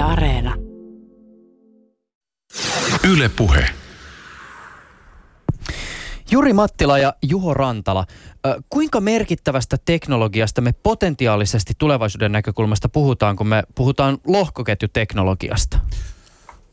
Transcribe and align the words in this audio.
Yle 0.00 0.08
Areena. 0.08 0.54
Yle 3.10 3.30
Puhe. 3.36 3.64
Juri 6.30 6.52
Mattila 6.52 6.98
ja 6.98 7.14
Juho 7.22 7.54
Rantala, 7.54 8.06
kuinka 8.70 9.00
merkittävästä 9.00 9.76
teknologiasta 9.84 10.60
me 10.60 10.72
potentiaalisesti 10.82 11.72
tulevaisuuden 11.78 12.32
näkökulmasta 12.32 12.88
puhutaan, 12.88 13.36
kun 13.36 13.46
me 13.46 13.62
puhutaan 13.74 14.18
lohkoketjuteknologiasta? 14.26 15.78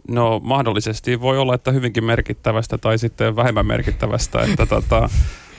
No 0.07 0.39
mahdollisesti 0.43 1.21
voi 1.21 1.37
olla, 1.37 1.55
että 1.55 1.71
hyvinkin 1.71 2.03
merkittävästä 2.03 2.77
tai 2.77 2.97
sitten 2.97 3.35
vähemmän 3.35 3.65
merkittävästä. 3.65 4.41
Että, 4.41 4.65
tota, 4.65 5.09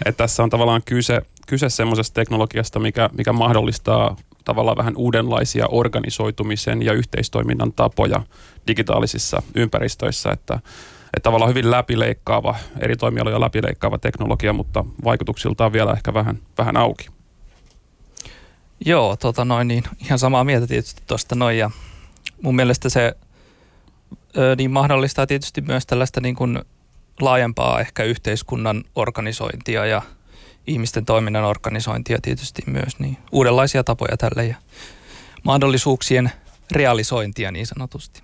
että 0.04 0.24
tässä 0.24 0.42
on 0.42 0.50
tavallaan 0.50 0.82
kyse, 0.84 1.22
kyse 1.46 1.68
semmoisesta 1.68 2.14
teknologiasta, 2.14 2.78
mikä, 2.78 3.10
mikä 3.18 3.32
mahdollistaa 3.32 4.16
tavallaan 4.48 4.76
vähän 4.76 4.96
uudenlaisia 4.96 5.66
organisoitumisen 5.68 6.82
ja 6.82 6.92
yhteistoiminnan 6.92 7.72
tapoja 7.72 8.22
digitaalisissa 8.66 9.42
ympäristöissä, 9.54 10.30
että, 10.30 10.54
että 10.54 11.22
tavallaan 11.22 11.50
hyvin 11.50 11.70
läpileikkaava, 11.70 12.54
eri 12.80 12.96
toimialoja 12.96 13.40
läpileikkaava 13.40 13.98
teknologia, 13.98 14.52
mutta 14.52 14.84
vaikutuksiltaan 15.04 15.72
vielä 15.72 15.92
ehkä 15.92 16.14
vähän, 16.14 16.38
vähän 16.58 16.76
auki. 16.76 17.08
Joo, 18.86 19.16
tota 19.16 19.44
noin, 19.44 19.68
niin 19.68 19.84
ihan 20.04 20.18
samaa 20.18 20.44
mieltä 20.44 20.66
tietysti 20.66 21.02
tuosta 21.06 21.34
noin 21.34 21.58
ja 21.58 21.70
mun 22.42 22.56
mielestä 22.56 22.88
se 22.88 23.14
ö, 24.36 24.54
niin 24.56 24.70
mahdollistaa 24.70 25.26
tietysti 25.26 25.60
myös 25.60 25.86
tällaista 25.86 26.20
niin 26.20 26.36
kuin 26.36 26.62
laajempaa 27.20 27.80
ehkä 27.80 28.04
yhteiskunnan 28.04 28.84
organisointia 28.94 29.86
ja– 29.86 30.02
ihmisten 30.68 31.04
toiminnan 31.04 31.44
organisointia 31.44 32.18
tietysti 32.22 32.62
myös, 32.66 32.98
niin 32.98 33.16
uudenlaisia 33.32 33.84
tapoja 33.84 34.16
tälle 34.16 34.46
ja 34.46 34.56
mahdollisuuksien 35.42 36.32
realisointia 36.72 37.52
niin 37.52 37.66
sanotusti. 37.66 38.22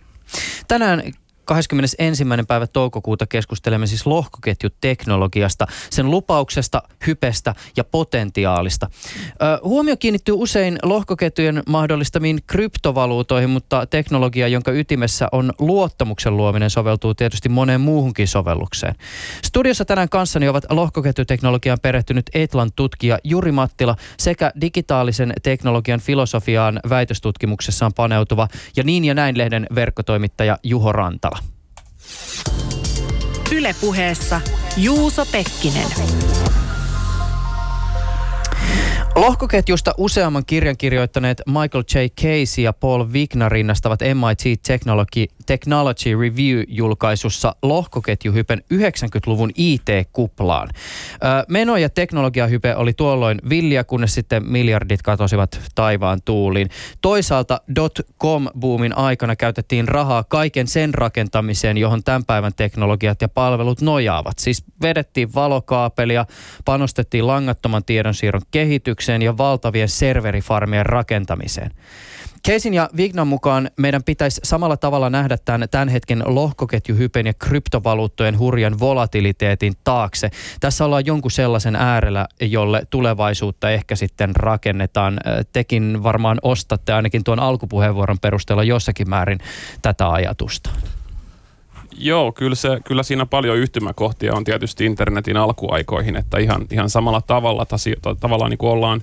Tänään 0.68 1.02
21. 1.44 2.24
päivä 2.48 2.66
toukokuuta 2.66 3.27
keskustelemme 3.27 3.86
siis 3.86 4.06
lohkoketjuteknologiasta, 4.06 5.66
sen 5.91 6.10
lupauksesta, 6.10 6.82
hypestä 7.06 7.55
ja 7.77 7.84
potentiaalista. 7.84 8.91
Ö, 9.30 9.58
huomio 9.64 9.96
kiinnittyy 9.96 10.34
usein 10.38 10.78
lohkoketjujen 10.82 11.62
mahdollistamiin 11.66 12.41
kryptovaluutoihin, 12.46 13.50
mutta 13.50 13.86
teknologia, 13.86 14.48
jonka 14.48 14.72
ytimessä 14.72 15.28
on 15.32 15.52
luottamuksen 15.58 16.36
luominen, 16.36 16.70
soveltuu 16.70 17.14
tietysti 17.14 17.48
moneen 17.48 17.80
muuhunkin 17.80 18.28
sovellukseen. 18.28 18.94
Studiossa 19.42 19.84
tänään 19.84 20.08
kanssani 20.08 20.48
ovat 20.48 20.64
lohkoketjuteknologiaan 20.70 21.78
perehtynyt 21.82 22.30
Etlan 22.34 22.70
tutkija 22.76 23.19
Juri 23.24 23.52
Mattila 23.52 23.97
sekä 24.19 24.52
digitaalisen 24.60 25.32
teknologian 25.42 26.00
filosofiaan 26.00 26.80
väitöstutkimuksessaan 26.88 27.92
paneutuva 27.97 28.48
ja 28.76 28.84
niin 28.84 29.04
ja 29.04 29.14
näin 29.14 29.38
lehden 29.38 29.66
verkkotoimittaja 29.74 30.58
Juho 30.62 30.92
Rantala. 30.92 31.33
Ylepuheessa 33.52 34.41
Juuso 34.77 35.27
Pekkinen. 35.33 35.88
Lohkoketjusta 39.14 39.94
useamman 39.98 40.44
kirjan 40.47 40.77
kirjoittaneet 40.77 41.42
Michael 41.47 41.84
J. 41.94 42.14
Casey 42.22 42.64
ja 42.64 42.72
Paul 42.72 43.05
Wigner 43.12 43.52
rinnastavat 43.52 44.00
MIT 44.00 44.62
Technology, 44.66 45.27
Technology 45.47 46.14
Review-julkaisussa 46.14 47.55
lohkoketjuhypen 47.62 48.62
90-luvun 48.75 49.50
IT-kuplaan. 49.56 50.69
Meno- 51.48 51.77
ja 51.77 51.89
teknologiahype 51.89 52.77
oli 52.77 52.92
tuolloin 52.92 53.39
villiä, 53.48 53.84
kunnes 53.84 54.15
sitten 54.15 54.53
miljardit 54.53 55.03
katosivat 55.03 55.61
taivaan 55.75 56.19
tuuliin. 56.25 56.70
Toisaalta 57.00 57.61
dot-com-boomin 57.77 58.97
aikana 58.97 59.37
käytettiin 59.37 59.89
rahaa 59.89 60.25
kaiken 60.25 60.67
sen 60.67 60.95
rakentamiseen, 60.95 61.77
johon 61.77 62.05
tämän 62.05 62.25
päivän 62.25 62.55
teknologiat 62.56 63.22
ja 63.22 63.28
palvelut 63.28 63.81
nojaavat. 63.81 64.39
Siis 64.39 64.65
vedettiin 64.83 65.34
valokaapelia, 65.34 66.27
panostettiin 66.65 67.27
langattoman 67.27 67.84
tiedonsiirron 67.84 68.43
kehitykseen, 68.50 69.22
ja 69.22 69.37
valtavien 69.37 69.88
serverifarmien 69.88 70.87
rakentamiseen. 70.87 71.71
Keisin 72.47 72.75
ja 72.75 72.91
Vignan 72.97 73.27
mukaan 73.27 73.71
meidän 73.77 74.03
pitäisi 74.03 74.41
samalla 74.44 74.77
tavalla 74.77 75.10
nähdä 75.10 75.37
tämän, 75.44 75.69
tämän 75.71 75.88
hetken 75.88 76.22
lohkoketjuhypen 76.27 77.27
ja 77.27 77.34
kryptovaluuttojen 77.34 78.38
hurjan 78.38 78.81
volatiliteetin 78.81 79.72
taakse. 79.84 80.31
Tässä 80.60 80.84
ollaan 80.84 81.06
jonkun 81.06 81.31
sellaisen 81.31 81.77
äärellä, 81.77 82.27
jolle 82.41 82.83
tulevaisuutta 82.91 83.71
ehkä 83.71 83.97
sitten 83.97 84.37
rakennetaan. 84.37 85.21
Tekin 85.53 86.03
varmaan 86.03 86.38
ostatte 86.43 86.93
ainakin 86.93 87.25
tuon 87.25 87.41
alkupuheenvuoron 87.41 88.19
perusteella 88.19 88.65
jossakin 88.65 89.10
määrin 89.10 89.38
tätä 89.83 90.10
ajatusta. 90.10 90.71
Joo, 91.99 92.33
kyllä, 92.33 92.54
se, 92.54 92.69
kyllä 92.84 93.03
siinä 93.03 93.27
paljon 93.27 93.56
yhtymäkohtia 93.56 94.34
on 94.34 94.44
tietysti 94.44 94.84
internetin 94.84 95.37
alkuaikoihin, 95.37 96.16
että 96.16 96.38
ihan, 96.38 96.66
ihan 96.71 96.91
samalla 96.91 97.21
tavalla 97.21 97.66
tasi, 97.66 97.94
tavallaan 98.21 98.50
niin 98.50 98.59
kuin 98.59 98.71
ollaan 98.71 99.00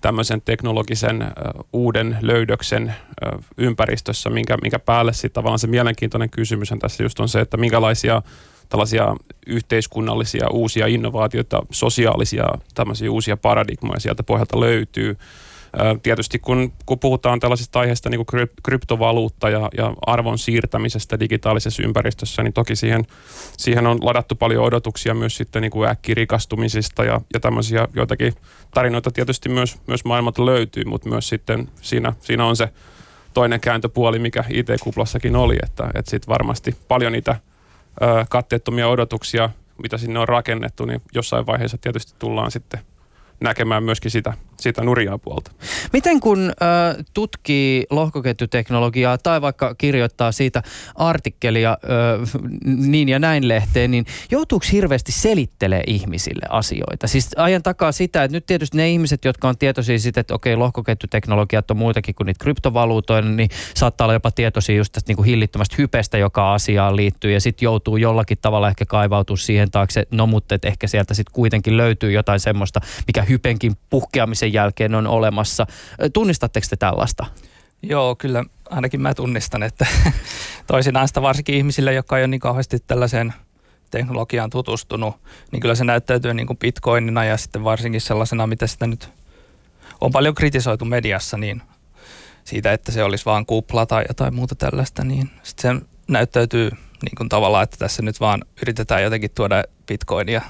tämmöisen 0.00 0.42
teknologisen 0.42 1.26
uuden 1.72 2.18
löydöksen 2.20 2.94
ympäristössä, 3.56 4.30
minkä, 4.30 4.56
minkä 4.62 4.78
päälle 4.78 5.12
sitten 5.12 5.30
tavallaan 5.30 5.58
se 5.58 5.66
mielenkiintoinen 5.66 6.30
kysymys 6.30 6.72
on 6.72 6.78
tässä 6.78 7.02
just 7.02 7.20
on 7.20 7.28
se, 7.28 7.40
että 7.40 7.56
minkälaisia 7.56 8.22
tällaisia 8.68 9.16
yhteiskunnallisia 9.46 10.48
uusia 10.48 10.86
innovaatioita, 10.86 11.62
sosiaalisia 11.70 12.44
tämmöisiä 12.74 13.10
uusia 13.10 13.36
paradigmoja 13.36 14.00
sieltä 14.00 14.22
pohjalta 14.22 14.60
löytyy. 14.60 15.16
Tietysti 16.02 16.38
kun, 16.38 16.72
kun 16.86 16.98
puhutaan 16.98 17.40
tällaisista 17.40 17.80
aiheista 17.80 18.10
niin 18.10 18.26
kuin 18.26 18.48
kryptovaluutta 18.62 19.50
ja, 19.50 19.68
ja 19.76 19.94
arvon 20.06 20.38
siirtämisestä 20.38 21.20
digitaalisessa 21.20 21.82
ympäristössä, 21.82 22.42
niin 22.42 22.52
toki 22.52 22.76
siihen, 22.76 23.04
siihen 23.56 23.86
on 23.86 23.98
ladattu 24.02 24.34
paljon 24.34 24.64
odotuksia 24.64 25.14
myös 25.14 25.36
sitten 25.36 25.62
niin 25.62 25.70
kuin 25.70 25.88
äkkirikastumisista 25.88 27.04
ja, 27.04 27.20
ja 27.34 27.40
tämmöisiä 27.40 27.88
joitakin 27.94 28.34
tarinoita 28.74 29.10
tietysti 29.10 29.48
myös, 29.48 29.78
myös 29.86 30.04
maailmalta 30.04 30.46
löytyy, 30.46 30.84
mutta 30.84 31.08
myös 31.08 31.28
sitten 31.28 31.68
siinä, 31.80 32.12
siinä 32.20 32.44
on 32.44 32.56
se 32.56 32.68
toinen 33.34 33.60
kääntöpuoli, 33.60 34.18
mikä 34.18 34.44
IT-kuplassakin 34.48 35.36
oli, 35.36 35.56
että, 35.62 35.90
että 35.94 36.10
sitten 36.10 36.28
varmasti 36.28 36.76
paljon 36.88 37.12
niitä 37.12 37.36
ö, 38.02 38.26
katteettomia 38.28 38.88
odotuksia, 38.88 39.50
mitä 39.82 39.98
sinne 39.98 40.18
on 40.18 40.28
rakennettu, 40.28 40.84
niin 40.84 41.02
jossain 41.14 41.46
vaiheessa 41.46 41.78
tietysti 41.78 42.12
tullaan 42.18 42.50
sitten 42.50 42.80
näkemään 43.40 43.82
myöskin 43.82 44.10
sitä, 44.10 44.32
sitä 44.60 44.82
nurjaa 44.84 45.18
puolta. 45.18 45.50
Miten 45.92 46.20
kun 46.20 46.38
ö, 46.50 47.04
tutkii 47.14 47.86
lohkoketjuteknologiaa 47.90 49.18
tai 49.18 49.40
vaikka 49.40 49.74
kirjoittaa 49.74 50.32
siitä 50.32 50.62
artikkelia 50.94 51.78
ö, 51.84 51.86
niin 52.64 53.08
ja 53.08 53.18
näin 53.18 53.48
lehteen, 53.48 53.90
niin 53.90 54.06
joutuuko 54.30 54.66
hirveästi 54.72 55.12
selittelee 55.12 55.82
ihmisille 55.86 56.46
asioita? 56.48 57.06
Siis 57.06 57.28
ajan 57.36 57.62
takaa 57.62 57.92
sitä, 57.92 58.24
että 58.24 58.36
nyt 58.36 58.46
tietysti 58.46 58.76
ne 58.76 58.90
ihmiset, 58.90 59.24
jotka 59.24 59.48
on 59.48 59.58
tietoisia 59.58 59.98
siitä, 59.98 60.20
että 60.20 60.34
okei, 60.34 60.56
lohkoketjuteknologiat 60.56 61.70
on 61.70 61.76
muitakin 61.76 62.14
kuin 62.14 62.26
niitä 62.26 62.42
kryptovaluutoja, 62.42 63.22
niin 63.22 63.48
saattaa 63.74 64.04
olla 64.04 64.12
jopa 64.12 64.30
tietoisia 64.30 64.76
just 64.76 64.92
tästä 64.92 65.10
niin 65.10 65.16
kuin 65.16 65.26
hillittömästä 65.26 65.74
hypestä, 65.78 66.18
joka 66.18 66.54
asiaan 66.54 66.96
liittyy 66.96 67.32
ja 67.32 67.40
sitten 67.40 67.66
joutuu 67.66 67.96
jollakin 67.96 68.38
tavalla 68.42 68.68
ehkä 68.68 68.84
kaivautua 68.84 69.36
siihen 69.36 69.70
taakse, 69.70 70.06
no 70.10 70.26
mutta 70.26 70.58
ehkä 70.62 70.86
sieltä 70.86 71.14
sitten 71.14 71.32
kuitenkin 71.32 71.76
löytyy 71.76 72.12
jotain 72.12 72.40
semmoista, 72.40 72.80
mikä 73.06 73.22
hypenkin 73.22 73.72
puhkeamisen 73.90 74.49
jälkeen 74.52 74.94
on 74.94 75.06
olemassa. 75.06 75.66
Tunnistatteko 76.12 76.66
te 76.70 76.76
tällaista? 76.76 77.26
Joo, 77.82 78.16
kyllä 78.16 78.44
ainakin 78.70 79.00
mä 79.00 79.14
tunnistan, 79.14 79.62
että 79.62 79.86
toisinaan 80.66 81.08
sitä 81.08 81.22
varsinkin 81.22 81.54
ihmisille, 81.54 81.94
jotka 81.94 82.18
ei 82.18 82.22
ole 82.22 82.28
niin 82.28 82.40
kauheasti 82.40 82.78
tällaiseen 82.86 83.34
teknologiaan 83.90 84.50
tutustunut, 84.50 85.14
niin 85.52 85.60
kyllä 85.60 85.74
se 85.74 85.84
näyttäytyy 85.84 86.34
niin 86.34 86.46
kuin 86.46 86.56
bitcoinina 86.56 87.24
ja 87.24 87.36
sitten 87.36 87.64
varsinkin 87.64 88.00
sellaisena, 88.00 88.46
mitä 88.46 88.66
sitä 88.66 88.86
nyt 88.86 89.08
on 90.00 90.12
paljon 90.12 90.34
kritisoitu 90.34 90.84
mediassa, 90.84 91.36
niin 91.36 91.62
siitä, 92.44 92.72
että 92.72 92.92
se 92.92 93.02
olisi 93.04 93.24
vaan 93.24 93.46
kupla 93.46 93.86
tai 93.86 94.04
jotain 94.08 94.34
muuta 94.34 94.54
tällaista, 94.54 95.04
niin 95.04 95.30
sitten 95.42 95.78
se 95.78 95.86
näyttäytyy 96.08 96.70
niin 97.02 97.16
kuin 97.16 97.28
tavallaan, 97.28 97.64
että 97.64 97.76
tässä 97.76 98.02
nyt 98.02 98.20
vaan 98.20 98.44
yritetään 98.62 99.02
jotenkin 99.02 99.30
tuoda 99.34 99.64
bitcoinia 99.86 100.42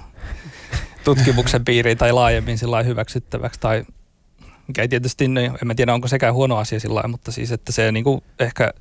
tutkimuksen 1.04 1.64
piiriin 1.64 1.98
tai 1.98 2.12
laajemmin 2.12 2.58
sillä 2.58 2.82
hyväksyttäväksi 2.82 3.60
tai 3.60 3.84
mikä 4.68 4.82
ei 4.82 4.88
tietysti, 4.88 5.28
niin 5.28 5.50
en 5.50 5.66
mä 5.66 5.74
tiedä 5.74 5.94
onko 5.94 6.08
sekään 6.08 6.34
huono 6.34 6.56
asia 6.56 6.80
sillä 6.80 7.08
mutta 7.08 7.32
siis 7.32 7.52
että 7.52 7.72
se 7.72 7.92
niin 7.92 8.04
kuin 8.04 8.22
ehkä 8.38 8.72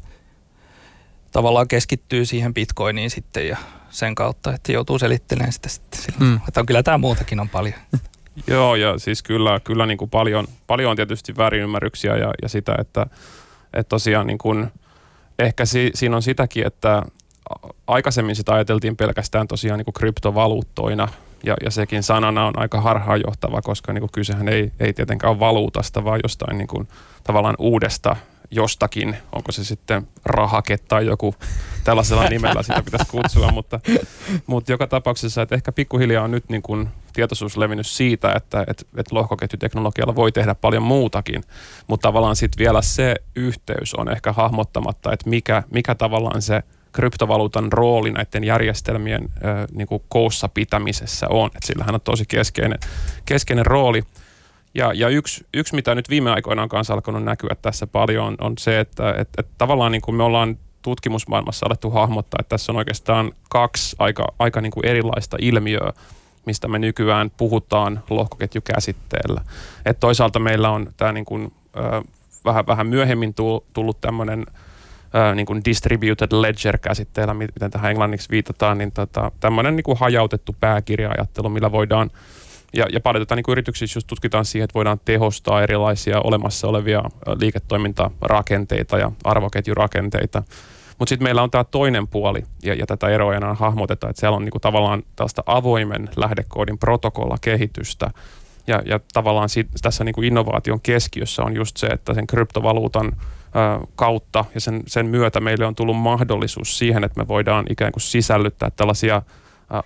tavallaan 1.31 1.68
keskittyy 1.68 2.25
siihen 2.25 2.54
bitcoiniin 2.54 3.10
sitten 3.10 3.48
ja 3.48 3.57
sen 3.89 4.16
kautta, 4.16 4.54
että 4.54 4.71
joutuu 4.71 5.00
selittelemään 5.00 5.54
sitä 5.54 5.69
sitten 5.69 6.01
sillä, 6.01 6.19
mm. 6.19 6.39
että 6.48 6.60
on 6.60 6.66
kyllä 6.66 6.83
tämä 6.83 6.98
muutakin 6.98 7.39
on 7.39 7.50
paljon. 7.50 7.75
Joo, 8.48 8.75
ja 8.75 8.98
siis 8.98 9.24
kyllä, 9.24 9.60
kyllä 9.63 9.86
niin 9.86 9.98
kuin 9.98 10.10
paljon, 10.10 10.48
paljon 10.68 10.92
on 10.92 10.95
tietysti 10.95 11.38
väärinymmärryksiä 11.38 12.18
ja, 12.18 12.33
ja 12.42 12.50
sitä, 12.50 12.75
että, 12.80 13.06
että 13.74 13.89
tosiaan 13.89 14.27
niin 14.27 14.38
kuin, 14.38 14.71
ehkä 15.39 15.66
si, 15.66 15.92
siinä 15.94 16.16
on 16.16 16.21
sitäkin, 16.21 16.68
että 16.68 17.04
aikaisemmin 17.88 18.36
sitä 18.36 18.54
ajateltiin 18.54 18.98
pelkästään 18.98 19.48
tosiaan 19.48 19.77
niin 19.77 19.86
kuin 19.86 19.94
kryptovaluuttoina, 19.94 21.07
ja, 21.44 21.56
ja 21.63 21.71
sekin 21.71 22.03
sanana 22.03 22.45
on 22.45 22.59
aika 22.59 22.81
harhaanjohtava, 22.81 23.62
koska 23.62 23.94
niin 23.94 24.01
kuin 24.01 24.12
kysehän 24.12 24.50
ei, 24.50 24.71
ei 24.80 24.94
tietenkään 24.94 25.31
ole 25.31 25.39
valuutasta, 25.39 26.03
vaan 26.03 26.19
jostain 26.24 26.57
niin 26.57 26.68
kuin, 26.68 26.88
tavallaan 27.24 27.56
uudesta 27.59 28.15
jostakin, 28.51 29.18
onko 29.31 29.51
se 29.51 29.63
sitten 29.63 30.07
rahake 30.25 30.77
tai 30.77 31.06
joku 31.06 31.36
tällaisella 31.83 32.30
nimellä 32.30 32.63
sitä 32.63 32.83
pitäisi 32.83 33.12
kutsua, 33.12 33.51
mutta, 33.51 33.80
mutta 34.47 34.71
joka 34.71 34.88
tapauksessa, 34.88 35.41
että 35.41 35.56
ehkä 35.56 35.71
pikkuhiljaa 35.71 36.24
on 36.24 36.31
nyt 36.31 36.50
niin 36.50 36.62
kuin 36.62 36.89
tietoisuus 37.13 37.57
levinnyt 37.57 37.88
siitä, 37.88 38.33
että, 38.35 38.62
että, 38.68 38.85
että 38.97 39.15
lohkoketjuteknologialla 39.15 40.15
voi 40.15 40.31
tehdä 40.31 40.56
paljon 40.56 40.83
muutakin, 40.83 41.44
mutta 41.88 42.07
tavallaan 42.07 42.35
sitten 42.35 42.59
vielä 42.59 42.81
se 42.81 43.15
yhteys 43.35 43.94
on 43.95 44.12
ehkä 44.12 44.33
hahmottamatta, 44.33 45.13
että 45.13 45.30
mikä, 45.30 45.63
mikä 45.71 45.95
tavallaan 45.95 46.42
se 46.42 46.63
kryptovaluutan 46.91 47.71
rooli 47.71 48.12
näiden 48.12 48.44
järjestelmien 48.44 49.21
äh, 49.24 49.68
niin 49.71 49.88
kuin 49.88 50.03
koossa 50.09 50.50
pitämisessä 50.50 51.27
on. 51.30 51.47
että 51.47 51.68
sillähän 51.68 51.95
on 51.95 52.01
tosi 52.01 52.25
keskeinen, 52.27 52.80
keskeinen 53.25 53.65
rooli. 53.65 54.03
Ja, 54.74 54.94
ja 54.94 55.09
yksi, 55.09 55.45
yksi, 55.53 55.75
mitä 55.75 55.95
nyt 55.95 56.09
viime 56.09 56.31
aikoina 56.31 56.63
on 56.63 56.69
kanssa 56.69 56.94
alkanut 56.94 57.24
näkyä 57.24 57.56
tässä 57.62 57.88
paljon, 57.88 58.25
on, 58.27 58.36
on 58.39 58.53
se, 58.57 58.80
että 58.80 59.13
et, 59.18 59.30
et 59.38 59.47
tavallaan 59.57 59.91
niin 59.91 60.01
kuin 60.01 60.15
me 60.15 60.24
ollaan 60.24 60.57
tutkimusmaailmassa 60.81 61.65
alettu 61.65 61.89
hahmottaa, 61.89 62.38
että 62.41 62.50
tässä 62.50 62.71
on 62.71 62.75
oikeastaan 62.75 63.31
kaksi 63.50 63.95
aika, 64.00 64.33
aika 64.39 64.62
niin 64.62 64.71
kuin 64.71 64.85
erilaista 64.85 65.38
ilmiöä, 65.42 65.94
mistä 66.45 66.68
me 66.68 66.80
nykyään 66.80 67.31
puhutaan 67.38 68.03
lohkoketjukäsitteellä. 68.09 69.42
Et 69.85 70.00
toisaalta 70.00 70.39
meillä 70.39 70.69
on 70.69 70.94
tämä 70.97 71.12
niin 71.12 71.25
kuin, 71.25 71.51
ö, 71.77 72.01
vähän, 72.45 72.68
vähän 72.68 72.88
myöhemmin 72.88 73.33
tullut 73.74 74.01
tämmöinen 74.01 74.45
niin 75.35 75.45
kuin 75.45 75.61
distributed 75.65 76.31
ledger-käsitteellä, 76.31 77.33
miten 77.33 77.71
tähän 77.71 77.91
englanniksi 77.91 78.29
viitataan, 78.29 78.77
niin 78.77 78.91
tota, 78.91 79.31
tämmöinen 79.39 79.75
niin 79.75 79.83
kuin 79.83 79.97
hajautettu 79.97 80.56
pääkirjaajattelu, 80.59 81.50
millä 81.50 81.71
voidaan 81.71 82.11
ja, 82.73 82.85
ja 82.94 83.00
paljon 83.00 83.21
tätä 83.21 83.35
niin 83.35 83.44
yrityksissä 83.50 83.97
just 83.97 84.07
tutkitaan 84.07 84.45
siihen, 84.45 84.63
että 84.63 84.73
voidaan 84.73 85.00
tehostaa 85.06 85.63
erilaisia 85.63 86.21
olemassa 86.21 86.67
olevia 86.67 87.03
liiketoimintarakenteita 87.39 88.97
ja 88.97 89.11
arvoketjurakenteita. 89.23 90.44
Mutta 91.00 91.09
sitten 91.09 91.23
meillä 91.23 91.44
on 91.44 91.51
tämä 91.51 91.63
toinen 91.63 92.07
puoli, 92.07 92.44
ja, 92.63 92.73
ja 92.73 92.85
tätä 92.85 93.09
eroa 93.09 93.35
enää 93.35 93.53
hahmoteta, 93.53 94.09
että 94.09 94.19
siellä 94.19 94.35
on 94.35 94.45
niinku 94.45 94.59
tavallaan 94.59 95.03
tällaista 95.15 95.44
avoimen 95.45 96.09
lähdekoodin 96.15 96.77
protokollakehitystä, 96.77 98.11
ja, 98.67 98.81
ja 98.85 99.00
tavallaan 99.13 99.50
sit, 99.50 99.67
tässä 99.81 100.03
niinku 100.03 100.21
innovaation 100.21 100.81
keskiössä 100.81 101.44
on 101.44 101.56
just 101.56 101.77
se, 101.77 101.88
että 101.88 102.13
sen 102.13 102.27
kryptovaluutan 102.27 103.11
kautta. 103.96 104.46
Ja 104.54 104.62
sen, 104.62 104.84
sen 104.88 105.06
myötä 105.06 105.40
meille 105.40 105.66
on 105.66 105.75
tullut 105.75 105.98
mahdollisuus 105.98 106.78
siihen, 106.78 107.04
että 107.04 107.22
me 107.22 107.28
voidaan 107.28 107.66
ikään 107.69 107.92
kuin 107.92 108.01
sisällyttää 108.01 108.69
tällaisia 108.75 109.22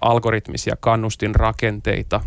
algoritmisia 0.01 0.75
kannustinrakenteita 0.80 2.21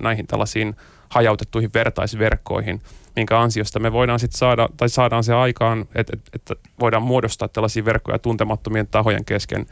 näihin 0.00 0.26
tällaisiin 0.26 0.76
hajautettuihin 1.08 1.70
vertaisverkkoihin, 1.74 2.80
minkä 3.16 3.40
ansiosta 3.40 3.80
me 3.80 3.92
voidaan 3.92 4.20
sitten 4.20 4.38
saada, 4.38 4.68
tai 4.76 4.88
saadaan 4.88 5.24
se 5.24 5.34
aikaan, 5.34 5.86
että, 5.94 6.16
että, 6.32 6.54
voidaan 6.80 7.02
muodostaa 7.02 7.48
tällaisia 7.48 7.84
verkkoja 7.84 8.18
tuntemattomien 8.18 8.86
tahojen 8.86 9.24
kesken 9.24 9.66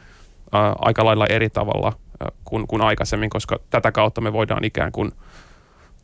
aika 0.78 1.04
lailla 1.04 1.26
eri 1.26 1.50
tavalla 1.50 1.92
kuin, 2.44 2.66
kuin 2.66 2.82
aikaisemmin, 2.82 3.30
koska 3.30 3.58
tätä 3.70 3.92
kautta 3.92 4.20
me 4.20 4.32
voidaan 4.32 4.64
ikään 4.64 4.92
kuin, 4.92 5.12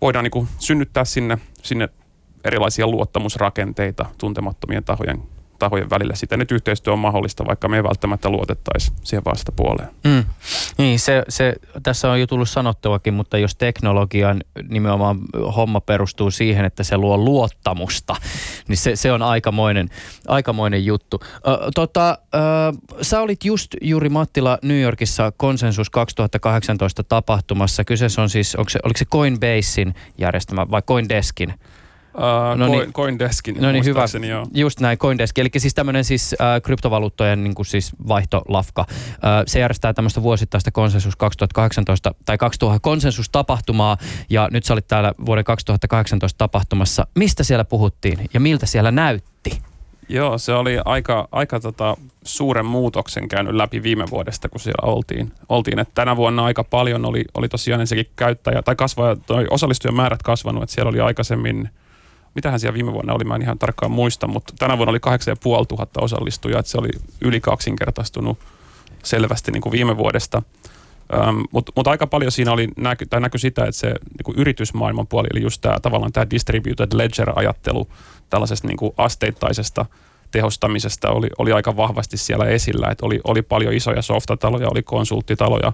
voidaan 0.00 0.22
niin 0.22 0.30
kuin 0.30 0.48
synnyttää 0.58 1.04
sinne, 1.04 1.38
sinne 1.62 1.88
erilaisia 2.46 2.86
luottamusrakenteita 2.86 4.06
tuntemattomien 4.18 4.84
tahojen 4.84 5.22
tahojen 5.58 5.90
välillä. 5.90 6.14
Sitä 6.14 6.36
nyt 6.36 6.52
yhteistyö 6.52 6.92
on 6.92 6.98
mahdollista, 6.98 7.46
vaikka 7.46 7.68
me 7.68 7.76
ei 7.76 7.82
välttämättä 7.82 8.28
luotettaisi 8.28 8.92
siihen 9.04 9.24
vastapuoleen. 9.24 9.88
Mm. 10.04 10.24
Niin, 10.78 10.98
se, 10.98 11.22
se, 11.28 11.54
tässä 11.82 12.10
on 12.10 12.20
jo 12.20 12.26
tullut 12.26 12.48
sanottuakin, 12.48 13.14
mutta 13.14 13.38
jos 13.38 13.56
teknologian 13.56 14.40
nimenomaan 14.68 15.18
homma 15.56 15.80
perustuu 15.80 16.30
siihen, 16.30 16.64
että 16.64 16.82
se 16.84 16.96
luo 16.96 17.18
luottamusta, 17.18 18.16
niin 18.68 18.76
se, 18.76 18.96
se 18.96 19.12
on 19.12 19.22
aikamoinen, 19.22 19.88
aikamoinen 20.28 20.86
juttu. 20.86 21.20
Ö, 21.22 21.70
tota, 21.74 22.18
ö, 22.34 22.38
sä 23.02 23.20
olit 23.20 23.44
just 23.44 23.74
juuri 23.80 24.08
Mattila 24.08 24.58
New 24.62 24.80
Yorkissa 24.80 25.32
konsensus 25.36 25.90
2018 25.90 27.04
tapahtumassa. 27.04 27.84
Kyseessä 27.84 28.22
on 28.22 28.30
siis, 28.30 28.54
onko 28.54 28.70
se, 28.70 28.78
oliko 28.84 28.98
se 28.98 29.04
Coinbasein 29.04 29.94
järjestämä 30.18 30.70
vai 30.70 30.82
Coindeskin? 30.82 31.54
Uh, 32.16 32.58
no 32.58 32.66
niin, 32.66 32.92
Coindeskin, 32.92 33.56
no 33.60 33.72
niin, 33.72 33.84
hyvä. 33.84 34.04
Joo. 34.28 34.46
Just 34.54 34.80
näin, 34.80 34.98
Coindesk. 34.98 35.38
Eli 35.38 35.48
siis 35.56 35.74
tämmöinen 35.74 36.04
siis 36.04 36.34
äh, 36.40 36.62
kryptovaluuttojen 36.62 37.44
niin 37.44 37.54
kuin 37.54 37.66
siis 37.66 37.92
vaihtolafka. 38.08 38.86
Äh, 38.90 39.42
se 39.46 39.60
järjestää 39.60 39.92
tämmöistä 39.92 40.22
vuosittaista 40.22 40.70
konsensus 40.70 41.16
2018 41.16 42.14
tai 42.24 42.38
2000 42.38 42.80
konsensustapahtumaa 42.80 43.96
ja 44.30 44.48
nyt 44.50 44.64
sä 44.64 44.72
olit 44.72 44.86
täällä 44.86 45.12
vuoden 45.26 45.44
2018 45.44 46.38
tapahtumassa. 46.38 47.06
Mistä 47.14 47.44
siellä 47.44 47.64
puhuttiin 47.64 48.18
ja 48.34 48.40
miltä 48.40 48.66
siellä 48.66 48.90
näytti? 48.90 49.60
Joo, 50.08 50.38
se 50.38 50.52
oli 50.52 50.78
aika, 50.84 51.28
aika 51.32 51.60
tota, 51.60 51.96
suuren 52.24 52.66
muutoksen 52.66 53.28
käynyt 53.28 53.54
läpi 53.54 53.82
viime 53.82 54.04
vuodesta, 54.10 54.48
kun 54.48 54.60
siellä 54.60 54.92
oltiin. 54.92 55.32
oltiin. 55.48 55.78
Et 55.78 55.88
tänä 55.94 56.16
vuonna 56.16 56.44
aika 56.44 56.64
paljon 56.64 57.04
oli, 57.04 57.24
oli 57.34 57.48
tosiaan 57.48 57.80
ensinnäkin 57.80 58.12
käyttäjä, 58.16 58.62
tai 58.62 58.76
kasvaja, 58.76 59.16
toi 59.16 59.46
osallistujamäärät 59.50 60.22
kasvanut, 60.22 60.62
että 60.62 60.74
siellä 60.74 60.88
oli 60.88 61.00
aikaisemmin– 61.00 61.68
mitähän 62.36 62.60
siellä 62.60 62.74
viime 62.74 62.92
vuonna 62.92 63.12
oli, 63.12 63.24
mä 63.24 63.34
en 63.34 63.42
ihan 63.42 63.58
tarkkaan 63.58 63.92
muista, 63.92 64.26
mutta 64.26 64.52
tänä 64.58 64.78
vuonna 64.78 64.90
oli 64.90 65.00
8500 65.00 66.04
osallistujaa, 66.04 66.60
että 66.60 66.70
se 66.70 66.78
oli 66.78 66.88
yli 67.20 67.40
kaksinkertaistunut 67.40 68.38
selvästi 69.04 69.52
niin 69.52 69.60
kuin 69.60 69.72
viime 69.72 69.96
vuodesta. 69.96 70.42
Ähm, 71.14 71.40
Mutta 71.52 71.72
mut 71.76 71.86
aika 71.86 72.06
paljon 72.06 72.32
siinä 72.32 72.52
oli 72.52 72.68
näky, 72.76 73.06
tai 73.06 73.20
näky 73.20 73.38
sitä, 73.38 73.62
että 73.64 73.78
se 73.78 73.86
niin 73.86 74.24
kuin 74.24 74.38
yritysmaailman 74.38 75.06
puoli, 75.06 75.28
eli 75.34 75.42
just 75.42 75.60
tämä 75.60 75.80
tavallaan 75.80 76.12
tämä 76.12 76.30
distributed 76.30 76.88
ledger-ajattelu 76.94 77.88
tällaisesta 78.30 78.68
niin 78.68 78.76
kuin 78.76 78.92
asteittaisesta 78.96 79.86
tehostamisesta 80.30 81.10
oli, 81.10 81.28
oli 81.38 81.52
aika 81.52 81.76
vahvasti 81.76 82.16
siellä 82.16 82.44
esillä, 82.44 82.88
että 82.90 83.06
oli, 83.06 83.20
oli 83.24 83.42
paljon 83.42 83.74
isoja 83.74 84.02
softataloja, 84.02 84.68
oli 84.70 84.82
konsulttitaloja, 84.82 85.72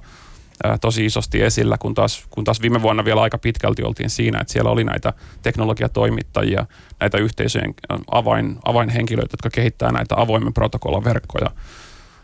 tosi 0.81 1.07
isosti 1.07 1.43
esillä, 1.43 1.79
kun 1.79 1.95
taas, 1.95 2.27
kun 2.31 2.45
taas 2.45 2.61
viime 2.61 2.83
vuonna 2.83 3.05
vielä 3.05 3.23
aika 3.23 3.39
pitkälti 3.39 3.83
oltiin 3.83 4.11
siinä, 4.11 4.41
että 4.41 4.53
siellä 4.53 4.71
oli 4.71 4.85
näitä 4.85 5.13
teknologiatoimittajia, 5.43 6.67
näitä 7.01 7.19
yhteisöjen 7.19 7.75
avain, 8.11 8.59
avainhenkilöitä, 8.65 9.33
jotka 9.33 9.51
kehittää 9.51 9.93
näitä 9.93 10.15
avoimen 10.19 10.53
protokollan 10.53 11.05
verkkoja. 11.05 11.51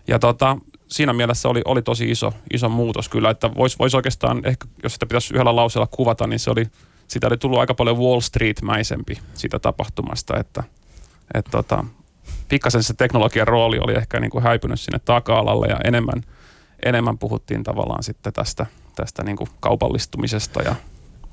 Ja 0.08 0.18
tota, 0.18 0.56
siinä 0.88 1.12
mielessä 1.12 1.48
oli, 1.48 1.62
oli 1.64 1.82
tosi 1.82 2.10
iso, 2.10 2.32
iso 2.52 2.68
muutos 2.68 3.08
kyllä, 3.08 3.30
että 3.30 3.54
voisi 3.54 3.78
vois 3.78 3.94
oikeastaan, 3.94 4.42
ehkä 4.44 4.66
jos 4.82 4.92
sitä 4.92 5.06
pitäisi 5.06 5.34
yhdellä 5.34 5.56
lauseella 5.56 5.88
kuvata, 5.90 6.26
niin 6.26 6.38
se 6.38 6.50
oli, 6.50 6.66
sitä 7.08 7.26
oli 7.26 7.36
tullut 7.36 7.58
aika 7.58 7.74
paljon 7.74 7.98
Wall 7.98 8.20
Street-mäisempi 8.20 9.18
sitä 9.34 9.58
tapahtumasta, 9.58 10.38
että 10.40 10.62
et 11.34 11.46
tota, 11.50 11.84
pikkasen 12.48 12.82
se 12.82 12.94
teknologian 12.94 13.48
rooli 13.48 13.78
oli 13.78 13.94
ehkä 13.94 14.20
niin 14.20 14.30
kuin 14.30 14.44
häipynyt 14.44 14.80
sinne 14.80 14.98
taka-alalle 15.04 15.66
ja 15.66 15.80
enemmän– 15.84 16.22
enemmän 16.84 17.18
puhuttiin 17.18 17.64
tavallaan 17.64 18.02
sitten 18.02 18.32
tästä, 18.32 18.66
tästä 18.94 19.24
niin 19.24 19.36
kuin 19.36 19.50
kaupallistumisesta 19.60 20.62
ja 20.62 20.74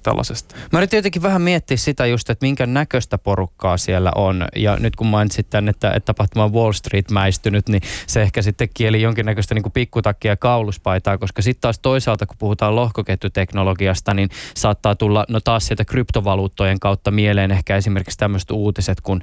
tällaisesta. 0.06 0.56
Mä 0.72 0.80
yritin 0.80 0.98
jotenkin 0.98 1.22
vähän 1.22 1.42
miettiä 1.42 1.78
sitä 1.78 2.06
just, 2.06 2.30
että 2.30 2.46
minkä 2.46 2.66
näköistä 2.66 3.18
porukkaa 3.18 3.78
siellä 3.78 4.12
on. 4.16 4.46
Ja 4.56 4.78
nyt 4.80 4.96
kun 4.96 5.08
mainitsit 5.08 5.50
tämän, 5.50 5.70
että, 5.70 5.92
että 5.92 6.06
tapahtuma 6.06 6.44
on 6.46 6.54
Wall 6.54 6.72
Street 6.72 7.12
mäistynyt, 7.12 7.70
niin 7.70 7.82
se 8.08 8.22
ehkä 8.22 8.42
sitten 8.42 8.70
kieli 8.74 9.02
jonkinnäköistä 9.02 9.56
niin 9.56 9.64
kuin 9.64 9.74
pikkutakkia 9.74 10.32
ja 10.32 10.38
kauluspaitaa, 10.38 11.18
koska 11.18 11.42
sitten 11.42 11.62
taas 11.62 11.80
toisaalta, 11.80 12.26
kun 12.26 12.38
puhutaan 12.40 12.76
lohkoketjuteknologiasta, 12.76 14.14
niin 14.14 14.30
saattaa 14.56 14.96
tulla 14.96 15.26
no 15.30 15.40
taas 15.40 15.68
sieltä 15.68 15.86
kryptovaluuttojen 15.86 16.80
kautta 16.80 17.12
mieleen 17.12 17.52
ehkä 17.52 17.76
esimerkiksi 17.76 18.18
tämmöiset 18.18 18.52
uutiset, 18.52 19.02
kun 19.02 19.22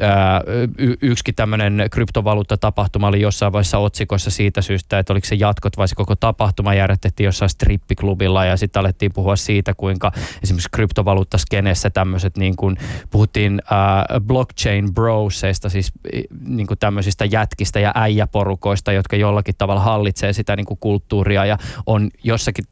ää, 0.00 0.40
y- 0.78 0.96
yksikin 1.02 1.34
tämmöinen 1.34 1.86
kryptovaluuttatapahtuma 1.90 3.08
oli 3.08 3.20
jossain 3.20 3.52
vaiheessa 3.52 3.78
otsikossa 3.78 4.30
siitä 4.30 4.62
syystä, 4.62 4.98
että 4.98 5.12
oliko 5.12 5.26
se 5.26 5.34
jatkot 5.34 5.76
vai 5.76 5.88
se 5.88 5.94
koko 5.94 6.16
tapahtuma 6.16 6.74
järjestettiin 6.74 7.24
jossain 7.24 7.48
strippiklubilla 7.48 8.44
ja 8.44 8.56
sitten 8.56 8.80
alettiin 8.80 9.12
puhua 9.14 9.36
siitä, 9.36 9.74
kuinka 9.74 10.12
esimerkiksi 10.42 10.68
kryptovaluuttaskeneessä 10.72 11.90
tämmöiset 11.90 12.36
niin 12.36 12.56
kuin 12.56 12.76
puhuttiin 13.10 13.62
äh, 13.72 14.20
blockchain 14.20 14.94
broseista, 14.94 15.68
siis 15.68 15.92
niin 16.40 16.66
kuin 16.66 16.78
tämmöisistä 16.78 17.24
jätkistä 17.24 17.80
ja 17.80 17.92
äijäporukoista, 17.94 18.92
jotka 18.92 19.16
jollakin 19.16 19.54
tavalla 19.58 19.80
hallitsee 19.80 20.32
sitä 20.32 20.56
niin 20.56 20.66
kuin 20.66 20.78
kulttuuria 20.80 21.44
ja 21.44 21.58
on 21.86 22.10
jossakin 22.24 22.64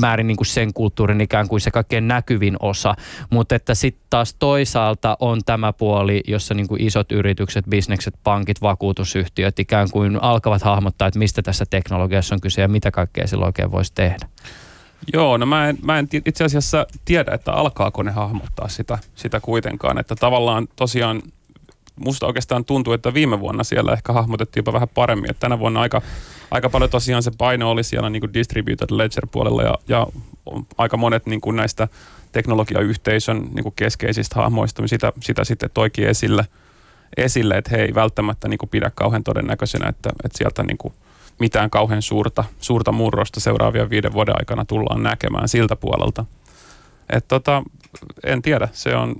määrin 0.00 0.26
niin 0.26 0.36
kuin 0.36 0.46
sen 0.46 0.72
kulttuurin 0.74 1.20
ikään 1.20 1.48
kuin 1.48 1.60
se 1.60 1.70
kaikkein 1.70 2.08
näkyvin 2.08 2.56
osa, 2.60 2.94
mutta 3.30 3.54
että 3.54 3.74
sitten 3.74 4.06
taas 4.10 4.34
toisaalta 4.34 5.16
on 5.20 5.40
tämä 5.46 5.72
puoli, 5.72 6.22
jossa 6.28 6.54
niin 6.54 6.68
kuin 6.68 6.82
isot 6.82 7.12
yritykset, 7.12 7.64
bisnekset, 7.68 8.14
pankit, 8.24 8.62
vakuutusyhtiöt 8.62 9.58
ikään 9.58 9.90
kuin 9.90 10.22
alkavat 10.22 10.62
hahmottaa, 10.62 11.08
että 11.08 11.18
mistä 11.18 11.42
tässä 11.42 11.64
teknologiassa 11.70 12.34
on 12.34 12.40
kyse 12.40 12.62
ja 12.62 12.68
mitä 12.68 12.90
kaikkea 12.90 13.26
sillä 13.26 13.46
oikein 13.46 13.72
voisi 13.72 13.92
tehdä. 13.94 14.28
Joo, 15.12 15.36
no 15.36 15.46
mä 15.46 15.68
en, 15.68 15.78
mä 15.82 15.98
en 15.98 16.08
itse 16.26 16.44
asiassa 16.44 16.86
tiedä, 17.04 17.34
että 17.34 17.52
alkaako 17.52 18.02
ne 18.02 18.10
hahmottaa 18.10 18.68
sitä, 18.68 18.98
sitä 19.14 19.40
kuitenkaan. 19.40 19.98
Että 19.98 20.16
tavallaan 20.16 20.68
tosiaan 20.76 21.22
musta 21.96 22.26
oikeastaan 22.26 22.64
tuntuu, 22.64 22.92
että 22.92 23.14
viime 23.14 23.40
vuonna 23.40 23.64
siellä 23.64 23.92
ehkä 23.92 24.12
hahmotettiin 24.12 24.60
jopa 24.60 24.72
vähän 24.72 24.88
paremmin. 24.88 25.30
Että 25.30 25.40
tänä 25.40 25.58
vuonna 25.58 25.80
aika, 25.80 26.02
aika 26.50 26.70
paljon 26.70 26.90
tosiaan 26.90 27.22
se 27.22 27.30
paino 27.38 27.70
oli 27.70 27.84
siellä 27.84 28.10
niin 28.10 28.20
kuin 28.20 28.34
distributed 28.34 28.86
ledger 28.90 29.26
puolella 29.26 29.62
ja, 29.62 29.74
ja 29.88 30.06
aika 30.78 30.96
monet 30.96 31.26
niin 31.26 31.40
kuin 31.40 31.56
näistä 31.56 31.88
teknologiayhteisön 32.32 33.48
niin 33.54 33.62
kuin 33.62 33.74
keskeisistä 33.76 34.34
hahmoista, 34.36 34.88
sitä, 34.88 35.12
sitä 35.20 35.44
sitten 35.44 35.70
toikin 35.74 36.08
esille. 36.08 36.46
esille, 37.16 37.54
että 37.54 37.70
he 37.70 37.82
ei 37.82 37.94
välttämättä 37.94 38.48
niin 38.48 38.58
kuin 38.58 38.70
pidä 38.70 38.90
kauhean 38.94 39.24
todennäköisenä, 39.24 39.88
että, 39.88 40.10
että 40.24 40.38
sieltä 40.38 40.62
niin 40.62 40.78
kuin 40.78 40.94
mitään 41.40 41.70
kauhean 41.70 42.02
suurta, 42.02 42.44
suurta 42.60 42.92
murrosta 42.92 43.40
seuraavien 43.40 43.90
viiden 43.90 44.12
vuoden 44.12 44.34
aikana 44.38 44.64
tullaan 44.64 45.02
näkemään 45.02 45.48
siltä 45.48 45.76
puolelta. 45.76 46.24
Et 47.10 47.28
tota, 47.28 47.62
en 48.24 48.42
tiedä, 48.42 48.68
se 48.72 48.96
on 48.96 49.16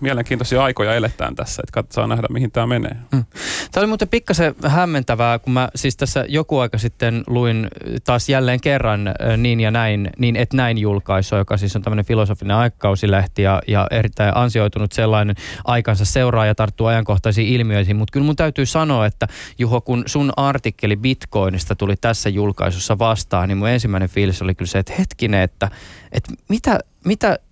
mielenkiintoisia 0.00 0.64
aikoja 0.64 0.94
eletään 0.94 1.34
tässä, 1.34 1.62
että 1.62 1.72
katsotaan 1.72 2.08
nähdä, 2.08 2.26
mihin 2.30 2.50
tämä 2.50 2.66
menee. 2.66 2.96
Mm. 3.12 3.24
Tämä 3.72 3.80
oli 3.80 3.86
muuten 3.86 4.08
pikkasen 4.08 4.54
hämmentävää, 4.66 5.38
kun 5.38 5.52
mä 5.52 5.68
siis 5.74 5.96
tässä 5.96 6.24
joku 6.28 6.58
aika 6.58 6.78
sitten 6.78 7.24
luin 7.26 7.68
taas 8.04 8.28
jälleen 8.28 8.60
kerran 8.60 9.14
Niin 9.36 9.60
ja 9.60 9.70
näin, 9.70 10.10
niin 10.18 10.36
et 10.36 10.52
näin 10.52 10.78
julkaisu, 10.78 11.36
joka 11.36 11.56
siis 11.56 11.76
on 11.76 11.82
tämmöinen 11.82 12.04
filosofinen 12.04 12.56
aikakausilehti 12.56 13.42
ja, 13.42 13.62
ja 13.68 13.86
erittäin 13.90 14.36
ansioitunut 14.36 14.92
sellainen 14.92 15.36
aikansa 15.64 16.04
seuraa 16.04 16.46
ja 16.46 16.54
tarttuu 16.54 16.86
ajankohtaisiin 16.86 17.48
ilmiöihin, 17.48 17.96
mutta 17.96 18.12
kyllä 18.12 18.26
mun 18.26 18.36
täytyy 18.36 18.66
sanoa, 18.66 19.06
että 19.06 19.28
Juho, 19.58 19.80
kun 19.80 20.02
sun 20.06 20.32
artikkeli 20.36 20.96
Bitcoinista 20.96 21.76
tuli 21.76 21.96
tässä 21.96 22.28
julkaisussa 22.28 22.98
vastaan, 22.98 23.48
niin 23.48 23.58
mun 23.58 23.68
ensimmäinen 23.68 24.08
fiilis 24.08 24.42
oli 24.42 24.54
kyllä 24.54 24.68
se, 24.68 24.78
että 24.78 24.92
hetkinen, 24.98 25.42
että, 25.42 25.70
että 26.12 26.32
mitä, 26.48 26.78
mitä 27.04 27.38
Eh, 27.38 27.47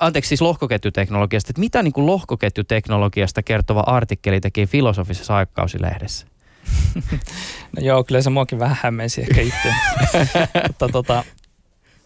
anteeksi 0.00 0.28
siis 0.28 0.42
lohkoketjuteknologiasta, 0.42 1.50
että 1.50 1.60
mitä 1.60 1.82
niin 1.82 1.92
kuin 1.92 2.06
lohkoketjuteknologiasta 2.06 3.42
kertova 3.42 3.80
artikkeli 3.80 4.40
teki 4.40 4.66
filosofisessa 4.66 5.36
aikakausilehdessä? 5.36 6.26
no 7.76 7.82
joo, 7.82 8.04
kyllä 8.04 8.22
se 8.22 8.30
muakin 8.30 8.58
vähän 8.58 8.76
hämmensi 8.82 9.20
ehkä 9.20 9.40
itse. 9.40 9.74
Mutta 10.68 10.88
tota, 10.88 11.24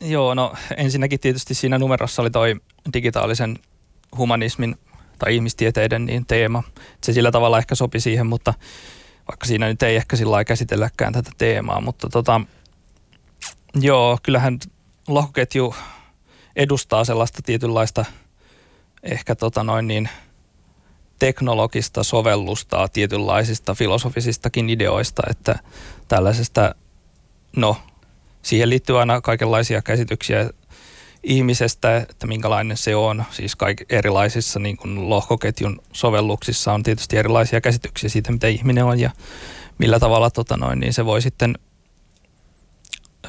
joo, 0.00 0.34
no 0.34 0.54
ensinnäkin 0.76 1.20
tietysti 1.20 1.54
siinä 1.54 1.78
numerossa 1.78 2.22
oli 2.22 2.30
toi 2.30 2.56
digitaalisen 2.92 3.58
humanismin 4.16 4.76
tai 5.18 5.34
ihmistieteiden 5.34 6.06
niin 6.06 6.26
teema. 6.26 6.62
Se 7.02 7.12
sillä 7.12 7.30
tavalla 7.30 7.58
ehkä 7.58 7.74
sopi 7.74 8.00
siihen, 8.00 8.26
mutta 8.26 8.54
vaikka 9.28 9.46
siinä 9.46 9.66
nyt 9.66 9.82
ei 9.82 9.96
ehkä 9.96 10.16
sillä 10.16 10.44
käsitelläkään 10.44 11.12
tätä 11.12 11.30
teemaa, 11.38 11.80
mutta 11.80 12.08
tota, 12.08 12.40
joo, 13.74 14.18
kyllähän 14.22 14.58
lohkoketju 15.08 15.74
edustaa 16.56 17.04
sellaista 17.04 17.42
tietynlaista 17.42 18.04
ehkä 19.02 19.34
tota 19.34 19.64
noin 19.64 19.86
niin, 19.86 20.08
teknologista 21.18 22.02
sovellusta 22.02 22.88
tietynlaisista 22.88 23.74
filosofisistakin 23.74 24.70
ideoista, 24.70 25.22
että 25.30 25.58
tällaisesta, 26.08 26.74
no 27.56 27.76
siihen 28.42 28.70
liittyy 28.70 29.00
aina 29.00 29.20
kaikenlaisia 29.20 29.82
käsityksiä 29.82 30.50
ihmisestä, 31.22 31.96
että 31.96 32.26
minkälainen 32.26 32.76
se 32.76 32.96
on. 32.96 33.24
Siis 33.30 33.56
kaik- 33.56 33.86
erilaisissa 33.90 34.60
niin 34.60 34.76
kuin 34.76 35.10
lohkoketjun 35.10 35.80
sovelluksissa 35.92 36.72
on 36.72 36.82
tietysti 36.82 37.16
erilaisia 37.16 37.60
käsityksiä 37.60 38.10
siitä, 38.10 38.32
mitä 38.32 38.46
ihminen 38.46 38.84
on 38.84 39.00
ja 39.00 39.10
millä 39.78 40.00
tavalla 40.00 40.30
tota 40.30 40.56
noin, 40.56 40.80
niin 40.80 40.92
se 40.92 41.04
voi 41.04 41.22
sitten 41.22 41.58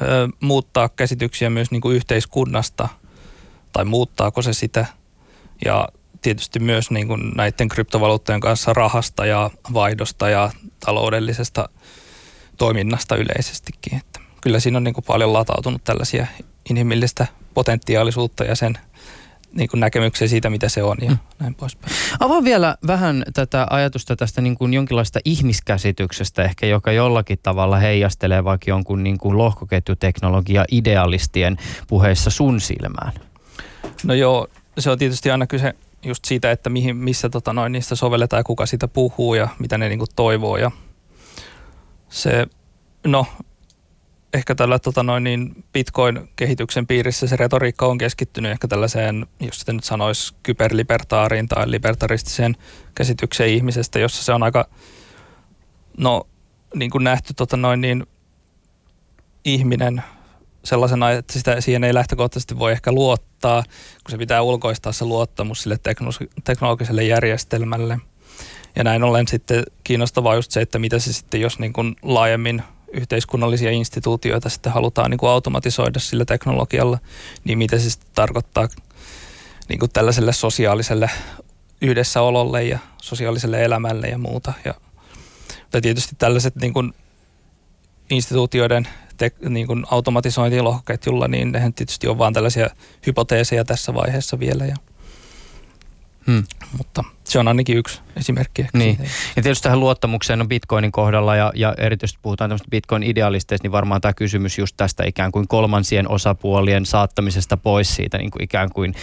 ö, 0.02 0.28
muuttaa 0.40 0.88
käsityksiä 0.88 1.50
myös 1.50 1.70
niin 1.70 1.80
kuin 1.80 1.96
yhteiskunnasta– 1.96 2.88
tai 3.76 3.84
muuttaako 3.84 4.42
se 4.42 4.52
sitä. 4.52 4.86
Ja 5.64 5.88
tietysti 6.22 6.58
myös 6.58 6.90
niin 6.90 7.06
kuin 7.08 7.32
näiden 7.36 7.68
kryptovaluuttojen 7.68 8.40
kanssa 8.40 8.72
rahasta 8.72 9.26
ja 9.26 9.50
vaihdosta 9.72 10.28
ja 10.28 10.50
taloudellisesta 10.80 11.68
toiminnasta 12.58 13.16
yleisestikin. 13.16 13.98
Että 13.98 14.20
kyllä 14.40 14.60
siinä 14.60 14.76
on 14.76 14.84
niin 14.84 14.94
kuin 14.94 15.04
paljon 15.04 15.32
latautunut 15.32 15.84
tällaisia 15.84 16.26
inhimillistä 16.70 17.26
potentiaalisuutta 17.54 18.44
ja 18.44 18.54
sen 18.54 18.78
niin 19.52 19.68
kuin 19.68 19.80
näkemyksiä 19.80 20.28
siitä, 20.28 20.50
mitä 20.50 20.68
se 20.68 20.82
on 20.82 20.96
ja 21.00 21.10
mm. 21.10 21.18
näin 21.38 21.54
poispäin. 21.54 21.92
Avaa 22.20 22.44
vielä 22.44 22.76
vähän 22.86 23.24
tätä 23.34 23.66
ajatusta 23.70 24.16
tästä 24.16 24.40
niin 24.40 24.56
kuin 24.56 24.74
jonkinlaista 24.74 25.18
ihmiskäsityksestä 25.24 26.42
ehkä, 26.42 26.66
joka 26.66 26.92
jollakin 26.92 27.38
tavalla 27.42 27.76
heijastelee 27.76 28.44
vaikka 28.44 28.70
jonkun 28.70 29.02
niin 29.02 29.18
kuin 29.18 29.38
lohkoketjuteknologia 29.38 30.64
idealistien 30.70 31.56
puheissa 31.88 32.30
sun 32.30 32.60
silmään. 32.60 33.25
No 34.04 34.14
joo, 34.14 34.46
se 34.78 34.90
on 34.90 34.98
tietysti 34.98 35.30
aina 35.30 35.46
kyse 35.46 35.74
just 36.02 36.24
siitä, 36.24 36.50
että 36.50 36.70
mihin, 36.70 36.96
missä 36.96 37.28
tota 37.28 37.52
noin, 37.52 37.72
niistä 37.72 37.94
sovelletaan 37.94 38.40
ja 38.40 38.44
kuka 38.44 38.66
sitä 38.66 38.88
puhuu 38.88 39.34
ja 39.34 39.48
mitä 39.58 39.78
ne 39.78 39.88
niinku 39.88 40.06
toivoo. 40.16 40.56
Ja 40.56 40.70
se, 42.08 42.46
no 43.06 43.26
ehkä 44.34 44.54
tällä 44.54 44.78
tota 44.78 45.02
noin, 45.02 45.24
niin 45.24 45.64
Bitcoin-kehityksen 45.72 46.86
piirissä 46.86 47.26
se 47.26 47.36
retoriikka 47.36 47.86
on 47.86 47.98
keskittynyt 47.98 48.52
ehkä 48.52 48.68
tällaiseen, 48.68 49.26
jos 49.40 49.58
sitä 49.58 49.72
nyt 49.72 49.84
sanoisi 49.84 50.34
kyberlibertaariin 50.42 51.48
tai 51.48 51.70
libertaristiseen 51.70 52.56
käsitykseen 52.94 53.50
ihmisestä, 53.50 53.98
jossa 53.98 54.24
se 54.24 54.32
on 54.32 54.42
aika, 54.42 54.68
no 55.98 56.26
niin 56.74 56.90
kuin 56.90 57.04
nähty 57.04 57.34
tota 57.34 57.56
noin, 57.56 57.80
niin 57.80 58.06
ihminen 59.44 60.02
sellaisena, 60.66 61.10
että 61.10 61.32
sitä, 61.32 61.60
siihen 61.60 61.84
ei 61.84 61.94
lähtökohtaisesti 61.94 62.58
voi 62.58 62.72
ehkä 62.72 62.92
luottaa, 62.92 63.62
kun 64.04 64.10
se 64.10 64.18
pitää 64.18 64.42
ulkoistaa 64.42 64.92
se 64.92 65.04
luottamus 65.04 65.62
sille 65.62 65.78
teknologiselle 66.44 67.04
järjestelmälle. 67.04 67.98
Ja 68.76 68.84
näin 68.84 69.04
ollen 69.04 69.28
sitten 69.28 69.62
kiinnostavaa 69.84 70.34
just 70.34 70.50
se, 70.50 70.60
että 70.60 70.78
mitä 70.78 70.98
se 70.98 71.12
sitten, 71.12 71.40
jos 71.40 71.58
niin 71.58 71.72
kuin 71.72 71.96
laajemmin 72.02 72.62
yhteiskunnallisia 72.92 73.70
instituutioita 73.70 74.48
sitten 74.48 74.72
halutaan 74.72 75.10
niin 75.10 75.18
kuin 75.18 75.30
automatisoida 75.30 75.98
sillä 75.98 76.24
teknologialla, 76.24 76.98
niin 77.44 77.58
mitä 77.58 77.78
se 77.78 77.90
sitten 77.90 78.10
tarkoittaa 78.14 78.68
niin 79.68 79.78
kuin 79.78 79.92
tällaiselle 79.92 80.32
sosiaaliselle 80.32 81.10
yhdessäololle 81.82 82.64
ja 82.64 82.78
sosiaaliselle 83.02 83.64
elämälle 83.64 84.08
ja 84.08 84.18
muuta. 84.18 84.52
Ja, 84.64 84.74
tai 85.70 85.80
tietysti 85.80 86.16
tällaiset 86.18 86.56
niin 86.56 86.72
kuin 86.72 86.94
instituutioiden 88.10 88.88
te, 89.16 89.32
niin 89.48 89.66
kuin 89.66 89.84
automatisointilohkoketjulla, 89.90 91.28
niin 91.28 91.52
nehän 91.52 91.72
tietysti 91.72 92.08
on 92.08 92.18
vain 92.18 92.34
tällaisia 92.34 92.70
hypoteeseja 93.06 93.64
tässä 93.64 93.94
vaiheessa 93.94 94.38
vielä. 94.38 94.66
Ja, 94.66 94.76
hmm. 96.26 96.44
Mutta 96.78 97.04
se 97.24 97.38
on 97.38 97.48
ainakin 97.48 97.76
yksi 97.76 98.00
esimerkki. 98.16 98.66
Niin. 98.72 98.98
Ja 99.36 99.42
tietysti 99.42 99.62
tähän 99.62 99.80
luottamukseen 99.80 100.40
on 100.40 100.48
Bitcoinin 100.48 100.92
kohdalla 100.92 101.36
ja, 101.36 101.52
ja 101.54 101.74
erityisesti 101.78 102.18
puhutaan 102.22 102.50
tämmöistä 102.50 102.68
Bitcoin-idealisteista, 102.70 103.64
niin 103.64 103.72
varmaan 103.72 104.00
tämä 104.00 104.12
kysymys 104.12 104.58
just 104.58 104.76
tästä 104.76 105.04
ikään 105.06 105.32
kuin 105.32 105.48
kolmansien 105.48 106.08
osapuolien 106.08 106.86
saattamisesta 106.86 107.56
pois 107.56 107.96
siitä 107.96 108.18
niin 108.18 108.30
kuin 108.30 108.44
ikään 108.44 108.70
kuin 108.70 108.94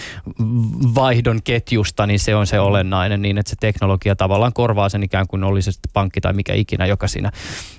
vaihdon 0.96 1.40
ketjusta, 1.44 2.08
niin 2.08 2.20
se 2.20 2.36
on 2.36 2.48
se 2.48 2.60
olennainen 2.60 3.22
niin, 3.22 3.38
että 3.38 3.50
se 3.50 3.56
teknologia 3.60 4.16
tavallaan 4.16 4.54
korvaa 4.54 4.90
sen 4.90 5.04
ikään 5.04 5.28
kuin 5.28 5.44
olisi 5.44 5.72
se 5.72 5.80
pankki 5.94 6.22
tai 6.22 6.34
mikä 6.34 6.54
ikinä, 6.54 6.86
joka 6.86 7.08
siinä 7.08 7.32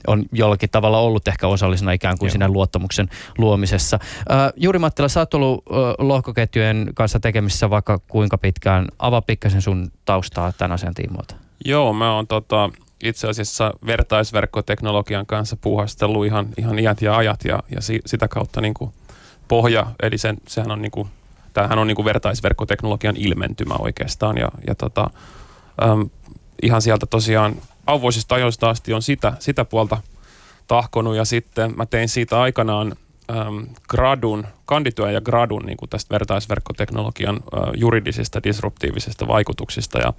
on 0.07 0.25
jollakin 0.33 0.71
tavalla 0.71 0.99
ollut 0.99 1.29
ehkä 1.29 1.47
osallisena 1.49 1.93
ikään 1.93 2.19
kuin 2.19 2.27
Joo. 2.27 2.31
siinä 2.33 2.49
luottamuksen 2.49 3.09
luomisessa. 3.39 3.99
Äh, 4.31 4.53
Juri 4.57 4.79
Mattila, 4.79 5.09
sä 5.09 5.21
oot 5.21 5.35
ollut 5.35 5.65
äh, 5.71 5.77
lohkoketjujen 5.99 6.91
kanssa 6.95 7.21
tekemisissä 7.21 7.71
vaikka 7.71 7.99
kuinka 7.99 8.39
pitkään. 8.39 8.87
Avaa 8.99 9.23
pikkasen 9.23 9.63
sun 9.63 9.84
taustaa 10.05 10.53
tämän 10.53 10.73
asian 10.73 10.95
tiimoilta. 10.95 11.35
Joo, 11.65 11.93
mä 11.93 12.15
oon 12.15 12.27
tota, 12.27 12.71
itse 13.05 13.29
asiassa 13.29 13.73
vertaisverkkoteknologian 13.87 15.27
kanssa 15.27 15.57
puuhastellut 15.57 16.27
ihan, 16.27 16.49
ihan 16.59 16.79
iät 16.79 17.03
ja 17.03 17.17
ajat 17.17 17.45
ja, 17.45 17.63
ja 17.75 17.81
si, 17.81 18.01
sitä 18.07 18.29
kautta 18.29 18.61
niin 18.61 18.75
kuin 18.75 18.91
pohja, 19.49 19.87
eli 20.03 20.19
sen, 20.19 20.37
sehän 20.49 20.71
on 20.71 20.83
niin 20.83 20.93
kuin, 20.93 21.09
tämähän 21.53 21.79
on 21.79 21.87
niin 21.87 21.97
kuin 21.97 22.05
vertaisverkkoteknologian 22.05 23.17
ilmentymä 23.17 23.75
oikeastaan 23.79 24.39
ja, 24.39 24.49
ja 24.67 24.75
tota, 24.75 25.11
äm, 25.83 26.11
ihan 26.63 26.83
sieltä 26.83 27.07
tosiaan 27.07 27.55
auvoisista 27.87 28.35
ajoista 28.35 28.71
asti 28.71 28.93
on 28.93 29.03
sitä, 29.03 29.33
sitä 29.39 29.65
puolta 29.65 30.03
tahkonut 30.67 31.17
ja 31.17 31.25
sitten 31.25 31.77
mä 31.77 31.87
tein 31.87 32.09
siitä 32.09 32.41
aikanaan 32.41 32.97
äm, 33.31 33.67
gradun, 33.89 34.47
kandityön 34.65 35.15
ja 35.15 35.21
gradun 35.21 35.63
niin 35.67 35.77
kuin 35.77 35.89
tästä 35.89 36.15
vertaisverkkoteknologian 36.15 37.37
ä, 37.37 37.41
juridisista 37.77 38.43
disruptiivisista 38.43 39.27
vaikutuksista. 39.27 39.99
Ja 39.99 40.13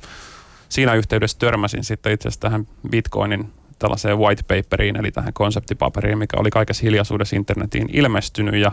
siinä 0.70 0.94
yhteydessä 0.94 1.38
törmäsin 1.40 1.84
sitten 1.84 2.14
itse 2.14 2.28
asiassa 2.28 2.42
tähän 2.42 2.68
Bitcoinin 2.90 3.52
tällaiseen 3.80 4.20
white 4.20 4.44
paperiin, 4.44 4.96
eli 4.96 5.12
tähän 5.12 5.34
konseptipaperiin, 5.34 6.18
mikä 6.18 6.38
oli 6.40 6.50
kaikessa 6.50 6.84
hiljaisuudessa 6.84 7.36
internetiin 7.36 7.90
ilmestynyt. 7.94 8.56
Ja, 8.56 8.72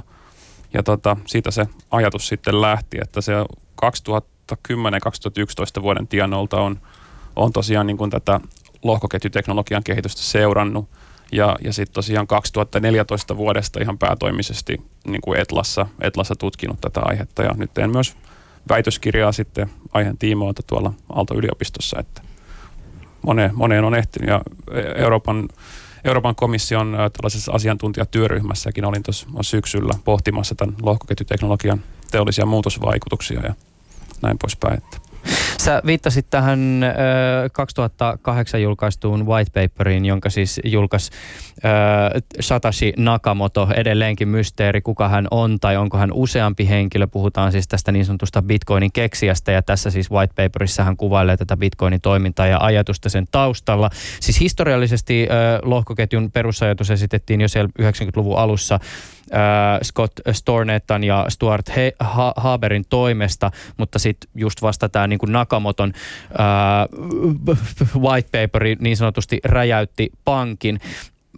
ja 0.74 0.82
tota, 0.82 1.16
siitä 1.26 1.50
se 1.50 1.66
ajatus 1.90 2.28
sitten 2.28 2.60
lähti, 2.60 2.98
että 3.02 3.20
se 3.20 3.32
2010-2011 5.78 5.82
vuoden 5.82 6.06
tienolta 6.06 6.60
on, 6.60 6.78
on 7.36 7.52
tosiaan 7.52 7.86
niin 7.86 7.96
kuin 7.96 8.10
tätä 8.10 8.40
lohkoketjuteknologian 8.82 9.84
kehitystä 9.84 10.22
seurannut 10.22 10.88
ja, 11.32 11.56
ja 11.64 11.72
sitten 11.72 11.94
tosiaan 11.94 12.26
2014 12.26 13.36
vuodesta 13.36 13.80
ihan 13.80 13.98
päätoimisesti 13.98 14.82
niin 15.06 15.20
kuin 15.20 15.40
Etlassa, 15.40 15.86
Etlassa 16.00 16.34
tutkinut 16.36 16.80
tätä 16.80 17.00
aihetta 17.04 17.42
ja 17.42 17.50
nyt 17.56 17.74
teen 17.74 17.90
myös 17.90 18.16
väitöskirjaa 18.68 19.32
sitten 19.32 19.70
aiheen 19.92 20.18
tiimoilta 20.18 20.62
tuolla 20.66 20.92
Aalto-yliopistossa, 21.12 22.00
että 22.00 22.22
moneen, 23.22 23.50
moneen 23.54 23.84
on 23.84 23.94
ehtinyt 23.94 24.28
ja 24.28 24.40
Euroopan, 24.96 25.48
Euroopan 26.04 26.34
komission 26.34 26.96
tällaisessa 27.12 27.52
asiantuntijatyöryhmässäkin 27.52 28.84
olin 28.84 29.02
tuossa 29.02 29.26
syksyllä 29.40 29.92
pohtimassa 30.04 30.54
tämän 30.54 30.74
lohkoketjuteknologian 30.82 31.82
teollisia 32.10 32.46
muutosvaikutuksia 32.46 33.40
ja 33.40 33.54
näin 34.22 34.38
poispäin. 34.38 34.78
Että 34.78 35.11
Sä 35.62 35.82
viittasit 35.86 36.26
tähän 36.30 36.82
ö, 36.82 37.48
2008 37.52 38.62
julkaistuun 38.62 39.26
white 39.26 39.50
paperiin, 39.68 40.04
jonka 40.04 40.30
siis 40.30 40.60
julkaisi 40.64 41.10
ö, 41.56 42.20
Satoshi 42.40 42.92
Nakamoto, 42.96 43.68
edelleenkin 43.76 44.28
mysteeri, 44.28 44.80
kuka 44.80 45.08
hän 45.08 45.28
on 45.30 45.60
tai 45.60 45.76
onko 45.76 45.98
hän 45.98 46.12
useampi 46.12 46.68
henkilö. 46.68 47.06
Puhutaan 47.06 47.52
siis 47.52 47.68
tästä 47.68 47.92
niin 47.92 48.04
sanotusta 48.04 48.42
Bitcoinin 48.42 48.92
keksijästä 48.92 49.52
ja 49.52 49.62
tässä 49.62 49.90
siis 49.90 50.10
white 50.10 50.34
paperissa 50.42 50.84
hän 50.84 50.96
kuvailee 50.96 51.36
tätä 51.36 51.56
Bitcoinin 51.56 52.00
toimintaa 52.00 52.46
ja 52.46 52.58
ajatusta 52.60 53.08
sen 53.08 53.24
taustalla. 53.30 53.90
Siis 54.20 54.40
historiallisesti 54.40 55.26
ö, 55.30 55.58
lohkoketjun 55.62 56.30
perusajatus 56.32 56.90
esitettiin 56.90 57.40
jo 57.40 57.48
siellä 57.48 57.70
90-luvun 57.82 58.38
alussa 58.38 58.78
Scott 59.82 60.12
Stornettan 60.32 61.04
ja 61.04 61.26
Stuart 61.28 61.66
ha- 62.00 62.34
Haberin 62.36 62.84
toimesta, 62.88 63.50
mutta 63.76 63.98
sitten 63.98 64.30
just 64.34 64.62
vasta 64.62 64.88
tämä 64.88 65.06
niin 65.06 65.18
Nakamoton 65.26 65.92
uh, 66.30 67.56
white 68.02 68.40
paperi 68.42 68.76
niin 68.80 68.96
sanotusti 68.96 69.40
räjäytti 69.44 70.10
pankin 70.24 70.80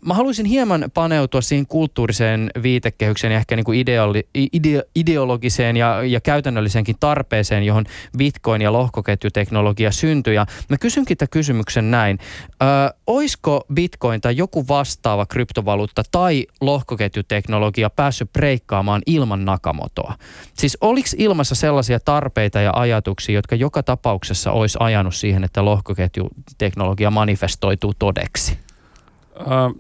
mä 0.07 0.15
haluaisin 0.15 0.47
hieman 0.47 0.85
paneutua 0.95 1.41
siihen 1.41 1.67
kulttuuriseen 1.67 2.51
viitekehykseen 2.63 3.33
ja 3.33 3.39
ehkä 3.39 3.57
niin 3.57 3.65
kuin 3.65 3.79
ideoli, 3.79 4.29
ide, 4.35 4.83
ideologiseen 4.95 5.77
ja, 5.77 6.03
ja 6.03 6.21
käytännölliseenkin 6.21 6.97
tarpeeseen, 7.01 7.63
johon 7.63 7.85
bitcoin 8.19 8.63
ja 8.63 8.73
lohkoketjuteknologia 8.73 9.91
syntyi. 9.91 10.35
Ja 10.35 10.47
mä 10.69 10.79
kysynkin 10.79 11.17
tämän 11.17 11.29
kysymyksen 11.31 11.91
näin. 11.91 12.19
Ö, 12.63 12.65
oisko 13.07 13.65
bitcoin 13.75 14.21
tai 14.21 14.37
joku 14.37 14.69
vastaava 14.69 15.27
kryptovaluutta 15.27 16.03
tai 16.11 16.47
lohkoketjuteknologia 16.61 17.91
päässyt 17.91 18.33
breikkaamaan 18.33 19.03
ilman 19.07 19.45
Nakamotoa? 19.45 20.15
Siis 20.55 20.79
oliko 20.81 21.09
ilmassa 21.17 21.55
sellaisia 21.55 22.01
tarpeita 22.01 22.61
ja 22.61 22.73
ajatuksia, 22.75 23.35
jotka 23.35 23.55
joka 23.55 23.83
tapauksessa 23.83 24.53
olisi 24.53 24.79
ajanut 24.81 25.15
siihen, 25.15 25.45
että 25.45 25.65
lohkoketjuteknologia 25.65 27.11
manifestoituu 27.11 27.95
todeksi? 27.99 28.64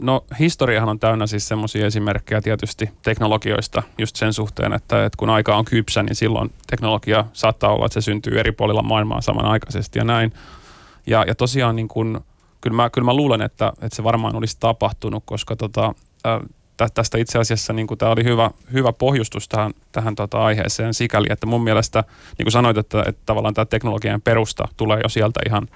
No 0.00 0.24
historiahan 0.38 0.88
on 0.88 0.98
täynnä 0.98 1.26
siis 1.26 1.48
semmoisia 1.48 1.86
esimerkkejä 1.86 2.40
tietysti 2.40 2.90
teknologioista 3.02 3.82
just 3.98 4.16
sen 4.16 4.32
suhteen, 4.32 4.72
että, 4.72 5.04
että 5.04 5.16
kun 5.16 5.30
aika 5.30 5.56
on 5.56 5.64
kypsä, 5.64 6.02
niin 6.02 6.14
silloin 6.14 6.52
teknologia 6.66 7.24
saattaa 7.32 7.72
olla, 7.72 7.86
että 7.86 8.00
se 8.00 8.04
syntyy 8.04 8.40
eri 8.40 8.52
puolilla 8.52 8.82
maailmaa 8.82 9.20
samanaikaisesti 9.20 9.98
ja 9.98 10.04
näin. 10.04 10.32
Ja, 11.06 11.24
ja 11.26 11.34
tosiaan 11.34 11.76
niin 11.76 11.88
kun, 11.88 12.24
kyllä, 12.60 12.76
mä, 12.76 12.90
kyllä 12.90 13.04
mä 13.04 13.14
luulen, 13.14 13.42
että, 13.42 13.72
että 13.82 13.96
se 13.96 14.04
varmaan 14.04 14.36
olisi 14.36 14.56
tapahtunut, 14.60 15.22
koska 15.26 15.56
tota, 15.56 15.94
ä, 16.26 16.40
tästä 16.94 17.18
itse 17.18 17.38
asiassa 17.38 17.72
niin 17.72 17.86
tämä 17.98 18.12
oli 18.12 18.24
hyvä, 18.24 18.50
hyvä 18.72 18.92
pohjustus 18.92 19.48
tähän, 19.48 19.72
tähän 19.92 20.14
tota 20.14 20.44
aiheeseen 20.44 20.94
sikäli, 20.94 21.26
että 21.30 21.46
mun 21.46 21.64
mielestä, 21.64 22.04
niin 22.38 22.44
kuin 22.44 22.52
sanoit, 22.52 22.78
että, 22.78 23.04
että 23.06 23.22
tavallaan 23.26 23.54
tämä 23.54 23.64
teknologian 23.64 24.20
perusta 24.20 24.68
tulee 24.76 25.00
jo 25.02 25.08
sieltä 25.08 25.40
ihan, 25.46 25.68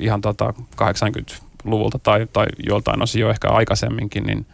ihan 0.00 0.20
tota 0.20 0.54
80 0.76 1.49
luvulta 1.64 1.98
tai, 1.98 2.26
tai 2.32 2.46
joltain 2.66 3.02
osin 3.02 3.20
jo 3.20 3.30
ehkä 3.30 3.48
aikaisemminkin, 3.48 4.24
niin 4.24 4.46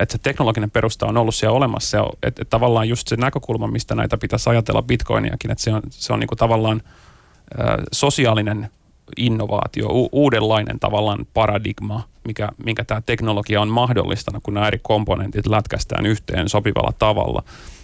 että 0.00 0.12
se 0.12 0.18
teknologinen 0.18 0.70
perusta 0.70 1.06
on 1.06 1.16
ollut 1.16 1.34
siellä 1.34 1.56
olemassa. 1.56 1.98
Että, 1.98 2.26
että 2.26 2.44
tavallaan 2.44 2.88
just 2.88 3.08
se 3.08 3.16
näkökulma, 3.16 3.66
mistä 3.66 3.94
näitä 3.94 4.18
pitäisi 4.18 4.50
ajatella 4.50 4.82
bitcoiniakin, 4.82 5.50
että 5.50 5.64
se 5.64 5.74
on, 5.74 5.82
se 5.90 6.12
on 6.12 6.20
niin 6.20 6.28
kuin 6.28 6.38
tavallaan 6.38 6.82
ä, 7.60 7.78
sosiaalinen 7.92 8.70
innovaatio, 9.16 9.86
u- 9.86 10.08
uudenlainen 10.12 10.80
tavallaan 10.80 11.26
paradigma, 11.34 12.08
mikä, 12.24 12.48
minkä 12.64 12.84
tämä 12.84 13.00
teknologia 13.00 13.60
on 13.60 13.68
mahdollistanut, 13.68 14.42
kun 14.42 14.54
nämä 14.54 14.66
eri 14.66 14.80
komponentit 14.82 15.46
lätkästään 15.46 16.06
yhteen 16.06 16.48
sopivalla 16.48 16.92
tavalla. 16.98 17.42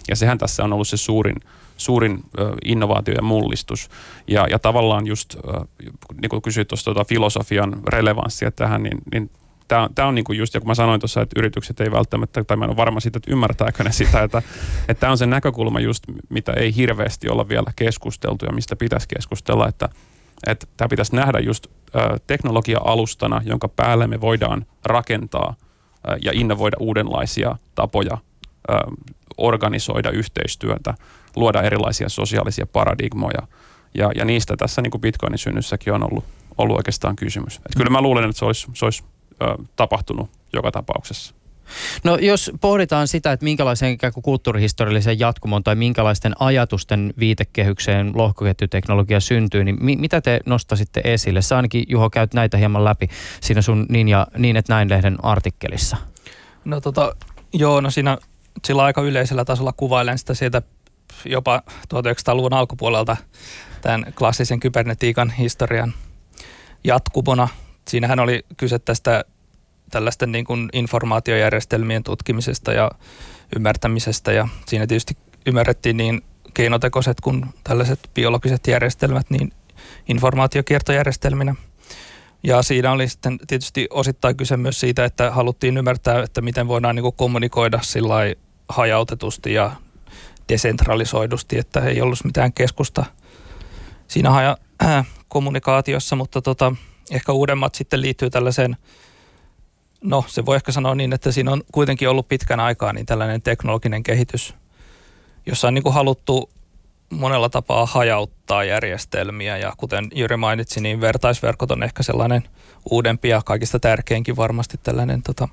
Ja 0.09 0.15
sehän 0.15 0.37
tässä 0.37 0.63
on 0.63 0.73
ollut 0.73 0.87
se 0.87 0.97
suurin, 0.97 1.35
suurin 1.79 2.23
innovaatio 2.65 3.13
ja 3.13 3.21
mullistus. 3.21 3.89
Ja, 4.27 4.47
ja 4.49 4.59
tavallaan 4.59 5.07
just, 5.07 5.35
niin 6.21 6.29
kuin 6.29 6.41
kysyit 6.41 6.67
tuosta 6.67 6.93
tuota 6.93 7.07
filosofian 7.07 7.81
relevanssia 7.87 8.51
tähän, 8.51 8.83
niin, 8.83 8.97
niin 9.11 9.31
tämä 9.67 9.83
on, 9.83 9.89
tämä 9.95 10.07
on 10.07 10.15
niin 10.15 10.25
kuin 10.25 10.37
just, 10.37 10.53
ja 10.53 10.59
kun 10.59 10.67
mä 10.67 10.75
sanoin 10.75 10.99
tuossa, 10.99 11.21
että 11.21 11.39
yritykset 11.39 11.81
ei 11.81 11.91
välttämättä, 11.91 12.43
tai 12.43 12.57
mä 12.57 12.65
en 12.65 12.69
ole 12.69 12.77
varma 12.77 12.99
siitä, 12.99 13.17
että 13.17 13.31
ymmärtääkö 13.31 13.83
ne 13.83 13.91
sitä, 13.91 14.23
että, 14.23 14.41
että 14.87 14.99
tämä 14.99 15.11
on 15.11 15.17
se 15.17 15.25
näkökulma 15.25 15.79
just, 15.79 16.03
mitä 16.29 16.53
ei 16.53 16.75
hirveästi 16.75 17.29
olla 17.29 17.49
vielä 17.49 17.71
keskusteltu 17.75 18.45
ja 18.45 18.53
mistä 18.53 18.75
pitäisi 18.75 19.07
keskustella, 19.07 19.67
että, 19.67 19.89
että 20.47 20.67
tämä 20.77 20.87
pitäisi 20.87 21.15
nähdä 21.15 21.39
just 21.39 21.67
teknologia-alustana, 22.27 23.41
jonka 23.45 23.67
päälle 23.67 24.07
me 24.07 24.21
voidaan 24.21 24.65
rakentaa 24.85 25.55
ja 26.21 26.31
innovoida 26.33 26.77
uudenlaisia 26.79 27.55
tapoja 27.75 28.17
organisoida 29.37 30.09
yhteistyötä, 30.09 30.93
luoda 31.39 31.61
erilaisia 31.61 32.09
sosiaalisia 32.09 32.65
paradigmoja. 32.65 33.47
Ja, 33.93 34.11
ja 34.15 34.25
niistä 34.25 34.57
tässä 34.57 34.81
niin 34.81 34.91
kuin 34.91 35.01
Bitcoinin 35.01 35.37
synnyssäkin 35.37 35.93
on 35.93 36.03
ollut, 36.11 36.25
ollut 36.57 36.77
oikeastaan 36.77 37.15
kysymys. 37.15 37.55
Et 37.55 37.75
kyllä 37.77 37.89
mä 37.89 38.01
luulen, 38.01 38.23
että 38.23 38.39
se 38.39 38.45
olisi, 38.45 38.67
se 38.73 38.85
olisi 38.85 39.03
ö, 39.41 39.45
tapahtunut 39.75 40.29
joka 40.53 40.71
tapauksessa. 40.71 41.35
No 42.03 42.17
jos 42.17 42.51
pohditaan 42.61 43.07
sitä, 43.07 43.31
että 43.31 43.43
minkälaisen 43.43 43.91
ikään 43.91 44.13
kuin 44.13 44.23
kulttuurihistoriallisen 44.23 45.19
jatkumon 45.19 45.63
tai 45.63 45.75
minkälaisten 45.75 46.33
ajatusten 46.39 47.13
viitekehykseen 47.19 48.11
lohkoketjuteknologia 48.15 49.19
syntyy, 49.19 49.63
niin 49.63 49.77
mi- 49.81 49.95
mitä 49.95 50.21
te 50.21 50.39
nostasitte 50.45 51.01
esille? 51.03 51.41
Sä 51.41 51.55
ainakin 51.55 51.83
Juho 51.87 52.09
käyt 52.09 52.33
näitä 52.33 52.57
hieman 52.57 52.83
läpi 52.85 53.09
siinä 53.41 53.61
sun 53.61 53.85
niin, 53.89 54.07
ja, 54.07 54.27
niin 54.37 54.57
että 54.57 54.73
näin 54.73 54.89
lehden 54.89 55.25
artikkelissa. 55.25 55.97
No 56.65 56.81
tota, 56.81 57.15
joo, 57.53 57.81
no 57.81 57.91
siinä 57.91 58.17
sillä 58.65 58.83
aika 58.83 59.01
yleisellä 59.01 59.45
tasolla 59.45 59.73
kuvailen 59.73 60.17
sitä 60.17 60.33
sieltä 60.33 60.61
jopa 61.25 61.61
1900-luvun 61.93 62.53
alkupuolelta 62.53 63.17
tämän 63.81 64.13
klassisen 64.17 64.59
kybernetiikan 64.59 65.31
historian 65.31 65.93
jatkumona. 66.83 67.47
Siinähän 67.87 68.19
oli 68.19 68.45
kyse 68.57 68.79
tästä 68.79 69.25
tällaisten 69.91 70.31
niin 70.31 70.45
kuin 70.45 70.69
informaatiojärjestelmien 70.73 72.03
tutkimisesta 72.03 72.73
ja 72.73 72.91
ymmärtämisestä 73.55 74.31
ja 74.31 74.47
siinä 74.67 74.87
tietysti 74.87 75.17
ymmärrettiin 75.45 75.97
niin 75.97 76.21
keinotekoiset 76.53 77.21
kuin 77.21 77.45
tällaiset 77.63 77.99
biologiset 78.13 78.67
järjestelmät 78.67 79.29
niin 79.29 79.53
informaatiokiertojärjestelminä. 80.09 81.55
Ja 82.43 82.61
siinä 82.61 82.91
oli 82.91 83.07
sitten 83.07 83.37
tietysti 83.47 83.87
osittain 83.89 84.37
kyse 84.37 84.57
myös 84.57 84.79
siitä, 84.79 85.05
että 85.05 85.31
haluttiin 85.31 85.77
ymmärtää, 85.77 86.23
että 86.23 86.41
miten 86.41 86.67
voidaan 86.67 86.95
niin 86.95 87.03
kuin 87.03 87.15
kommunikoida 87.15 87.79
sillä 87.81 88.15
hajautetusti 88.69 89.53
ja 89.53 89.71
desentralisoidusti, 90.49 91.57
että 91.57 91.79
ei 91.79 92.01
ollut 92.01 92.23
mitään 92.23 92.53
keskusta 92.53 93.05
siinä 94.07 94.29
haja, 94.29 94.57
äh, 94.83 95.07
kommunikaatiossa, 95.27 96.15
mutta 96.15 96.41
tota, 96.41 96.75
ehkä 97.11 97.31
uudemmat 97.31 97.75
sitten 97.75 98.01
liittyy 98.01 98.29
tällaiseen, 98.29 98.77
no 100.03 100.23
se 100.27 100.45
voi 100.45 100.55
ehkä 100.55 100.71
sanoa 100.71 100.95
niin, 100.95 101.13
että 101.13 101.31
siinä 101.31 101.51
on 101.51 101.63
kuitenkin 101.71 102.09
ollut 102.09 102.27
pitkän 102.27 102.59
aikaa 102.59 102.93
niin 102.93 103.05
tällainen 103.05 103.41
teknologinen 103.41 104.03
kehitys, 104.03 104.55
jossa 105.45 105.67
on 105.67 105.73
niin 105.73 105.83
kuin 105.83 105.93
haluttu 105.93 106.49
monella 107.09 107.49
tapaa 107.49 107.85
hajauttaa 107.85 108.63
järjestelmiä 108.63 109.57
ja 109.57 109.73
kuten 109.77 110.07
Jyri 110.15 110.37
mainitsi, 110.37 110.81
niin 110.81 111.01
vertaisverkot 111.01 111.71
on 111.71 111.83
ehkä 111.83 112.03
sellainen 112.03 112.43
uudempi 112.91 113.29
ja 113.29 113.41
kaikista 113.45 113.79
tärkeinkin 113.79 114.35
varmasti 114.35 114.79
tällainen 114.83 115.23
tota, 115.23 115.47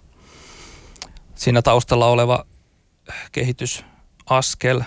siinä 1.35 1.63
taustalla 1.63 2.07
oleva 2.07 2.47
kehitysaskel. 4.29 4.81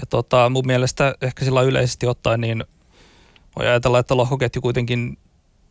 Ja 0.00 0.06
tota, 0.10 0.48
mun 0.48 0.66
mielestä 0.66 1.14
ehkä 1.20 1.44
sillä 1.44 1.62
yleisesti 1.62 2.06
ottaen 2.06 2.40
niin 2.40 2.64
voi 3.56 3.66
ajatella, 3.66 3.98
että 3.98 4.16
lohkoketju 4.16 4.62
kuitenkin 4.62 5.18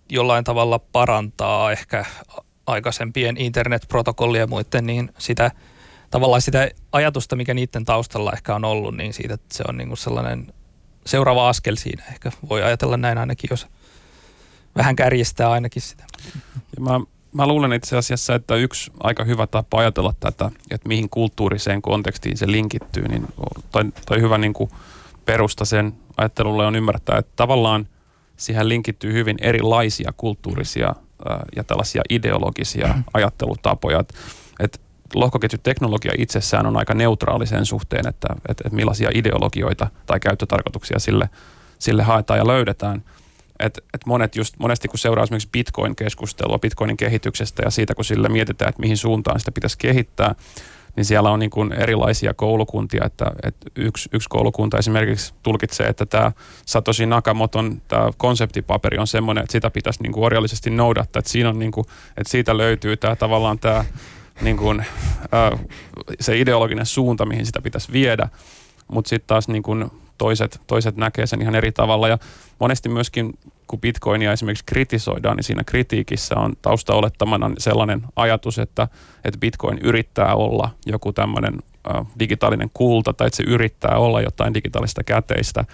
jollain 0.09 0.43
tavalla 0.43 0.79
parantaa 0.79 1.71
ehkä 1.71 2.05
aikaisempien 2.65 3.37
internetprotokollien 3.37 4.41
ja 4.41 4.47
muiden, 4.47 4.85
niin 4.85 5.11
sitä 5.17 5.51
tavallaan 6.11 6.41
sitä 6.41 6.69
ajatusta, 6.91 7.35
mikä 7.35 7.53
niiden 7.53 7.85
taustalla 7.85 8.33
ehkä 8.33 8.55
on 8.55 8.65
ollut, 8.65 8.97
niin 8.97 9.13
siitä 9.13 9.33
että 9.33 9.55
se 9.57 9.63
on 9.67 9.77
niin 9.77 9.87
kuin 9.87 9.97
sellainen 9.97 10.53
seuraava 11.05 11.49
askel 11.49 11.75
siinä. 11.75 12.03
Ehkä 12.07 12.31
voi 12.49 12.63
ajatella 12.63 12.97
näin 12.97 13.17
ainakin, 13.17 13.47
jos 13.51 13.67
vähän 14.75 14.95
kärjistää 14.95 15.51
ainakin 15.51 15.81
sitä. 15.81 16.03
Ja 16.75 16.81
mä 16.81 16.99
mä 17.33 17.47
luulen 17.47 17.73
itse 17.73 17.97
asiassa, 17.97 18.35
että 18.35 18.55
yksi 18.55 18.91
aika 18.99 19.23
hyvä 19.23 19.47
tapa 19.47 19.79
ajatella 19.79 20.13
tätä, 20.19 20.51
että 20.71 20.87
mihin 20.87 21.09
kulttuuriseen 21.09 21.81
kontekstiin 21.81 22.37
se 22.37 22.51
linkittyy, 22.51 23.07
niin 23.07 23.27
toi, 23.71 23.83
toi 24.05 24.21
hyvä 24.21 24.37
niin 24.37 24.53
kuin 24.53 24.69
perusta 25.25 25.65
sen 25.65 25.93
ajattelulle 26.17 26.65
on 26.65 26.75
ymmärtää, 26.75 27.17
että 27.17 27.31
tavallaan 27.35 27.87
siihen 28.37 28.69
linkittyy 28.69 29.13
hyvin 29.13 29.37
erilaisia 29.41 30.13
kulttuurisia 30.17 30.95
ja 31.55 31.63
tällaisia 31.63 32.01
ideologisia 32.09 32.95
ajattelutapoja. 33.13 33.99
Että 33.99 34.13
et 34.59 34.81
lohkoketjuteknologia 35.15 36.13
itsessään 36.17 36.65
on 36.65 36.77
aika 36.77 36.93
neutraali 36.93 37.47
sen 37.47 37.65
suhteen, 37.65 38.07
että 38.07 38.27
et, 38.49 38.61
et 38.65 38.71
millaisia 38.71 39.09
ideologioita 39.13 39.87
tai 40.05 40.19
käyttötarkoituksia 40.19 40.99
sille, 40.99 41.29
sille 41.79 42.03
haetaan 42.03 42.39
ja 42.39 42.47
löydetään– 42.47 43.03
että 43.65 43.81
et 43.93 44.05
monet 44.05 44.35
just, 44.35 44.55
monesti 44.59 44.87
kun 44.87 44.99
seuraa 44.99 45.23
esimerkiksi 45.23 45.49
Bitcoin-keskustelua 45.51 46.59
Bitcoinin 46.59 46.97
kehityksestä 46.97 47.63
ja 47.65 47.71
siitä, 47.71 47.95
kun 47.95 48.05
sille 48.05 48.29
mietitään, 48.29 48.69
että 48.69 48.81
mihin 48.81 48.97
suuntaan 48.97 49.39
sitä 49.39 49.51
pitäisi 49.51 49.77
kehittää, 49.77 50.35
niin 50.95 51.05
siellä 51.05 51.31
on 51.31 51.39
niin 51.39 51.49
kuin 51.49 51.73
erilaisia 51.73 52.33
koulukuntia, 52.33 53.05
että, 53.05 53.25
että 53.43 53.69
yksi, 53.75 54.09
yksi 54.13 54.29
koulukunta 54.29 54.77
esimerkiksi 54.77 55.33
tulkitsee, 55.43 55.87
että 55.87 56.05
tämä 56.05 56.31
Satoshi 56.65 57.05
Nakamoton 57.05 57.81
tämä 57.87 58.09
konseptipaperi 58.17 58.97
on 58.97 59.07
semmoinen, 59.07 59.43
että 59.43 59.51
sitä 59.51 59.69
pitäisi 59.69 60.03
niin 60.03 60.11
kuin 60.11 60.23
orjallisesti 60.23 60.69
noudattaa, 60.69 61.19
että, 61.19 61.31
siinä 61.31 61.49
on 61.49 61.59
niin 61.59 61.71
kuin, 61.71 61.85
että 62.17 62.31
siitä 62.31 62.57
löytyy 62.57 62.97
tämä 62.97 63.15
tavallaan 63.15 63.59
tämä 63.59 63.85
niin 64.41 64.57
kuin, 64.57 64.85
se 66.19 66.39
ideologinen 66.39 66.85
suunta, 66.85 67.25
mihin 67.25 67.45
sitä 67.45 67.61
pitäisi 67.61 67.91
viedä, 67.91 68.29
mutta 68.87 69.09
sitten 69.09 69.27
taas 69.27 69.47
niin 69.47 69.63
kuin 69.63 69.91
toiset, 70.17 70.61
toiset 70.67 70.95
näkee 70.95 71.27
sen 71.27 71.41
ihan 71.41 71.55
eri 71.55 71.71
tavalla. 71.71 72.07
Ja 72.07 72.17
monesti 72.59 72.89
myöskin 72.89 73.33
kun 73.67 73.81
bitcoinia 73.81 74.31
esimerkiksi 74.31 74.65
kritisoidaan, 74.65 75.35
niin 75.35 75.43
siinä 75.43 75.63
kritiikissä 75.63 76.35
on 76.35 76.53
taustaolettamana 76.61 77.51
sellainen 77.57 78.01
ajatus, 78.15 78.59
että, 78.59 78.87
että 79.25 79.39
bitcoin 79.39 79.79
yrittää 79.83 80.35
olla 80.35 80.69
joku 80.85 81.13
tämmöinen 81.13 81.53
digitaalinen 82.19 82.69
kulta 82.73 83.13
tai 83.13 83.27
että 83.27 83.37
se 83.37 83.43
yrittää 83.43 83.97
olla 83.97 84.21
jotain 84.21 84.53
digitaalista 84.53 85.03
käteistä. 85.03 85.65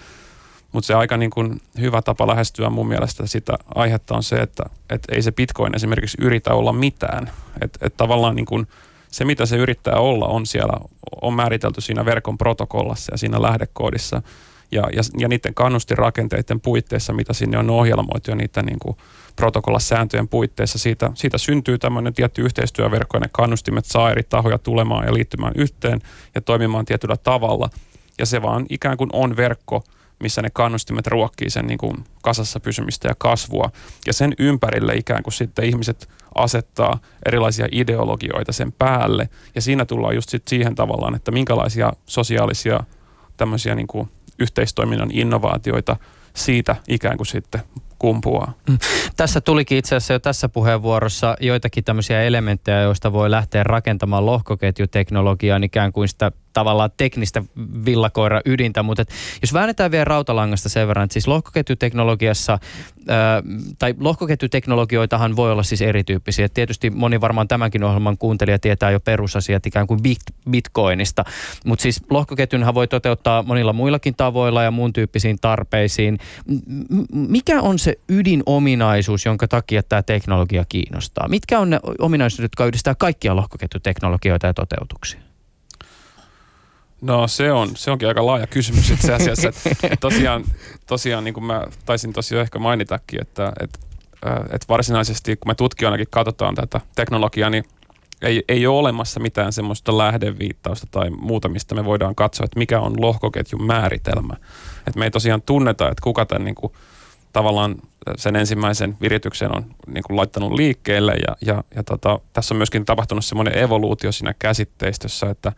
Mutta 0.72 0.86
se 0.86 0.94
aika 0.94 1.16
niin 1.16 1.30
kuin 1.30 1.60
hyvä 1.80 2.02
tapa 2.02 2.26
lähestyä 2.26 2.70
mun 2.70 2.88
mielestä 2.88 3.26
sitä 3.26 3.52
aihetta 3.74 4.14
on 4.14 4.22
se, 4.22 4.36
että, 4.36 4.62
että 4.90 5.14
ei 5.14 5.22
se 5.22 5.32
bitcoin 5.32 5.76
esimerkiksi 5.76 6.18
yritä 6.20 6.54
olla 6.54 6.72
mitään. 6.72 7.30
Että 7.60 7.86
et 7.86 7.96
tavallaan 7.96 8.36
niin 8.36 8.46
kuin 8.46 8.66
se, 9.08 9.24
mitä 9.24 9.46
se 9.46 9.56
yrittää 9.56 9.96
olla, 9.96 10.26
on 10.26 10.46
siellä, 10.46 10.72
on 11.22 11.34
määritelty 11.34 11.80
siinä 11.80 12.04
verkon 12.04 12.38
protokollassa 12.38 13.12
ja 13.14 13.18
siinä 13.18 13.42
lähdekoodissa– 13.42 14.22
ja, 14.72 14.82
ja, 14.92 15.02
ja 15.18 15.28
niiden 15.28 15.54
kannustirakenteiden 15.54 16.60
puitteissa, 16.60 17.12
mitä 17.12 17.32
sinne 17.32 17.58
on 17.58 17.70
ohjelmoitu 17.70 18.30
ja 18.30 18.36
niiden 18.36 18.64
niin 18.64 18.78
kuin 18.78 18.96
protokollasääntöjen 19.36 20.28
puitteissa, 20.28 20.78
siitä, 20.78 21.10
siitä 21.14 21.38
syntyy 21.38 21.78
tämmöinen 21.78 22.14
tietty 22.14 22.42
yhteistyöverkko 22.42 23.16
ja 23.16 23.20
ne 23.20 23.28
kannustimet 23.32 23.84
saa 23.84 24.10
eri 24.10 24.22
tahoja 24.22 24.58
tulemaan 24.58 25.06
ja 25.06 25.14
liittymään 25.14 25.52
yhteen 25.56 26.00
ja 26.34 26.40
toimimaan 26.40 26.84
tietyllä 26.84 27.16
tavalla. 27.16 27.70
Ja 28.18 28.26
se 28.26 28.42
vaan 28.42 28.66
ikään 28.68 28.96
kuin 28.96 29.10
on 29.12 29.36
verkko, 29.36 29.84
missä 30.20 30.42
ne 30.42 30.48
kannustimet 30.52 31.06
ruokkii 31.06 31.50
sen 31.50 31.66
niin 31.66 31.78
kuin 31.78 32.04
kasassa 32.22 32.60
pysymistä 32.60 33.08
ja 33.08 33.14
kasvua. 33.18 33.70
Ja 34.06 34.12
sen 34.12 34.34
ympärille 34.38 34.94
ikään 34.94 35.22
kuin 35.22 35.34
sitten 35.34 35.64
ihmiset 35.64 36.08
asettaa 36.34 36.98
erilaisia 37.26 37.68
ideologioita 37.72 38.52
sen 38.52 38.72
päälle. 38.72 39.28
Ja 39.54 39.62
siinä 39.62 39.84
tullaan 39.84 40.14
just 40.14 40.28
sit 40.28 40.48
siihen 40.48 40.74
tavallaan, 40.74 41.14
että 41.14 41.30
minkälaisia 41.30 41.92
sosiaalisia 42.06 42.84
tämmöisiä 43.36 43.74
niin 43.74 43.86
kuin 43.86 44.08
yhteistoiminnan 44.40 45.10
innovaatioita 45.12 45.96
siitä 46.34 46.76
ikään 46.88 47.16
kuin 47.16 47.26
sitten 47.26 47.60
kumpuaa. 47.98 48.52
Mm. 48.68 48.78
Tässä 49.16 49.40
tulikin 49.40 49.78
itse 49.78 49.96
asiassa 49.96 50.12
jo 50.12 50.18
tässä 50.18 50.48
puheenvuorossa 50.48 51.36
joitakin 51.40 51.84
tämmöisiä 51.84 52.22
elementtejä, 52.22 52.80
joista 52.80 53.12
voi 53.12 53.30
lähteä 53.30 53.62
rakentamaan 53.62 54.26
lohkoketjuteknologiaan 54.26 55.64
ikään 55.64 55.92
kuin 55.92 56.08
sitä 56.08 56.32
tavallaan 56.52 56.90
teknistä 56.96 57.42
villakoira 57.84 58.40
ydintä, 58.44 58.82
mutta 58.82 59.02
et 59.02 59.10
jos 59.42 59.52
väännetään 59.52 59.90
vielä 59.90 60.04
rautalangasta 60.04 60.68
sen 60.68 60.88
verran, 60.88 61.04
että 61.04 61.12
siis 61.12 61.28
lohkoketjuteknologiassa, 61.28 62.58
ää, 63.08 63.42
tai 63.78 63.94
lohkoketjuteknologioitahan 64.00 65.36
voi 65.36 65.52
olla 65.52 65.62
siis 65.62 65.82
erityyppisiä. 65.82 66.46
Et 66.46 66.54
tietysti 66.54 66.90
moni 66.90 67.20
varmaan 67.20 67.48
tämänkin 67.48 67.84
ohjelman 67.84 68.18
kuuntelija 68.18 68.58
tietää 68.58 68.90
jo 68.90 69.00
perusasiat 69.00 69.66
ikään 69.66 69.86
kuin 69.86 70.02
bit, 70.02 70.20
bitcoinista, 70.50 71.24
mutta 71.66 71.82
siis 71.82 72.00
lohkoketjunhan 72.10 72.74
voi 72.74 72.88
toteuttaa 72.88 73.42
monilla 73.42 73.72
muillakin 73.72 74.14
tavoilla 74.14 74.62
ja 74.62 74.70
muun 74.70 74.92
tyyppisiin 74.92 75.38
tarpeisiin. 75.40 76.18
Mikä 77.12 77.60
on 77.60 77.78
se 77.78 77.94
ydinominaisuus, 78.08 79.24
jonka 79.24 79.48
takia 79.48 79.82
tämä 79.82 80.02
teknologia 80.02 80.64
kiinnostaa? 80.68 81.28
Mitkä 81.28 81.60
on 81.60 81.70
ne 81.70 81.80
ominaisuudet, 81.98 82.44
jotka 82.44 82.66
yhdistää 82.66 82.94
kaikkia 82.94 83.36
lohkoketjuteknologioita 83.36 84.46
ja 84.46 84.54
toteutuksia? 84.54 85.29
No 87.00 87.28
se, 87.28 87.52
on, 87.52 87.70
se 87.76 87.90
onkin 87.90 88.08
aika 88.08 88.26
laaja 88.26 88.46
kysymys 88.46 88.90
itse 88.90 89.14
asiassa. 89.14 89.48
että 89.48 89.96
tosiaan, 90.00 90.44
tosiaan 90.86 91.24
niin 91.24 91.34
kuin 91.34 91.44
mä 91.44 91.66
taisin 91.84 92.12
tosiaan 92.12 92.42
ehkä 92.42 92.58
mainitakin, 92.58 93.20
että, 93.20 93.52
että, 93.60 93.78
että 94.50 94.66
varsinaisesti 94.68 95.36
kun 95.36 95.50
me 95.50 95.54
tutkijoinakin 95.54 96.06
katsotaan 96.10 96.54
tätä 96.54 96.80
teknologiaa, 96.94 97.50
niin 97.50 97.64
ei, 98.22 98.44
ei 98.48 98.66
ole 98.66 98.78
olemassa 98.78 99.20
mitään 99.20 99.52
semmoista 99.52 99.98
lähdeviittausta 99.98 100.86
tai 100.90 101.10
muuta, 101.10 101.48
mistä 101.48 101.74
me 101.74 101.84
voidaan 101.84 102.14
katsoa, 102.14 102.44
että 102.44 102.58
mikä 102.58 102.80
on 102.80 103.00
lohkoketjun 103.00 103.66
määritelmä. 103.66 104.36
Että 104.86 104.98
me 104.98 105.04
ei 105.04 105.10
tosiaan 105.10 105.42
tunneta, 105.42 105.88
että 105.88 106.02
kuka 106.02 106.26
tämän 106.26 106.44
niin 106.44 106.54
kuin, 106.54 106.72
tavallaan 107.32 107.76
sen 108.16 108.36
ensimmäisen 108.36 108.96
virityksen 109.00 109.56
on 109.56 109.64
niin 109.86 110.04
kuin 110.06 110.16
laittanut 110.16 110.52
liikkeelle 110.52 111.12
ja, 111.12 111.36
ja, 111.46 111.64
ja 111.74 111.82
tota, 111.82 112.20
tässä 112.32 112.54
on 112.54 112.56
myöskin 112.56 112.84
tapahtunut 112.84 113.24
semmoinen 113.24 113.58
evoluutio 113.58 114.12
siinä 114.12 114.34
käsitteistössä, 114.38 115.30
että 115.30 115.52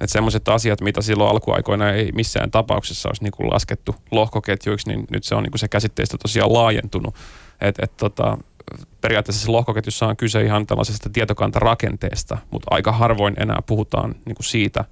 että 0.00 0.12
semmoiset 0.12 0.48
asiat, 0.48 0.80
mitä 0.80 1.02
silloin 1.02 1.30
alkuaikoina 1.30 1.92
ei 1.92 2.12
missään 2.12 2.50
tapauksessa 2.50 3.08
olisi 3.08 3.22
niin 3.22 3.32
kuin 3.32 3.50
laskettu 3.50 3.94
lohkoketjuiksi, 4.10 4.88
niin 4.88 5.04
nyt 5.10 5.24
se 5.24 5.34
on 5.34 5.42
niin 5.42 5.50
kuin 5.50 5.60
se 5.60 5.68
käsitteistä 5.68 6.18
tosiaan 6.18 6.52
laajentunut. 6.52 7.14
Et, 7.60 7.78
et 7.78 7.96
tota, 7.96 8.38
periaatteessa 9.00 9.52
lohkoketjussa 9.52 10.06
on 10.06 10.16
kyse 10.16 10.42
ihan 10.42 10.66
tällaisesta 10.66 11.10
tietokantarakenteesta, 11.10 12.38
mutta 12.50 12.68
aika 12.70 12.92
harvoin 12.92 13.34
enää 13.38 13.58
puhutaan 13.66 14.14
niin 14.24 14.34
kuin 14.34 14.46
siitä, 14.46 14.84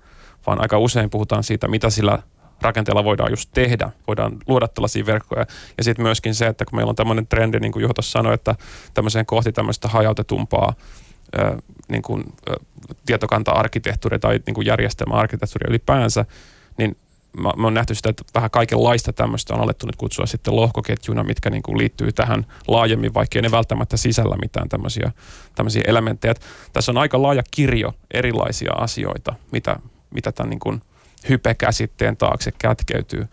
vaan 0.46 0.60
aika 0.60 0.78
usein 0.78 1.10
puhutaan 1.10 1.44
siitä, 1.44 1.68
mitä 1.68 1.90
sillä 1.90 2.18
rakenteella 2.62 3.04
voidaan 3.04 3.32
just 3.32 3.50
tehdä, 3.54 3.90
voidaan 4.06 4.38
luoda 4.46 4.68
tällaisia 4.68 5.06
verkkoja. 5.06 5.46
Ja 5.78 5.84
sitten 5.84 6.02
myöskin 6.02 6.34
se, 6.34 6.46
että 6.46 6.64
kun 6.64 6.76
meillä 6.78 6.90
on 6.90 6.96
tämmöinen 6.96 7.26
trendi, 7.26 7.60
niin 7.60 7.72
kuin 7.72 7.82
Juho 7.82 7.94
sanoi, 8.00 8.34
että 8.34 8.54
tämmöiseen 8.94 9.26
kohti 9.26 9.52
tämmöistä 9.52 9.88
hajautetumpaa 9.88 10.74
niin 11.88 12.02
kuin, 12.02 12.24
tietokanta-arkkitehtuuria 13.06 14.18
tai 14.18 14.40
niin 14.46 14.54
kuin 14.54 14.66
järjestelmä-arkkitehtuuria 14.66 15.70
ylipäänsä, 15.70 16.24
niin 16.78 16.96
mä, 17.36 17.50
mä 17.56 17.66
oon 17.66 17.74
nähty 17.74 17.94
sitä, 17.94 18.10
että 18.10 18.24
vähän 18.34 18.50
kaikenlaista 18.50 19.12
tämmöistä 19.12 19.54
on 19.54 19.60
alettu 19.60 19.86
nyt 19.86 19.96
kutsua 19.96 20.26
sitten 20.26 20.56
lohkoketjuna, 20.56 21.24
mitkä 21.24 21.50
niin 21.50 21.62
kuin 21.62 21.78
liittyy 21.78 22.12
tähän 22.12 22.46
laajemmin, 22.68 23.14
vaikka 23.14 23.40
ne 23.40 23.50
välttämättä 23.50 23.96
sisällä 23.96 24.36
mitään 24.36 24.68
tämmöisiä, 24.68 25.12
tämmöisiä 25.54 25.82
elementtejä. 25.86 26.34
Tässä 26.72 26.92
on 26.92 26.98
aika 26.98 27.22
laaja 27.22 27.42
kirjo 27.50 27.94
erilaisia 28.10 28.72
asioita, 28.72 29.34
mitä, 29.52 29.76
mitä 30.10 30.32
tämän 30.32 30.50
niin 30.50 30.60
kuin 30.60 30.82
hype-käsitteen 31.28 32.16
taakse 32.16 32.52
kätkeytyy. 32.58 33.26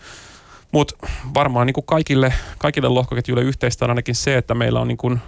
Mutta 0.72 1.08
varmaan 1.34 1.68
niin 1.68 1.74
kuin 1.74 1.86
kaikille, 1.86 2.34
kaikille 2.58 2.90
lohkoketjuille 2.90 3.44
yhteistä 3.44 3.86
on 3.86 3.92
ainakin 3.92 4.16
se, 4.16 4.38
että 4.38 4.56
meillä 4.56 4.80
on 4.80 4.88
niin 4.88 4.98
kuin 4.98 5.22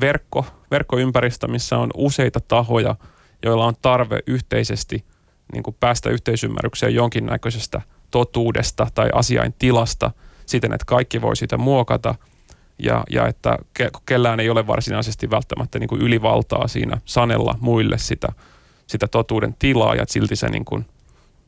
verkko, 0.00 0.46
verkkoympäristö, 0.70 1.48
missä 1.48 1.78
on 1.78 1.90
useita 1.94 2.40
tahoja, 2.40 2.96
joilla 3.42 3.66
on 3.66 3.74
tarve 3.82 4.18
yhteisesti 4.26 5.04
niin 5.52 5.62
kuin 5.62 5.76
päästä 5.80 6.10
yhteisymmärrykseen 6.10 6.94
jonkinnäköisestä 6.94 7.80
totuudesta 8.10 8.86
tai 8.94 9.10
asiain 9.14 9.54
tilasta 9.58 10.10
siten, 10.46 10.72
että 10.72 10.84
kaikki 10.84 11.22
voi 11.22 11.36
sitä 11.36 11.58
muokata 11.58 12.14
ja, 12.78 13.04
ja 13.10 13.26
että 13.26 13.58
ke, 13.74 13.90
kellään 14.06 14.40
ei 14.40 14.50
ole 14.50 14.66
varsinaisesti 14.66 15.30
välttämättä 15.30 15.78
niin 15.78 15.88
kuin 15.88 16.02
ylivaltaa 16.02 16.68
siinä 16.68 17.00
sanella 17.04 17.58
muille 17.60 17.98
sitä, 17.98 18.28
sitä 18.86 19.08
totuuden 19.08 19.56
tilaa 19.58 19.94
ja 19.94 20.04
silti 20.08 20.36
se 20.36 20.48
niin 20.48 20.64
kuin 20.64 20.86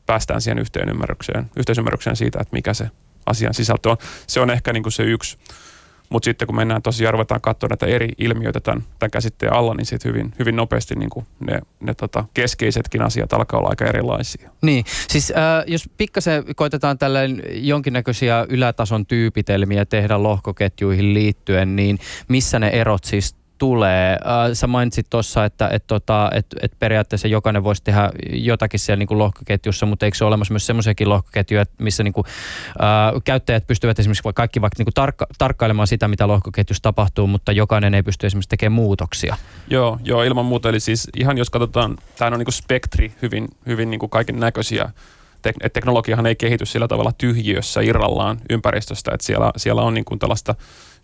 päästään 0.05 0.41
siihen 0.41 0.59
yhteisymmärrykseen, 0.59 1.51
yhteisymmärrykseen 1.55 2.15
siitä, 2.15 2.39
että 2.41 2.53
mikä 2.53 2.73
se 2.73 2.89
asian 3.25 3.53
sisältö 3.53 3.89
on. 3.89 3.97
Se 4.27 4.39
on 4.39 4.49
ehkä 4.49 4.73
niin 4.73 4.83
kuin 4.83 4.93
se 4.93 5.03
yksi 5.03 5.37
mutta 6.13 6.25
sitten 6.25 6.45
kun 6.45 6.55
mennään 6.55 6.81
tosiaan, 6.81 7.13
ruvetaan 7.13 7.41
katsoa 7.41 7.69
näitä 7.69 7.85
eri 7.85 8.09
ilmiöitä 8.17 8.59
tämän, 8.59 8.83
tämän 8.99 9.11
käsitteen 9.11 9.53
alla, 9.53 9.73
niin 9.73 9.85
sitten 9.85 10.09
hyvin, 10.13 10.33
hyvin 10.39 10.55
nopeasti 10.55 10.95
niin 10.95 11.09
kuin 11.09 11.25
ne, 11.47 11.61
ne 11.79 11.93
tota 11.93 12.25
keskeisetkin 12.33 13.01
asiat 13.01 13.33
alkaa 13.33 13.59
olla 13.59 13.69
aika 13.69 13.85
erilaisia. 13.85 14.49
Niin, 14.61 14.85
siis 15.09 15.31
äh, 15.31 15.63
jos 15.67 15.89
pikkasen 15.97 16.43
koitetaan 16.55 16.97
tällainen 16.97 17.41
jonkinnäköisiä 17.51 18.45
ylätason 18.49 19.05
tyypitelmiä 19.05 19.85
tehdä 19.85 20.23
lohkoketjuihin 20.23 21.13
liittyen, 21.13 21.75
niin 21.75 21.99
missä 22.27 22.59
ne 22.59 22.67
erot 22.67 23.03
siis 23.03 23.35
tulee. 23.63 24.11
Äh, 24.13 24.19
sä 24.53 24.67
mainitsit 24.67 25.09
tuossa, 25.09 25.45
että 25.45 25.69
et, 25.69 25.83
tota, 25.87 26.29
et, 26.33 26.45
et 26.61 26.71
periaatteessa 26.79 27.27
jokainen 27.27 27.63
voisi 27.63 27.83
tehdä 27.83 28.09
jotakin 28.29 28.79
siellä 28.79 28.99
niin 28.99 29.07
kuin 29.07 29.17
lohkoketjussa, 29.17 29.85
mutta 29.85 30.05
eikö 30.05 30.17
se 30.17 30.23
ole 30.23 30.27
olemassa 30.27 30.53
myös 30.53 30.65
semmoisiakin 30.65 31.09
lohkoketjuja, 31.09 31.65
missä 31.77 32.03
niin 32.03 32.13
kuin, 32.13 32.25
äh, 32.67 33.21
käyttäjät 33.23 33.67
pystyvät 33.67 33.99
esimerkiksi 33.99 34.23
kaikki 34.35 34.61
vaikka 34.61 34.75
niin 34.77 34.85
kuin 34.85 34.93
tarkka, 34.93 35.27
tarkkailemaan 35.37 35.87
sitä, 35.87 36.07
mitä 36.07 36.27
lohkoketjussa 36.27 36.81
tapahtuu, 36.81 37.27
mutta 37.27 37.51
jokainen 37.51 37.93
ei 37.93 38.03
pysty 38.03 38.27
esimerkiksi 38.27 38.49
tekemään 38.49 38.75
muutoksia. 38.75 39.37
Joo, 39.67 39.99
joo 40.03 40.23
ilman 40.23 40.45
muuta. 40.45 40.69
Eli 40.69 40.79
siis 40.79 41.07
ihan 41.17 41.37
jos 41.37 41.49
katsotaan, 41.49 41.97
tämä 42.17 42.31
on 42.31 42.39
niin 42.39 42.45
kuin 42.45 42.53
spektri 42.53 43.13
hyvin, 43.21 43.47
hyvin 43.65 43.89
niin 43.89 43.99
kuin 43.99 44.09
kaiken 44.09 44.39
näköisiä 44.39 44.89
tek- 45.47 45.69
teknologiahan 45.73 46.25
ei 46.25 46.35
kehity 46.35 46.65
sillä 46.65 46.87
tavalla 46.87 47.11
tyhjiössä 47.11 47.81
irrallaan 47.81 48.37
ympäristöstä, 48.49 49.11
että 49.13 49.25
siellä, 49.25 49.51
siellä 49.57 49.81
on 49.81 49.93
niin 49.93 50.05
kuin 50.05 50.19
tällaista 50.19 50.55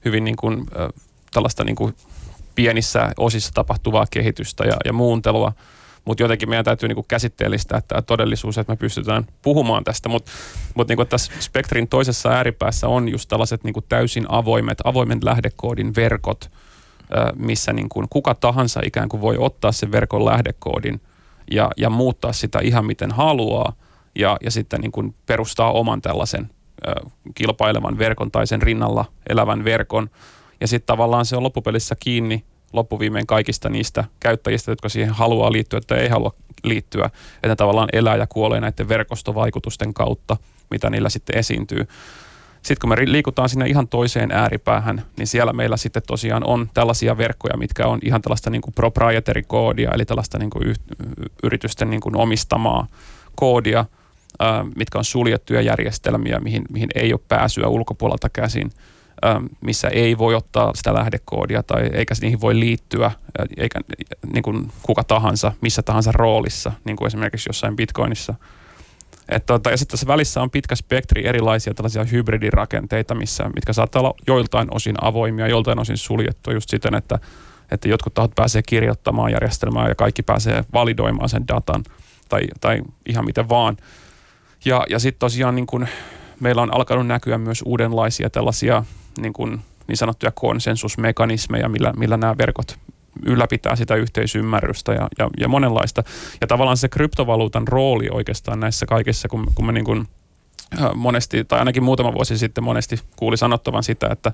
hyvin 0.05 0.23
niin 0.23 0.35
kuin, 0.35 0.59
äh, 0.59 0.89
tällaista 1.33 1.63
niin 1.63 1.75
kuin 1.75 1.95
pienissä 2.55 3.11
osissa 3.17 3.51
tapahtuvaa 3.53 4.05
kehitystä 4.11 4.63
ja, 4.63 4.77
ja 4.85 4.93
muuntelua, 4.93 5.51
mutta 6.05 6.23
jotenkin 6.23 6.49
meidän 6.49 6.65
täytyy 6.65 6.89
niinku 6.89 7.05
käsitteellistää 7.07 7.81
tämä 7.87 8.01
todellisuus, 8.01 8.57
että 8.57 8.73
me 8.73 8.77
pystytään 8.77 9.27
puhumaan 9.41 9.83
tästä, 9.83 10.09
mutta 10.09 10.31
mut 10.75 10.87
niinku 10.87 11.05
tässä 11.05 11.31
spektrin 11.39 11.87
toisessa 11.87 12.29
ääripäässä 12.29 12.87
on 12.87 13.09
just 13.09 13.29
tällaiset 13.29 13.63
niinku 13.63 13.81
täysin 13.81 14.25
avoimet, 14.29 14.77
avoimen 14.83 15.19
lähdekoodin 15.23 15.95
verkot, 15.95 16.51
missä 17.35 17.73
niinku 17.73 18.03
kuka 18.09 18.35
tahansa 18.35 18.81
ikään 18.85 19.09
kuin 19.09 19.21
voi 19.21 19.37
ottaa 19.39 19.71
sen 19.71 19.91
verkon 19.91 20.25
lähdekoodin 20.25 21.01
ja, 21.51 21.71
ja 21.77 21.89
muuttaa 21.89 22.33
sitä 22.33 22.59
ihan 22.59 22.85
miten 22.85 23.11
haluaa 23.11 23.73
ja, 24.15 24.37
ja 24.43 24.51
sitten 24.51 24.81
niin 24.81 24.91
kuin 24.91 25.15
perustaa 25.25 25.71
oman 25.71 26.01
tällaisen 26.01 26.49
kilpailevan 27.35 27.97
verkon 27.97 28.31
tai 28.31 28.47
sen 28.47 28.61
rinnalla 28.61 29.05
elävän 29.29 29.63
verkon. 29.63 30.09
Ja 30.61 30.67
sitten 30.67 30.87
tavallaan 30.87 31.25
se 31.25 31.37
on 31.37 31.43
loppupelissä 31.43 31.95
kiinni 31.99 32.43
loppuviimein 32.73 33.27
kaikista 33.27 33.69
niistä 33.69 34.03
käyttäjistä, 34.19 34.71
jotka 34.71 34.89
siihen 34.89 35.13
haluaa 35.13 35.51
liittyä 35.51 35.81
tai 35.87 35.99
ei 35.99 36.09
halua 36.09 36.33
liittyä, 36.63 37.05
että 37.35 37.47
ne 37.47 37.55
tavallaan 37.55 37.89
elää 37.93 38.15
ja 38.15 38.27
kuolee 38.27 38.59
näiden 38.59 38.89
verkostovaikutusten 38.89 39.93
kautta, 39.93 40.37
mitä 40.69 40.89
niillä 40.89 41.09
sitten 41.09 41.37
esiintyy. 41.37 41.87
Sitten 42.61 42.77
kun 42.81 42.89
me 42.89 42.95
liikutaan 43.05 43.49
sinne 43.49 43.67
ihan 43.67 43.87
toiseen 43.87 44.31
ääripäähän, 44.31 45.05
niin 45.17 45.27
siellä 45.27 45.53
meillä 45.53 45.77
sitten 45.77 46.03
tosiaan 46.07 46.43
on 46.43 46.69
tällaisia 46.73 47.17
verkkoja, 47.17 47.57
mitkä 47.57 47.87
on 47.87 47.99
ihan 48.03 48.21
tällaista 48.21 48.49
niin 48.49 48.61
kuin 48.61 48.73
proprietary-koodia, 48.73 49.91
eli 49.93 50.05
tällaista 50.05 50.37
niin 50.37 50.49
kuin 50.49 50.75
yritysten 51.43 51.89
niin 51.89 52.01
kuin 52.01 52.15
omistamaa 52.15 52.87
koodia, 53.35 53.85
mitkä 54.75 54.97
on 54.97 55.05
suljettuja 55.05 55.61
järjestelmiä, 55.61 56.39
mihin, 56.39 56.63
mihin 56.69 56.89
ei 56.95 57.13
ole 57.13 57.21
pääsyä 57.27 57.67
ulkopuolelta 57.67 58.29
käsin, 58.29 58.71
missä 59.61 59.87
ei 59.87 60.17
voi 60.17 60.35
ottaa 60.35 60.71
sitä 60.75 60.93
lähdekoodia 60.93 61.63
tai 61.63 61.89
eikä 61.93 62.13
niihin 62.21 62.41
voi 62.41 62.59
liittyä, 62.59 63.11
eikä 63.57 63.79
niin 64.33 64.43
kuin 64.43 64.71
kuka 64.83 65.03
tahansa, 65.03 65.51
missä 65.61 65.81
tahansa 65.81 66.11
roolissa, 66.11 66.71
niin 66.85 66.95
kuin 66.95 67.07
esimerkiksi 67.07 67.49
jossain 67.49 67.75
Bitcoinissa– 67.75 68.35
et 69.29 69.45
tota, 69.45 69.71
ja 69.71 69.77
sitten 69.77 69.91
tässä 69.91 70.07
välissä 70.07 70.41
on 70.41 70.49
pitkä 70.49 70.75
spektri 70.75 71.27
erilaisia 71.27 71.73
tällaisia 71.73 72.03
hybridirakenteita, 72.03 73.15
missä, 73.15 73.43
mitkä 73.55 73.73
saattaa 73.73 74.01
olla 74.01 74.13
joiltain 74.27 74.67
osin 74.71 74.95
avoimia, 75.01 75.47
joiltain 75.47 75.79
osin 75.79 75.97
suljettuja 75.97 76.53
just 76.55 76.69
siten, 76.69 76.95
että, 76.95 77.19
että 77.71 77.89
jotkut 77.89 78.13
tahot 78.13 78.35
pääsee 78.35 78.61
kirjoittamaan 78.61 79.31
järjestelmää 79.31 79.89
ja 79.89 79.95
kaikki 79.95 80.23
pääsee 80.23 80.63
validoimaan 80.73 81.29
sen 81.29 81.47
datan 81.47 81.83
tai, 82.29 82.41
tai 82.61 82.81
ihan 83.05 83.25
miten 83.25 83.49
vaan. 83.49 83.77
Ja, 84.65 84.85
ja 84.89 84.99
sitten 84.99 85.19
tosiaan 85.19 85.55
niin 85.55 85.67
kun 85.67 85.87
meillä 86.39 86.61
on 86.61 86.75
alkanut 86.75 87.07
näkyä 87.07 87.37
myös 87.37 87.63
uudenlaisia 87.65 88.29
tällaisia 88.29 88.83
niin, 89.17 89.33
kun, 89.33 89.61
niin 89.87 89.97
sanottuja 89.97 90.31
konsensusmekanismeja, 90.31 91.69
millä, 91.69 91.93
millä 91.97 92.17
nämä 92.17 92.37
verkot 92.37 92.79
ylläpitää 93.25 93.75
sitä 93.75 93.95
yhteisymmärrystä 93.95 94.93
ja, 94.93 95.07
ja, 95.17 95.29
ja 95.39 95.47
monenlaista. 95.47 96.03
Ja 96.41 96.47
tavallaan 96.47 96.77
se 96.77 96.89
kryptovaluutan 96.89 97.67
rooli 97.67 98.09
oikeastaan 98.11 98.59
näissä 98.59 98.85
kaikissa, 98.85 99.27
kun, 99.27 99.47
kun 99.55 99.65
me 99.65 99.71
niin 99.71 99.85
kuin 99.85 100.07
monesti, 100.95 101.43
tai 101.43 101.59
ainakin 101.59 101.83
muutama 101.83 102.13
vuosi 102.13 102.37
sitten 102.37 102.63
monesti 102.63 102.99
kuuli 103.15 103.37
sanottavan 103.37 103.83
sitä, 103.83 104.07
että 104.11 104.31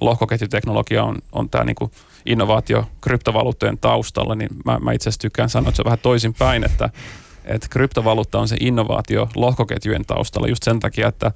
lohkoketjuteknologia 0.00 1.04
on, 1.04 1.18
on 1.32 1.50
tämä 1.50 1.64
niin 1.64 1.90
innovaatio 2.26 2.84
kryptovaluuttojen 3.00 3.78
taustalla, 3.78 4.34
niin 4.34 4.50
mä, 4.64 4.78
mä 4.78 4.92
itse 4.92 5.08
asiassa 5.08 5.20
tykkään 5.20 5.48
sanoa, 5.48 5.68
että 5.68 5.76
se 5.76 5.82
on 5.82 5.84
vähän 5.84 5.98
toisinpäin, 6.02 6.64
että, 6.64 6.90
että 7.44 7.66
kryptovaluutta 7.70 8.38
on 8.38 8.48
se 8.48 8.56
innovaatio 8.60 9.28
lohkoketjujen 9.34 10.04
taustalla 10.04 10.48
just 10.48 10.62
sen 10.62 10.80
takia, 10.80 11.08
että 11.08 11.32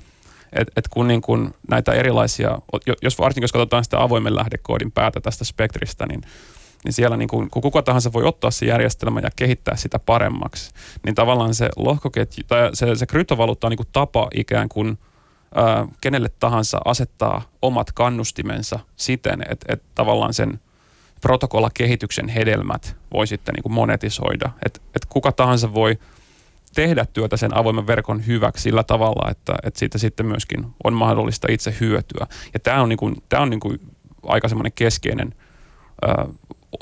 et, 0.52 0.68
et 0.76 0.88
kun 0.88 1.08
niin 1.08 1.22
kun 1.22 1.54
näitä 1.68 1.92
erilaisia, 1.92 2.58
jos 3.02 3.18
varsinkin 3.18 3.44
jos 3.44 3.52
katsotaan 3.52 3.84
sitä 3.84 4.02
avoimen 4.02 4.36
lähdekoodin 4.36 4.92
päätä 4.92 5.20
tästä 5.20 5.44
spektristä, 5.44 6.06
niin 6.06 6.22
niin 6.84 6.92
siellä 6.92 7.16
niin 7.16 7.28
kuin, 7.28 7.50
kun 7.50 7.62
kuka 7.62 7.82
tahansa 7.82 8.12
voi 8.12 8.24
ottaa 8.24 8.50
se 8.50 8.66
järjestelmä 8.66 9.20
ja 9.20 9.30
kehittää 9.36 9.76
sitä 9.76 9.98
paremmaksi, 9.98 10.70
niin 11.06 11.14
tavallaan 11.14 11.54
se 11.54 11.68
lohkoketju, 11.76 12.44
tai 12.48 12.70
se, 12.74 12.94
se 12.94 13.06
kryptovaluutta 13.06 13.66
on 13.66 13.70
niin 13.70 13.88
tapa 13.92 14.28
ikään 14.34 14.68
kuin 14.68 14.98
ää, 15.54 15.86
kenelle 16.00 16.30
tahansa 16.40 16.80
asettaa 16.84 17.42
omat 17.62 17.92
kannustimensa 17.92 18.78
siten, 18.96 19.42
että, 19.48 19.72
että 19.72 19.86
tavallaan 19.94 20.34
sen 20.34 20.60
protokollakehityksen 21.20 22.28
hedelmät 22.28 22.96
voi 23.12 23.26
sitten 23.26 23.54
niin 23.54 23.72
monetisoida. 23.72 24.50
Että, 24.66 24.80
että 24.86 25.08
kuka 25.08 25.32
tahansa 25.32 25.74
voi 25.74 25.98
tehdä 26.74 27.06
työtä 27.12 27.36
sen 27.36 27.56
avoimen 27.56 27.86
verkon 27.86 28.26
hyväksi 28.26 28.62
sillä 28.62 28.82
tavalla, 28.82 29.30
että, 29.30 29.54
että 29.62 29.78
siitä 29.78 29.98
sitten 29.98 30.26
myöskin 30.26 30.66
on 30.84 30.92
mahdollista 30.92 31.48
itse 31.50 31.74
hyötyä. 31.80 32.26
Ja 32.54 32.60
tämä 32.60 32.82
on, 32.82 32.88
niin 32.88 32.96
kuin, 32.96 33.16
tämä 33.28 33.42
on 33.42 33.50
niin 33.50 33.60
kuin 33.60 33.80
aika 34.22 34.48
semmoinen 34.48 34.72
keskeinen 34.74 35.34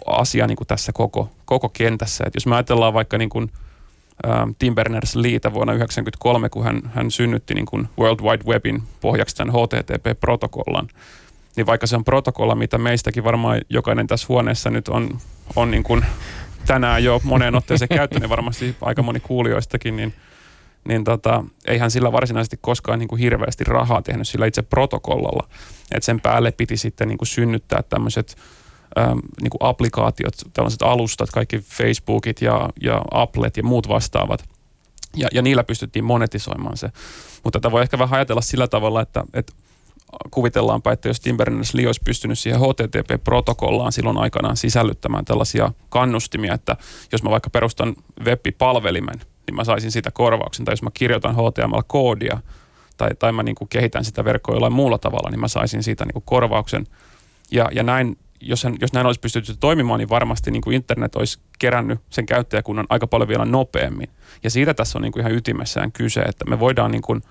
asia 0.06 0.46
niin 0.46 0.56
kuin 0.56 0.66
tässä 0.66 0.92
koko, 0.92 1.30
koko 1.44 1.68
kentässä. 1.68 2.24
Et 2.26 2.34
jos 2.34 2.46
me 2.46 2.54
ajatellaan 2.54 2.94
vaikka 2.94 3.18
niin 3.18 3.30
kuin, 3.30 3.50
ä, 4.26 4.48
Tim 4.58 4.74
Berners-Leetä 4.74 5.52
vuonna 5.52 5.72
1993, 5.72 6.48
kun 6.48 6.64
hän, 6.64 6.82
hän 6.94 7.10
synnytti 7.10 7.54
niin 7.54 7.66
kuin 7.66 7.88
World 7.98 8.20
Wide 8.20 8.44
Webin 8.44 8.82
pohjaksi 9.00 9.36
tämän 9.36 9.54
HTTP-protokollan, 9.54 10.88
niin 11.56 11.66
vaikka 11.66 11.86
se 11.86 11.96
on 11.96 12.04
protokolla, 12.04 12.54
mitä 12.54 12.78
meistäkin 12.78 13.24
varmaan 13.24 13.60
jokainen 13.68 14.06
tässä 14.06 14.26
huoneessa 14.28 14.70
nyt 14.70 14.88
on, 14.88 15.18
on 15.56 15.70
niin 15.70 15.82
kuin 15.82 16.04
tänään 16.72 17.04
jo 17.04 17.20
moneen 17.24 17.54
otteeseen 17.54 17.88
käyttänyt, 17.88 18.20
niin 18.20 18.30
varmasti 18.30 18.76
aika 18.80 19.02
moni 19.02 19.20
kuulijoistakin, 19.20 19.96
niin, 19.96 20.14
niin 20.88 21.04
tota, 21.04 21.44
eihän 21.66 21.90
sillä 21.90 22.12
varsinaisesti 22.12 22.58
koskaan 22.60 22.98
niin 22.98 23.08
kuin 23.08 23.18
hirveästi 23.18 23.64
rahaa 23.64 24.02
tehnyt 24.02 24.28
sillä 24.28 24.46
itse 24.46 24.62
protokollalla. 24.62 25.48
että 25.92 26.06
sen 26.06 26.20
päälle 26.20 26.52
piti 26.52 26.76
sitten 26.76 27.08
niin 27.08 27.18
kuin 27.18 27.28
synnyttää 27.28 27.82
tämmöiset 27.82 28.36
ähm, 28.98 29.18
niin 29.42 29.50
kuin 29.50 29.68
applikaatiot, 29.68 30.34
tällaiset 30.52 30.82
alustat, 30.82 31.30
kaikki 31.30 31.58
Facebookit 31.58 32.42
ja, 32.42 32.68
ja 32.82 33.02
Applet 33.10 33.56
ja 33.56 33.62
muut 33.62 33.88
vastaavat. 33.88 34.44
Ja, 35.16 35.28
ja 35.32 35.42
niillä 35.42 35.64
pystyttiin 35.64 36.04
monetisoimaan 36.04 36.76
se. 36.76 36.90
Mutta 37.44 37.60
tätä 37.60 37.72
voi 37.72 37.82
ehkä 37.82 37.98
vähän 37.98 38.16
ajatella 38.18 38.40
sillä 38.40 38.68
tavalla, 38.68 39.00
että, 39.00 39.24
että 39.34 39.52
kuvitellaanpa, 40.30 40.92
että 40.92 41.08
jos 41.08 41.20
Tim 41.20 41.36
Berners-Lee 41.36 41.86
olisi 41.86 42.00
pystynyt 42.04 42.38
siihen 42.38 42.60
HTTP-protokollaan 42.60 43.92
silloin 43.92 44.16
aikanaan 44.16 44.56
sisällyttämään 44.56 45.24
tällaisia 45.24 45.72
kannustimia, 45.88 46.54
että 46.54 46.76
jos 47.12 47.22
mä 47.22 47.30
vaikka 47.30 47.50
perustan 47.50 47.94
web-palvelimen, 48.24 49.20
niin 49.46 49.54
mä 49.54 49.64
saisin 49.64 49.92
sitä 49.92 50.10
korvauksen. 50.10 50.64
Tai 50.64 50.72
jos 50.72 50.82
mä 50.82 50.90
kirjoitan 50.94 51.34
HTML-koodia 51.34 52.38
tai, 52.96 53.10
tai 53.18 53.32
mä 53.32 53.42
niin 53.42 53.54
kuin 53.54 53.68
kehitän 53.68 54.04
sitä 54.04 54.24
verkkoa 54.24 54.54
jollain 54.54 54.72
muulla 54.72 54.98
tavalla, 54.98 55.30
niin 55.30 55.40
mä 55.40 55.48
saisin 55.48 55.82
siitä 55.82 56.04
niin 56.04 56.12
kuin 56.12 56.24
korvauksen. 56.26 56.86
Ja, 57.50 57.68
ja 57.72 57.82
näin 57.82 58.16
jos, 58.40 58.64
hän, 58.64 58.76
jos 58.80 58.92
näin 58.92 59.06
olisi 59.06 59.20
pystytty 59.20 59.56
toimimaan, 59.60 59.98
niin 59.98 60.08
varmasti 60.08 60.50
niin 60.50 60.62
kuin 60.62 60.76
internet 60.76 61.16
olisi 61.16 61.38
kerännyt 61.58 62.00
sen 62.10 62.26
käyttäjäkunnan 62.26 62.86
aika 62.88 63.06
paljon 63.06 63.28
vielä 63.28 63.44
nopeammin. 63.44 64.08
Ja 64.42 64.50
siitä 64.50 64.74
tässä 64.74 64.98
on 64.98 65.02
niin 65.02 65.12
kuin 65.12 65.20
ihan 65.20 65.34
ytimessään 65.34 65.92
kyse, 65.92 66.20
että 66.20 66.44
me 66.44 66.60
voidaan 66.60 66.90
niin 66.90 67.02
kuin, 67.02 67.22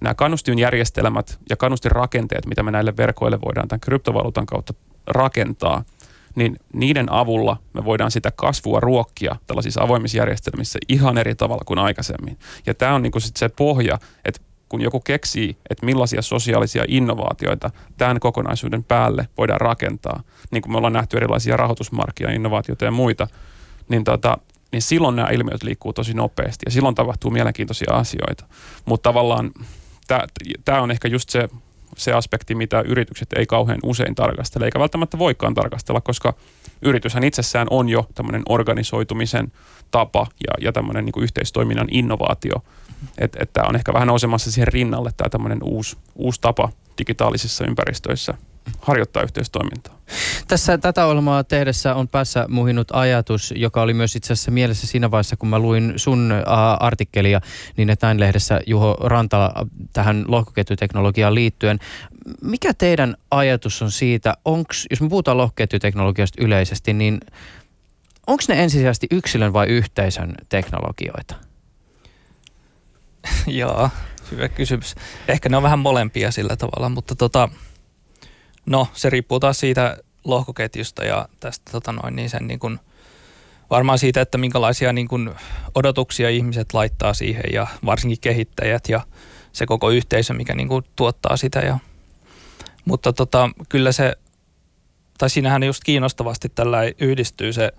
nämä 0.00 0.14
kannustinjärjestelmät 0.14 1.38
ja 1.50 1.56
kannustinrakenteet, 1.56 2.46
mitä 2.46 2.62
me 2.62 2.70
näille 2.70 2.96
verkoille 2.96 3.38
voidaan 3.40 3.68
tämän 3.68 3.80
kryptovaluutan 3.80 4.46
kautta 4.46 4.74
rakentaa, 5.06 5.84
niin 6.34 6.56
niiden 6.72 7.12
avulla 7.12 7.56
me 7.72 7.84
voidaan 7.84 8.10
sitä 8.10 8.30
kasvua 8.36 8.80
ruokkia 8.80 9.36
tällaisissa 9.46 9.82
avoimissa 9.82 10.18
järjestelmissä 10.18 10.78
ihan 10.88 11.18
eri 11.18 11.34
tavalla 11.34 11.62
kuin 11.66 11.78
aikaisemmin. 11.78 12.38
Ja 12.66 12.74
tämä 12.74 12.94
on 12.94 13.02
niin 13.02 13.12
kuin 13.12 13.22
sit 13.22 13.36
se 13.36 13.48
pohja, 13.48 13.98
että 14.24 14.40
kun 14.68 14.80
joku 14.80 15.00
keksii, 15.00 15.56
että 15.70 15.86
millaisia 15.86 16.22
sosiaalisia 16.22 16.84
innovaatioita 16.88 17.70
tämän 17.98 18.20
kokonaisuuden 18.20 18.84
päälle 18.84 19.28
voidaan 19.38 19.60
rakentaa, 19.60 20.22
niin 20.50 20.62
kuin 20.62 20.72
me 20.72 20.76
ollaan 20.76 20.92
nähty 20.92 21.16
erilaisia 21.16 21.56
rahoitusmarkkina-innovaatioita 21.56 22.84
ja 22.84 22.90
muita, 22.90 23.28
niin, 23.88 24.04
tota, 24.04 24.38
niin 24.72 24.82
silloin 24.82 25.16
nämä 25.16 25.28
ilmiöt 25.28 25.62
liikkuu 25.62 25.92
tosi 25.92 26.14
nopeasti 26.14 26.62
ja 26.64 26.70
silloin 26.70 26.94
tapahtuu 26.94 27.30
mielenkiintoisia 27.30 27.94
asioita. 27.94 28.44
Mutta 28.84 29.08
tavallaan 29.08 29.50
tämä 30.64 30.80
on 30.80 30.90
ehkä 30.90 31.08
just 31.08 31.30
se, 31.30 31.48
se 31.96 32.12
aspekti, 32.12 32.54
mitä 32.54 32.80
yritykset 32.80 33.28
ei 33.36 33.46
kauhean 33.46 33.78
usein 33.82 34.14
tarkastele, 34.14 34.64
eikä 34.64 34.80
välttämättä 34.80 35.18
voikaan 35.18 35.54
tarkastella, 35.54 36.00
koska 36.00 36.34
yrityshän 36.82 37.24
itsessään 37.24 37.66
on 37.70 37.88
jo 37.88 38.06
tämmöinen 38.14 38.42
organisoitumisen 38.48 39.52
tapa 39.90 40.26
ja, 40.46 40.64
ja 40.66 40.72
tämmöinen 40.72 41.04
niin 41.04 41.22
yhteistoiminnan 41.22 41.88
innovaatio– 41.90 42.62
että 43.18 43.38
et 43.42 43.52
tämä 43.52 43.68
on 43.68 43.76
ehkä 43.76 43.92
vähän 43.92 44.08
nousemassa 44.08 44.52
siihen 44.52 44.68
rinnalle 44.68 45.10
tämä 45.16 45.28
tämmöinen 45.28 45.58
uusi, 45.62 45.96
uusi 46.14 46.40
tapa 46.40 46.68
digitaalisissa 46.98 47.64
ympäristöissä 47.66 48.34
harjoittaa 48.80 49.22
yhteistoimintaa. 49.22 49.98
Tässä 50.48 50.78
tätä 50.78 51.06
ohjelmaa 51.06 51.44
tehdessä 51.44 51.94
on 51.94 52.08
päässä 52.08 52.46
muhinut 52.48 52.88
ajatus, 52.92 53.54
joka 53.56 53.82
oli 53.82 53.94
myös 53.94 54.16
itse 54.16 54.32
asiassa 54.32 54.50
mielessä 54.50 54.86
siinä 54.86 55.10
vaiheessa, 55.10 55.36
kun 55.36 55.48
mä 55.48 55.58
luin 55.58 55.92
sun 55.96 56.32
artikkelia, 56.80 57.40
niin 57.76 57.90
että 57.90 58.14
lehdessä 58.16 58.60
Juho 58.66 58.96
Rantala 59.00 59.52
tähän 59.92 60.24
lohkoketjuteknologiaan 60.28 61.34
liittyen. 61.34 61.78
Mikä 62.42 62.74
teidän 62.74 63.16
ajatus 63.30 63.82
on 63.82 63.90
siitä, 63.90 64.34
onks, 64.44 64.86
jos 64.90 65.00
me 65.00 65.08
puhutaan 65.08 65.36
lohkoketjuteknologiasta 65.36 66.44
yleisesti, 66.44 66.92
niin 66.92 67.20
onko 68.26 68.42
ne 68.48 68.62
ensisijaisesti 68.62 69.06
yksilön 69.10 69.52
vai 69.52 69.66
yhteisön 69.66 70.34
teknologioita? 70.48 71.34
Joo, 73.46 73.90
hyvä 74.30 74.48
kysymys. 74.48 74.94
Ehkä 75.28 75.48
ne 75.48 75.56
on 75.56 75.62
vähän 75.62 75.78
molempia 75.78 76.30
sillä 76.30 76.56
tavalla, 76.56 76.88
mutta 76.88 77.14
tota, 77.14 77.48
no 78.66 78.88
se 78.92 79.10
riippuu 79.10 79.40
taas 79.40 79.60
siitä 79.60 79.96
lohkoketjusta 80.24 81.04
ja 81.04 81.28
tästä 81.40 81.72
tota 81.72 81.92
noin, 81.92 82.16
niin 82.16 82.30
sen 82.30 82.46
niin 82.46 82.58
kuin, 82.58 82.80
varmaan 83.70 83.98
siitä, 83.98 84.20
että 84.20 84.38
minkälaisia 84.38 84.92
niin 84.92 85.08
kuin 85.08 85.30
odotuksia 85.74 86.30
ihmiset 86.30 86.74
laittaa 86.74 87.14
siihen 87.14 87.44
ja 87.52 87.66
varsinkin 87.84 88.20
kehittäjät 88.20 88.88
ja 88.88 89.00
se 89.52 89.66
koko 89.66 89.90
yhteisö, 89.90 90.34
mikä 90.34 90.54
niin 90.54 90.68
kuin 90.68 90.84
tuottaa 90.96 91.36
sitä. 91.36 91.58
Ja, 91.58 91.78
mutta 92.84 93.12
tota, 93.12 93.50
kyllä 93.68 93.92
se, 93.92 94.12
tai 95.18 95.30
siinähän 95.30 95.62
just 95.62 95.84
kiinnostavasti 95.84 96.48
tällä 96.48 96.78
yhdistyy 96.98 97.52
se 97.52 97.72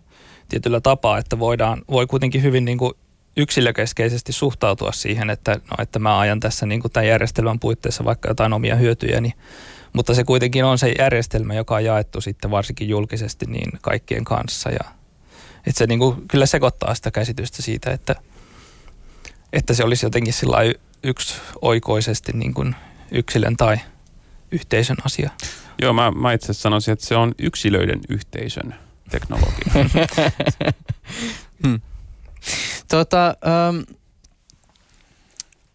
tietyllä 0.50 0.82
tapaa, 0.82 1.17
että 1.17 1.39
voidaan, 1.39 1.82
voi 1.91 2.08
kuitenkin 2.08 2.43
hyvin 2.43 2.65
niin 2.65 2.78
kuin 2.78 2.93
yksilökeskeisesti 3.38 4.32
suhtautua 4.32 4.91
siihen, 4.91 5.30
että, 5.30 5.52
no, 5.52 5.78
että 5.80 6.00
mä 6.00 6.19
ajan 6.19 6.39
tässä 6.39 6.65
niin 6.65 6.82
kuin 6.82 6.91
tämän 6.91 7.08
järjestelmän 7.08 7.60
puitteissa 7.60 8.06
vaikka 8.06 8.30
jotain 8.30 8.54
omia 8.54 8.76
hyötyjäni, 8.76 9.28
niin, 9.28 9.38
mutta 9.93 10.13
se 10.13 10.23
kuitenkin 10.23 10.65
on 10.65 10.77
se 10.77 10.93
järjestelmä, 10.99 11.53
joka 11.53 11.75
on 11.75 11.86
jaettu 11.86 12.21
sitten 12.21 12.51
varsinkin 12.51 12.89
julkisesti 12.89 13.45
niin 13.45 13.71
kaikkien 13.82 14.23
kanssa 14.23 14.69
ja 14.69 14.91
että 15.67 15.77
se 15.77 15.88
niin 15.88 15.99
kuin 15.99 16.27
kyllä 16.27 16.45
sekoittaa 16.45 16.95
sitä 16.95 17.12
käsitystä 17.12 17.62
siitä, 17.62 17.91
että, 17.91 18.15
että 19.53 19.73
se 19.73 19.84
olisi 19.84 20.06
jotenkin 20.06 20.34
sillä 20.34 20.58
yksi 21.03 21.36
oikoisesti 21.62 22.32
niin 22.32 22.53
kuin 22.53 22.75
yksilön 23.12 23.58
tai 23.58 23.77
yhteisön 24.51 24.97
asia. 25.06 25.29
Joo, 25.82 25.93
mä, 25.93 26.12
mä 26.12 26.34
itse 26.34 26.53
sanoisin, 26.53 26.91
että 26.91 27.06
se 27.06 27.15
on 27.15 27.32
yksilöiden 27.39 27.99
yhteisön 28.10 28.75
teknologia. 29.10 29.73
hmm. 31.63 31.82
tota, 32.88 33.27
ähm, 33.27 33.82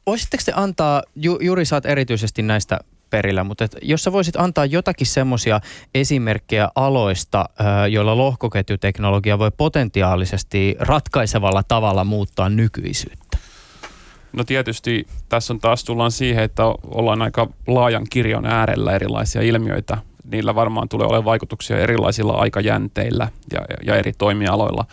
voisitteko 0.06 0.42
te 0.46 0.52
antaa, 0.54 1.02
ju, 1.16 1.38
Juri 1.40 1.64
saat 1.64 1.86
erityisesti 1.86 2.42
näistä 2.42 2.80
perillä, 3.10 3.44
mutta 3.44 3.64
et 3.64 3.76
jos 3.82 4.04
sä 4.04 4.12
voisit 4.12 4.36
antaa 4.36 4.64
jotakin 4.64 5.06
semmoisia 5.06 5.60
esimerkkejä 5.94 6.68
aloista, 6.74 7.44
joilla 7.90 8.16
lohkoketjuteknologia 8.16 9.38
voi 9.38 9.50
potentiaalisesti 9.56 10.76
ratkaisevalla 10.78 11.62
tavalla 11.62 12.04
muuttaa 12.04 12.48
nykyisyyttä? 12.48 13.38
No 14.32 14.44
tietysti 14.44 15.06
tässä 15.28 15.52
on 15.52 15.60
taas 15.60 15.84
tullaan 15.84 16.10
siihen, 16.10 16.44
että 16.44 16.62
ollaan 16.84 17.22
aika 17.22 17.48
laajan 17.66 18.06
kirjon 18.10 18.46
äärellä 18.46 18.92
erilaisia 18.92 19.42
ilmiöitä. 19.42 19.98
Niillä 20.32 20.54
varmaan 20.54 20.88
tulee 20.88 21.06
olemaan 21.06 21.24
vaikutuksia 21.24 21.78
erilaisilla 21.78 22.32
aikajänteillä 22.32 23.28
ja, 23.52 23.60
ja 23.86 23.96
eri 23.96 24.12
toimialoilla. 24.12 24.84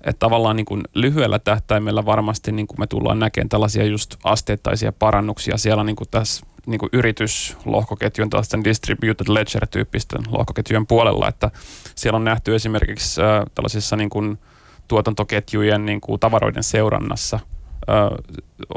Että 0.00 0.18
tavallaan 0.18 0.56
niin 0.56 0.66
kuin 0.66 0.82
lyhyellä 0.94 1.38
tähtäimellä 1.38 2.06
varmasti 2.06 2.52
niin 2.52 2.66
kuin 2.66 2.80
me 2.80 2.86
tullaan 2.86 3.18
näkemään 3.18 3.48
tällaisia 3.48 3.84
just 3.84 4.16
asteittaisia 4.24 4.92
parannuksia 4.92 5.56
siellä 5.56 5.84
niin 5.84 5.96
kuin 5.96 6.08
tässä 6.10 6.46
niin 6.66 6.78
kuin 6.78 6.90
yrityslohkoketjun 6.92 8.30
tällaisten 8.30 8.64
distributed 8.64 9.26
ledger-tyyppisten 9.28 10.22
lohkoketjujen 10.28 10.86
puolella, 10.86 11.28
että 11.28 11.50
siellä 11.94 12.16
on 12.16 12.24
nähty 12.24 12.54
esimerkiksi 12.54 13.22
äh, 13.22 13.44
tällaisissa 13.54 13.96
niin 13.96 14.10
kuin 14.10 14.38
tuotantoketjujen 14.88 15.86
niin 15.86 16.00
kuin 16.00 16.20
tavaroiden 16.20 16.62
seurannassa– 16.62 17.40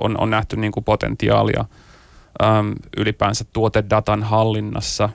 on, 0.02 0.20
on 0.20 0.30
nähty 0.30 0.56
niin 0.56 0.72
kuin 0.72 0.84
potentiaalia 0.84 1.66
ylipäänsä 2.98 3.46
tuotedatan 3.54 4.24
hallinnassa, 4.24 5.10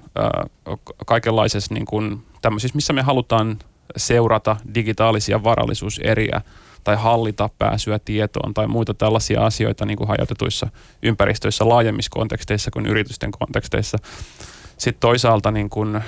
kaikenlaisessa 1.07 1.75
niin 1.75 1.87
kuin 1.87 2.23
tämmöisissä, 2.43 2.77
missä 2.77 2.93
me 2.93 3.03
halutaan 3.03 3.59
seurata 3.97 4.57
digitaalisia 4.75 5.45
varallisuuseriä 5.45 6.41
tai 6.85 6.97
hallita 6.97 7.51
pääsyä 7.59 7.99
tietoon 7.99 8.55
tai 8.55 8.67
muita 8.67 8.95
tällaisia 8.95 9.47
asioita 9.47 9.87
niin 9.87 9.99
kuin 9.99 10.09
hajautetuissa 10.09 10.69
ympäristöissä 11.03 11.69
laajemmissa 11.69 12.11
konteksteissa 12.11 12.71
kuin 12.71 12.87
yritysten 12.87 13.31
konteksteissa. 13.31 13.99
Sitten 14.79 15.01
toisaalta 15.01 15.51
niin 15.51 15.71
kuin 15.71 16.01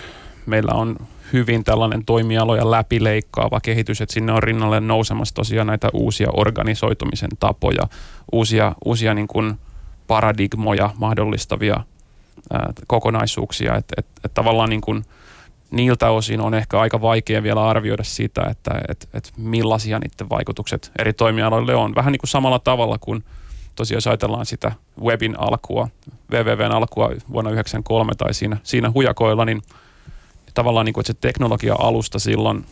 meillä 0.47 0.73
on 0.75 0.97
hyvin 1.33 1.65
tällainen 1.65 2.05
toimialoja 2.05 2.71
läpileikkaava 2.71 3.61
kehitys, 3.61 4.01
että 4.01 4.13
sinne 4.13 4.33
on 4.33 4.43
rinnalle 4.43 4.81
nousemassa 4.81 5.35
tosiaan 5.35 5.67
näitä 5.67 5.89
uusia 5.93 6.29
organisoitumisen 6.33 7.31
tapoja, 7.41 7.83
uusia, 8.33 8.75
uusia 8.85 9.15
niin 9.15 9.27
kuin 9.27 9.55
paradigmoja 10.07 10.91
mahdollistavia 10.99 11.77
ää, 12.53 12.73
kokonaisuuksia, 12.87 13.77
että 13.77 13.95
et, 13.99 14.07
et 14.25 14.35
tavallaan 14.35 14.71
niin 14.71 14.81
kuin 14.81 15.05
niiltä 15.77 16.11
osin 16.11 16.41
on 16.41 16.55
ehkä 16.55 16.81
aika 16.81 17.01
vaikea 17.01 17.43
vielä 17.43 17.69
arvioida 17.69 18.05
sitä, 18.05 18.43
että 18.51 18.81
et, 18.89 19.09
et 19.15 19.33
millaisia 19.37 19.99
niiden 19.99 20.31
vaikutukset 20.31 20.93
eri 20.99 21.13
toimialoille 21.13 21.75
on. 21.75 21.95
Vähän 21.95 22.13
niin 22.13 22.21
kuin 22.21 22.31
samalla 22.31 22.59
tavalla 22.59 22.99
kuin 22.99 23.25
tosiaan 23.75 23.97
jos 23.97 24.07
ajatellaan 24.07 24.47
sitä 24.47 24.73
webin 25.01 25.41
alkua, 25.41 25.89
wwwn 26.31 26.73
alkua 26.73 27.07
vuonna 27.07 27.51
1993 27.51 28.15
tai 28.15 28.35
siinä, 28.35 28.57
siinä 28.63 28.91
hujakoilla, 28.95 29.45
niin– 29.45 29.63
tavallaan 30.55 30.87
niin 30.87 30.93
kuin, 30.93 31.03
että 31.03 31.13
se 31.13 31.19
teknologia-alusta 31.21 32.19
silloin 32.19 32.65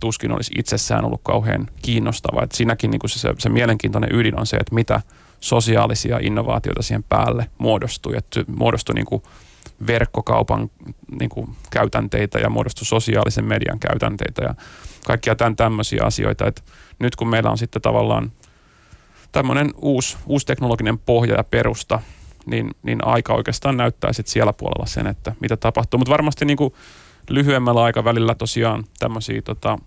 tuskin 0.00 0.32
olisi 0.32 0.52
itsessään 0.58 1.04
ollut 1.04 1.20
kauhean 1.22 1.68
kiinnostava. 1.82 2.42
Että 2.42 2.56
siinäkin 2.56 2.90
niin 2.90 2.98
kuin 2.98 3.10
se, 3.10 3.34
se 3.38 3.48
mielenkiintoinen 3.48 4.14
ydin 4.14 4.40
on 4.40 4.46
se, 4.46 4.56
että 4.56 4.74
mitä 4.74 5.02
sosiaalisia 5.40 6.18
innovaatioita 6.22 6.82
siihen 6.82 7.04
päälle 7.08 7.50
muodostui. 7.58 8.16
Että 8.16 8.44
muodostui 8.46 8.94
niin 8.94 9.06
kuin 9.06 9.22
verkkokaupan 9.86 10.70
niin 11.20 11.30
kuin 11.30 11.56
käytänteitä 11.70 12.38
ja 12.38 12.50
muodostui 12.50 12.86
sosiaalisen 12.86 13.44
median 13.44 13.78
käytänteitä 13.78 14.44
ja 14.44 14.54
kaikkia 15.06 15.34
tämän 15.34 15.56
tämmöisiä 15.56 16.02
asioita. 16.04 16.46
Että 16.46 16.62
nyt 16.98 17.16
kun 17.16 17.28
meillä 17.28 17.50
on 17.50 17.58
sitten 17.58 17.82
tavallaan 17.82 18.32
tämmöinen 19.32 19.70
uusi, 19.76 20.16
uusi 20.26 20.46
teknologinen 20.46 20.98
pohja 20.98 21.34
ja 21.34 21.44
perusta, 21.44 22.00
niin, 22.46 22.70
niin 22.82 23.06
aika 23.06 23.34
oikeastaan 23.34 23.76
näyttää 23.76 24.12
sitten 24.12 24.32
siellä 24.32 24.52
puolella 24.52 24.86
sen, 24.86 25.06
että 25.06 25.32
mitä 25.40 25.56
tapahtuu. 25.56 25.98
Mutta 25.98 26.12
varmasti 26.12 26.44
niin 26.44 26.56
kuin 26.56 26.74
lyhyemmällä 27.30 27.82
aikavälillä 27.82 28.34
tosiaan 28.34 28.84
tämmöisiä 28.98 29.42
tota, 29.42 29.78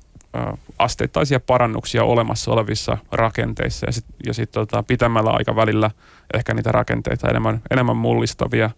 asteittaisia 0.79 1.39
parannuksia 1.39 2.03
olemassa 2.03 2.51
olevissa 2.51 2.97
rakenteissa 3.11 3.85
ja 3.85 3.91
sitten 3.91 4.15
ja 4.25 4.33
sit, 4.33 4.51
tota, 4.51 4.83
pitemmällä 4.83 5.29
aikavälillä 5.29 5.91
ehkä 6.33 6.53
niitä 6.53 6.71
rakenteita 6.71 7.29
enemmän, 7.29 7.61
enemmän 7.71 7.97
mullistavia, 7.97 8.69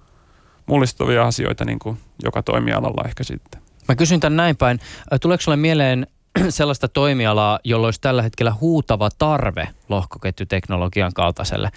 mullistavia 0.66 1.28
asioita 1.28 1.66
niin 1.66 1.80
kuin 1.80 1.98
joka 2.24 2.44
toimialalla 2.44 3.04
ehkä 3.06 3.24
sitten. 3.24 3.62
Mä 3.88 3.96
kysyn 3.96 4.20
tämän 4.20 4.38
näin 4.38 4.58
päin. 4.58 4.80
Tuleeko 5.22 5.42
sulle 5.42 5.58
mieleen 5.58 6.08
sellaista 6.50 6.88
toimialaa, 6.88 7.60
jolla 7.64 7.88
olisi 7.88 8.02
tällä 8.02 8.22
hetkellä 8.22 8.54
huutava 8.62 9.10
tarve 9.18 9.68
lohkoketjuteknologian 9.90 11.12
kaltaiselle 11.14 11.72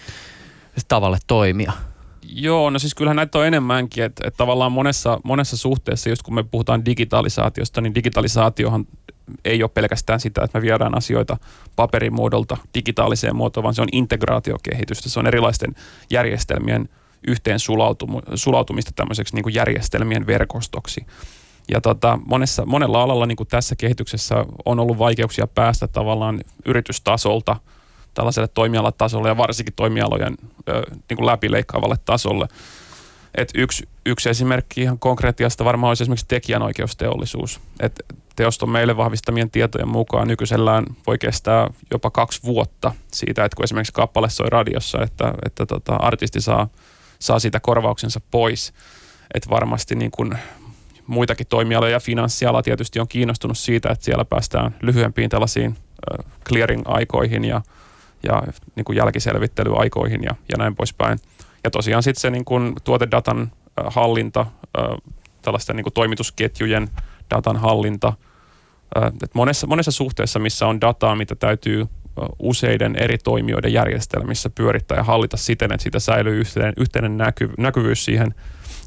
tavalle 0.88 1.18
toimia? 1.26 1.72
Joo, 2.28 2.70
no 2.70 2.78
siis 2.78 2.94
kyllähän 2.94 3.16
näitä 3.16 3.38
on 3.38 3.46
enemmänkin, 3.46 4.04
että, 4.04 4.28
että 4.28 4.36
tavallaan 4.38 4.72
monessa, 4.72 5.20
monessa 5.24 5.56
suhteessa, 5.56 6.08
just 6.08 6.22
kun 6.22 6.34
me 6.34 6.42
puhutaan 6.42 6.84
digitalisaatiosta, 6.84 7.80
niin 7.80 7.94
digitalisaatiohan 7.94 8.86
ei 9.44 9.62
ole 9.62 9.70
pelkästään 9.74 10.20
sitä, 10.20 10.44
että 10.44 10.58
me 10.58 10.62
viedään 10.62 10.96
asioita 10.96 11.36
paperimuodolta 11.76 12.56
digitaaliseen 12.74 13.36
muotoon, 13.36 13.64
vaan 13.64 13.74
se 13.74 13.82
on 13.82 13.88
integraatiokehitystä, 13.92 15.08
se 15.08 15.20
on 15.20 15.26
erilaisten 15.26 15.74
järjestelmien 16.10 16.88
yhteen 17.26 17.58
sulautumista 18.34 18.92
tämmöiseksi 18.96 19.34
niin 19.34 19.42
kuin 19.42 19.54
järjestelmien 19.54 20.26
verkostoksi. 20.26 21.06
Ja 21.68 21.80
tota, 21.80 22.18
monessa, 22.26 22.66
monella 22.66 23.02
alalla 23.02 23.26
niin 23.26 23.36
kuin 23.36 23.48
tässä 23.48 23.76
kehityksessä 23.76 24.44
on 24.64 24.80
ollut 24.80 24.98
vaikeuksia 24.98 25.46
päästä 25.46 25.88
tavallaan 25.88 26.40
yritystasolta– 26.64 27.56
tällaiselle 28.16 28.48
toimialatasolle 28.48 29.28
ja 29.28 29.36
varsinkin 29.36 29.74
toimialojen 29.76 30.34
ö, 30.68 30.82
niin 31.08 31.16
kuin 31.16 31.26
läpileikkaavalle 31.26 31.96
tasolle. 32.04 32.48
Et 33.34 33.48
yksi, 33.54 33.88
yksi 34.06 34.28
esimerkki 34.28 34.82
ihan 34.82 34.98
konkreettiasta 34.98 35.64
varmaan 35.64 35.90
olisi 35.90 36.04
esimerkiksi 36.04 36.26
tekijänoikeusteollisuus. 36.28 37.60
Et 37.80 38.02
teoston 38.36 38.70
meille 38.70 38.96
vahvistamien 38.96 39.50
tietojen 39.50 39.88
mukaan 39.88 40.28
nykyisellään 40.28 40.84
voi 41.06 41.18
kestää 41.18 41.68
jopa 41.90 42.10
kaksi 42.10 42.42
vuotta 42.42 42.92
siitä, 43.12 43.44
että 43.44 43.56
kun 43.56 43.64
esimerkiksi 43.64 43.92
kappale 43.92 44.30
soi 44.30 44.50
radiossa, 44.50 45.02
että, 45.02 45.34
että 45.46 45.66
tota, 45.66 45.96
artisti 45.96 46.40
saa, 46.40 46.68
saa 47.18 47.38
siitä 47.38 47.60
korvauksensa 47.60 48.20
pois. 48.30 48.72
Että 49.34 49.50
varmasti 49.50 49.94
niin 49.94 50.10
kuin 50.10 50.38
muitakin 51.06 51.46
toimialoja 51.46 51.92
ja 51.92 52.00
finanssiala 52.00 52.62
tietysti 52.62 53.00
on 53.00 53.08
kiinnostunut 53.08 53.58
siitä, 53.58 53.88
että 53.90 54.04
siellä 54.04 54.24
päästään 54.24 54.76
lyhyempiin 54.82 55.30
tällaisiin 55.30 55.76
clearing-aikoihin 56.48 57.44
ja 57.44 57.62
ja 58.22 58.42
niin 58.76 58.84
kuin 58.84 58.96
jälkiselvittelyaikoihin 58.96 60.22
ja, 60.22 60.30
ja 60.30 60.58
näin 60.58 60.76
poispäin. 60.76 61.18
Ja 61.64 61.70
tosiaan 61.70 62.02
sitten 62.02 62.20
se 62.20 62.30
niin 62.30 62.44
kuin 62.44 62.74
tuotedatan 62.84 63.52
hallinta, 63.86 64.46
tällaisten 65.42 65.76
niin 65.76 65.84
kuin 65.84 65.92
toimitusketjujen 65.92 66.88
datan 67.34 67.56
hallinta, 67.56 68.12
että 69.06 69.26
monessa, 69.34 69.66
monessa 69.66 69.90
suhteessa, 69.90 70.38
missä 70.38 70.66
on 70.66 70.80
dataa, 70.80 71.16
mitä 71.16 71.34
täytyy 71.34 71.86
useiden 72.38 72.96
eri 72.96 73.18
toimijoiden 73.18 73.72
järjestelmissä 73.72 74.50
pyörittää 74.50 74.96
ja 74.96 75.04
hallita 75.04 75.36
siten, 75.36 75.72
että 75.72 75.82
siitä 75.82 75.98
säilyy 75.98 76.40
yhteinen, 76.40 76.74
yhteinen 76.76 77.16
näky, 77.16 77.50
näkyvyys 77.58 78.04
siihen 78.04 78.34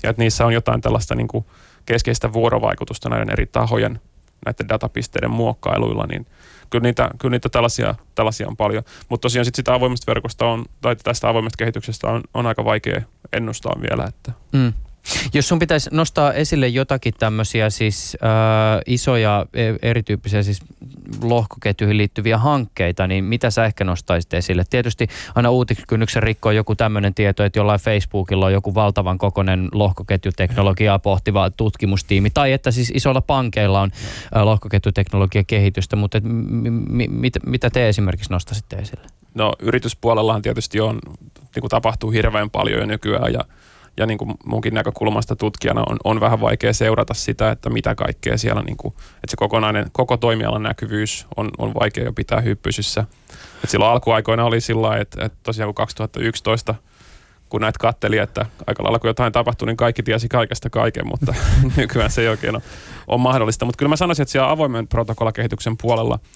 ja 0.03 0.09
että 0.09 0.21
niissä 0.21 0.45
on 0.45 0.53
jotain 0.53 0.81
tällaista 0.81 1.15
niin 1.15 1.27
kuin 1.27 1.45
keskeistä 1.85 2.33
vuorovaikutusta 2.33 3.09
näiden 3.09 3.29
eri 3.29 3.45
tahojen, 3.45 3.99
näiden 4.45 4.69
datapisteiden 4.69 5.31
muokkailuilla, 5.31 6.05
niin– 6.05 6.25
kyllä 6.69 6.83
niitä, 6.83 7.09
kyllä 7.19 7.31
niitä 7.31 7.49
tällaisia, 7.49 7.95
tällaisia 8.15 8.47
on 8.47 8.57
paljon. 8.57 8.83
Mutta 9.09 9.21
tosiaan 9.21 9.45
sit 9.45 9.55
sitä 9.55 9.73
avoimesta 9.73 10.09
verkosta 10.09 10.45
on, 10.45 10.65
tai 10.81 10.95
tästä 10.95 11.29
avoimesta 11.29 11.57
kehityksestä 11.57 12.07
on, 12.07 12.21
on 12.33 12.45
aika 12.45 12.65
vaikea 12.65 13.01
ennustaa 13.33 13.75
vielä. 13.81 14.05
Että. 14.05 14.31
Mm. 14.51 14.73
Jos 15.33 15.47
sun 15.47 15.59
pitäisi 15.59 15.89
nostaa 15.93 16.33
esille 16.33 16.67
jotakin 16.67 17.13
tämmöisiä 17.19 17.69
siis 17.69 18.17
äh, 18.23 18.29
isoja 18.85 19.45
e, 19.53 19.73
erityyppisiä 19.81 20.43
siis 20.43 20.61
lohkoketjuihin 21.21 21.97
liittyviä 21.97 22.37
hankkeita, 22.37 23.07
niin 23.07 23.23
mitä 23.23 23.49
sä 23.49 23.65
ehkä 23.65 23.83
nostaisit 23.83 24.33
esille? 24.33 24.63
Tietysti 24.69 25.07
aina 25.35 25.49
uutiskynnyksen 25.49 26.23
rikkoo 26.23 26.51
joku 26.51 26.75
tämmöinen 26.75 27.13
tieto, 27.13 27.43
että 27.43 27.59
jollain 27.59 27.79
Facebookilla 27.79 28.45
on 28.45 28.53
joku 28.53 28.75
valtavan 28.75 29.17
kokoinen 29.17 29.69
lohkoketjuteknologiaa 29.71 30.99
pohtiva 30.99 31.49
tutkimustiimi, 31.49 32.29
tai 32.29 32.51
että 32.51 32.71
siis 32.71 32.91
isoilla 32.95 33.21
pankeilla 33.21 33.81
on 33.81 33.91
lohkoketjuteknologian 34.43 35.45
kehitystä, 35.45 35.95
mutta 35.95 36.17
et, 36.17 36.23
m- 36.23 36.29
m- 36.29 37.11
mit, 37.11 37.33
mitä 37.45 37.69
te 37.69 37.89
esimerkiksi 37.89 38.31
nostaisitte 38.31 38.75
esille? 38.75 39.07
No 39.33 39.53
yrityspuolellahan 39.59 40.41
tietysti 40.41 40.79
on, 40.79 40.99
niin 41.55 41.61
kuin 41.61 41.69
tapahtuu 41.69 42.11
hirveän 42.11 42.49
paljon 42.49 42.79
jo 42.79 42.85
nykyään 42.85 43.33
ja 43.33 43.41
ja 43.97 44.05
niin 44.05 44.17
kuin 44.17 44.33
munkin 44.45 44.73
näkökulmasta 44.73 45.35
tutkijana 45.35 45.83
on, 45.89 45.97
on 46.03 46.19
vähän 46.19 46.41
vaikea 46.41 46.73
seurata 46.73 47.13
sitä, 47.13 47.51
että 47.51 47.69
mitä 47.69 47.95
kaikkea 47.95 48.37
siellä, 48.37 48.61
niin 48.61 48.77
kuin, 48.77 48.93
että 48.93 49.27
se 49.27 49.37
kokonainen, 49.37 49.85
koko 49.91 50.17
toimialan 50.17 50.63
näkyvyys 50.63 51.27
on, 51.37 51.49
on 51.57 51.73
vaikea 51.73 52.03
jo 52.03 52.13
pitää 52.13 52.41
hyppysissä. 52.41 53.05
Et 53.63 53.69
silloin 53.69 53.91
alkuaikoina 53.91 54.45
oli 54.45 54.61
sillä 54.61 54.97
että, 54.97 55.25
että 55.25 55.37
tosiaan 55.43 55.67
kun 55.67 55.75
2011 55.75 56.75
kun 57.49 57.61
näitä 57.61 57.79
katteli, 57.79 58.17
että 58.17 58.45
aika 58.67 58.83
lailla 58.83 58.99
kun 58.99 59.09
jotain 59.09 59.33
tapahtui, 59.33 59.65
niin 59.65 59.77
kaikki 59.77 60.03
tiesi 60.03 60.29
kaikesta 60.29 60.69
kaiken, 60.69 61.07
mutta 61.07 61.33
nykyään 61.77 62.11
se 62.11 62.21
ei 62.21 62.27
oikein 62.27 62.55
ole, 62.55 62.63
ole 63.07 63.21
mahdollista. 63.21 63.65
Mutta 63.65 63.77
kyllä 63.77 63.89
mä 63.89 63.95
sanoisin, 63.95 64.23
että 64.23 64.31
siellä 64.31 64.51
avoimen 64.51 64.87
protokollakehityksen 64.87 65.77
puolella– 65.77 66.19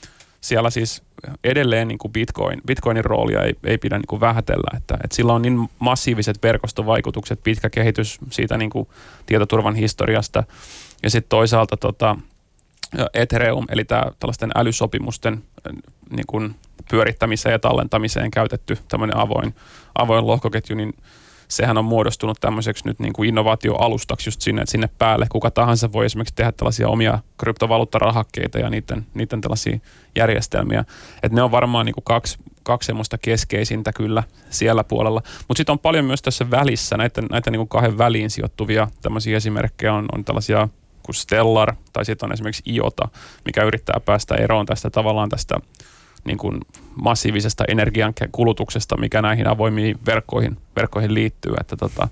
siellä 0.43 0.69
siis 0.69 1.03
edelleen 1.43 1.87
niin 1.87 1.97
kuin 1.97 2.11
Bitcoin, 2.11 2.61
Bitcoinin 2.67 3.05
roolia 3.05 3.41
ei, 3.41 3.55
ei 3.63 3.77
pidä 3.77 3.97
niin 3.97 4.07
kuin 4.07 4.19
vähätellä, 4.19 4.77
että, 4.77 4.97
että 5.03 5.15
sillä 5.15 5.33
on 5.33 5.41
niin 5.41 5.69
massiiviset 5.79 6.43
verkostovaikutukset, 6.43 7.43
pitkä 7.43 7.69
kehitys 7.69 8.19
siitä 8.29 8.57
niin 8.57 8.69
kuin 8.69 8.87
tietoturvan 9.25 9.75
historiasta. 9.75 10.43
Ja 11.03 11.09
sitten 11.09 11.29
toisaalta 11.29 11.77
tota, 11.77 12.15
Ethereum, 13.13 13.65
eli 13.69 13.85
tämä 13.85 14.03
tällaisten 14.19 14.51
älysopimusten 14.55 15.43
niin 16.09 16.27
kuin 16.27 16.55
pyörittämiseen 16.89 17.53
ja 17.53 17.59
tallentamiseen 17.59 18.31
käytetty 18.31 18.77
tämmöinen 18.87 19.17
avoin, 19.17 19.55
avoin 19.95 20.27
lohkoketju, 20.27 20.75
niin 20.75 20.93
sehän 21.55 21.77
on 21.77 21.85
muodostunut 21.85 22.37
tämmöiseksi 22.41 22.87
nyt 22.87 22.99
niin 22.99 23.13
kuin 23.13 23.29
innovaatioalustaksi 23.29 24.27
just 24.27 24.41
sinne, 24.41 24.63
sinne 24.65 24.89
päälle 24.99 25.25
kuka 25.31 25.51
tahansa 25.51 25.91
voi 25.91 26.05
esimerkiksi 26.05 26.35
tehdä 26.35 26.51
tällaisia 26.51 26.89
omia 26.89 27.19
kryptovaluuttarahakkeita 27.37 28.59
ja 28.59 28.69
niiden, 28.69 29.05
niiden 29.13 29.41
tällaisia 29.41 29.79
järjestelmiä. 30.15 30.85
Että 31.23 31.35
ne 31.35 31.41
on 31.41 31.51
varmaan 31.51 31.85
niin 31.85 31.93
kuin 31.93 32.03
kaksi, 32.03 32.37
kaksi 32.63 32.87
semmoista 32.87 33.17
keskeisintä 33.17 33.93
kyllä 33.93 34.23
siellä 34.49 34.83
puolella. 34.83 35.21
Mutta 35.47 35.59
sitten 35.59 35.73
on 35.73 35.79
paljon 35.79 36.05
myös 36.05 36.21
tässä 36.21 36.51
välissä 36.51 36.97
näitä, 36.97 37.21
näitä 37.21 37.51
niin 37.51 37.59
kuin 37.59 37.69
kahden 37.69 37.97
väliin 37.97 38.29
sijoittuvia 38.29 38.87
tämmöisiä 39.01 39.37
esimerkkejä 39.37 39.93
on, 39.93 40.05
on 40.15 40.25
tällaisia 40.25 40.69
kuin 41.03 41.15
Stellar 41.15 41.75
tai 41.93 42.05
sitten 42.05 42.27
on 42.27 42.33
esimerkiksi 42.33 42.63
IOTA, 42.67 43.09
mikä 43.45 43.63
yrittää 43.63 43.99
päästä 44.05 44.35
eroon 44.35 44.65
tästä 44.65 44.89
tavallaan 44.89 45.29
tästä 45.29 45.55
niin 46.26 46.38
kuin 46.38 46.61
massiivisesta 47.01 47.63
energian 47.67 48.13
kulutuksesta, 48.32 48.97
mikä 48.97 49.21
näihin 49.21 49.47
avoimiin 49.47 49.99
verkkoihin, 50.05 50.57
verkkoihin 50.76 51.13
liittyy. 51.13 51.53
Että 51.61 51.78
tota, 51.78 52.07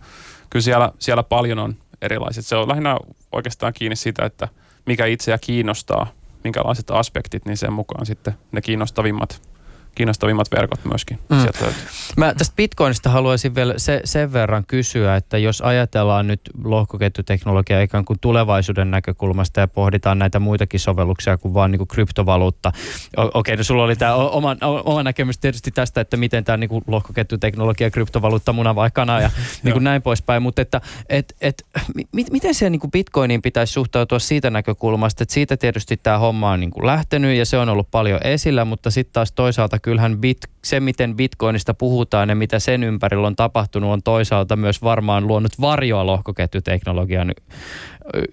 kyllä 0.50 0.64
siellä, 0.64 0.92
siellä 1.00 1.24
paljon 1.24 1.60
on 1.60 1.76
erilaiset. 2.02 2.46
Se 2.46 2.56
on 2.56 2.70
lähinnä 2.70 2.98
oikeastaan 3.32 3.74
kiinni 3.74 3.96
siitä, 3.96 4.26
että 4.26 4.48
mikä 4.86 5.06
itseä 5.06 5.38
kiinnostaa, 5.38 6.08
minkälaiset 6.44 6.92
aspektit, 6.92 7.46
niin 7.46 7.58
sen 7.58 7.74
mukaan 7.74 8.06
sitten 8.06 8.34
ne 8.52 8.62
kiinnostavimmat 8.62 9.51
kiinnostavimmat 9.96 10.48
verkot 10.52 10.86
myöskin 10.86 11.20
mm. 11.30 11.42
sieltä 11.42 11.60
löytyy. 11.62 11.84
Mä 12.18 12.34
tästä 12.34 12.56
Bitcoinista 12.56 13.10
haluaisin 13.10 13.56
vielä 13.56 13.74
se, 13.78 14.02
sen 14.06 14.34
verran 14.34 14.66
kysyä, 14.68 15.16
että 15.16 15.38
jos 15.38 15.62
ajatellaan 15.62 16.28
nyt 16.28 16.42
lohkoketjuteknologiaa 16.64 17.82
ikään 17.82 18.06
kuin 18.06 18.20
tulevaisuuden 18.22 18.92
näkökulmasta 18.92 19.60
ja 19.60 19.68
pohditaan 19.68 20.20
näitä 20.20 20.40
muitakin 20.40 20.80
sovelluksia 20.80 21.38
kuin 21.38 21.54
vaan 21.54 21.72
niin 21.72 21.78
kuin 21.78 21.88
kryptovaluutta. 21.88 22.72
Okei, 23.18 23.32
okay, 23.34 23.58
no 23.58 23.64
sulla 23.64 23.84
oli 23.84 23.96
tämä 23.96 24.16
oma, 24.16 24.56
oma 24.62 25.04
näkemys 25.04 25.38
tietysti 25.38 25.72
tästä, 25.72 26.02
että 26.02 26.18
miten 26.18 26.44
tämä 26.44 26.58
niin 26.58 26.70
lohkoketjuteknologia, 26.88 27.92
kryptovaluutta, 27.92 28.54
muna 28.54 28.76
vai 28.76 28.92
kana 28.94 29.22
ja 29.22 29.30
niin 29.64 29.74
kuin 29.74 29.84
näin 29.84 30.02
poispäin, 30.02 30.44
mutta 30.44 30.62
että 30.62 30.82
et, 31.10 31.36
et, 31.42 31.66
mi, 32.14 32.26
miten 32.32 32.54
se 32.54 32.70
niin 32.70 32.80
kuin 32.80 32.92
Bitcoiniin 32.92 33.42
pitäisi 33.42 33.74
suhtautua 33.74 34.20
siitä 34.20 34.50
näkökulmasta, 34.50 35.24
että 35.24 35.34
siitä 35.34 35.58
tietysti 35.58 35.98
tämä 35.98 36.18
homma 36.18 36.52
on 36.52 36.60
niin 36.60 36.72
kuin 36.72 36.86
lähtenyt 36.86 37.38
ja 37.38 37.46
se 37.46 37.58
on 37.58 37.70
ollut 37.70 37.92
paljon 37.92 38.20
esillä, 38.24 38.66
mutta 38.66 38.92
sitten 38.92 39.14
taas 39.14 39.32
toisaalta 39.32 39.80
kyllähän 39.82 40.18
bit, 40.18 40.38
se, 40.64 40.80
miten 40.80 41.16
bitcoinista 41.16 41.74
puhutaan 41.74 42.30
ja 42.30 42.36
mitä 42.36 42.60
sen 42.60 42.84
ympärillä 42.84 43.28
on 43.28 43.36
tapahtunut, 43.36 43.92
on 43.92 44.04
toisaalta 44.04 44.56
myös 44.56 44.82
varmaan 44.82 45.28
luonut 45.28 45.62
varjoa 45.62 46.06
lohkoketjuteknologian 46.06 47.34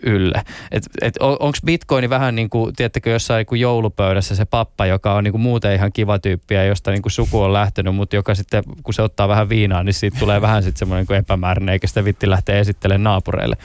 ylle. 0.03 0.43
Et, 0.71 0.83
et 1.03 1.17
on, 1.21 1.37
Onko 1.41 1.59
bitcoini 1.65 2.11
vähän 2.11 2.35
niin 2.35 2.51
kuin, 2.51 2.75
tiedättekö, 2.77 3.11
jossain 3.11 3.47
niin 3.51 3.61
joulupöydässä 3.61 4.35
se 4.35 4.45
pappa, 4.45 4.87
joka 4.87 5.15
on 5.15 5.25
niin 5.25 5.33
kuin 5.33 5.41
muuten 5.41 5.75
ihan 5.75 5.93
kiva 5.93 6.19
tyyppi 6.19 6.55
ja 6.55 6.65
josta 6.65 6.91
niin 6.91 7.03
kuin 7.03 7.13
suku 7.13 7.41
on 7.41 7.53
lähtenyt, 7.53 7.95
mutta 7.95 8.17
joka 8.17 8.35
sitten, 8.35 8.65
kun 8.83 8.95
se 8.95 9.03
ottaa 9.03 9.29
vähän 9.29 9.49
viinaa, 9.49 9.83
niin 9.83 9.95
siitä 9.95 10.19
tulee 10.19 10.41
vähän 10.41 10.63
sitten 10.63 10.79
semmoinen 10.79 11.07
niin 11.09 11.19
epämääräinen, 11.19 11.73
eikä 11.73 11.87
sitä 11.87 12.05
vitti 12.05 12.31
lähteä 12.31 12.59
esittelemään 12.59 13.03
naapureille. 13.03 13.57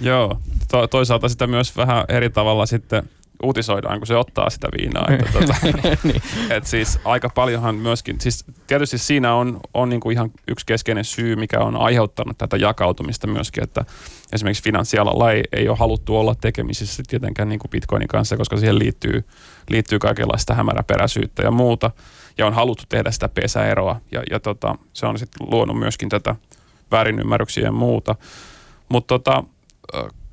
Joo, 0.00 0.40
to, 0.70 0.86
toisaalta 0.86 1.28
sitä 1.28 1.46
myös 1.46 1.76
vähän 1.76 2.04
eri 2.08 2.30
tavalla 2.30 2.66
sitten 2.66 3.02
uutisoidaan, 3.42 4.00
kun 4.00 4.06
se 4.06 4.16
ottaa 4.16 4.50
sitä 4.50 4.68
viinaa. 4.78 5.06
Että, 5.10 5.32
tuota, 5.32 5.54
niin. 6.04 6.22
et 6.50 6.66
siis 6.66 6.98
aika 7.04 7.28
paljonhan 7.28 7.74
myöskin, 7.74 8.20
siis 8.20 8.44
tietysti 8.66 8.98
siinä 8.98 9.34
on, 9.34 9.60
on 9.74 9.88
niinku 9.88 10.10
ihan 10.10 10.30
yksi 10.48 10.66
keskeinen 10.66 11.04
syy, 11.04 11.36
mikä 11.36 11.60
on 11.60 11.76
aiheuttanut 11.76 12.38
tätä 12.38 12.56
jakautumista 12.56 13.26
myöskin, 13.26 13.64
että 13.64 13.84
esimerkiksi 14.32 14.64
finanssialalla 14.64 15.32
ei, 15.32 15.42
ei 15.52 15.68
ole 15.68 15.78
haluttu 15.78 16.16
olla 16.16 16.34
tekemisissä 16.34 17.02
tietenkään 17.08 17.48
niin 17.48 17.58
kuin 17.58 17.70
Bitcoinin 17.70 18.08
kanssa, 18.08 18.36
koska 18.36 18.56
siihen 18.56 18.78
liittyy, 18.78 19.24
liittyy 19.70 19.98
kaikenlaista 19.98 20.54
hämäräperäisyyttä 20.54 21.42
ja 21.42 21.50
muuta, 21.50 21.90
ja 22.38 22.46
on 22.46 22.52
haluttu 22.52 22.84
tehdä 22.88 23.10
sitä 23.10 23.28
pesäeroa, 23.28 24.00
ja, 24.12 24.22
ja 24.30 24.40
tota, 24.40 24.74
se 24.92 25.06
on 25.06 25.18
sitten 25.18 25.46
luonut 25.50 25.78
myöskin 25.78 26.08
tätä 26.08 26.36
väärinymmärryksiä 26.90 27.64
ja 27.64 27.72
muuta. 27.72 28.14
Mutta 28.88 29.18
tota, 29.18 29.44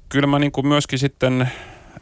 kyllä 0.09 0.27
mä 0.27 0.39
niin 0.39 0.51
kuin 0.51 0.67
myöskin 0.67 0.99
sitten 0.99 1.51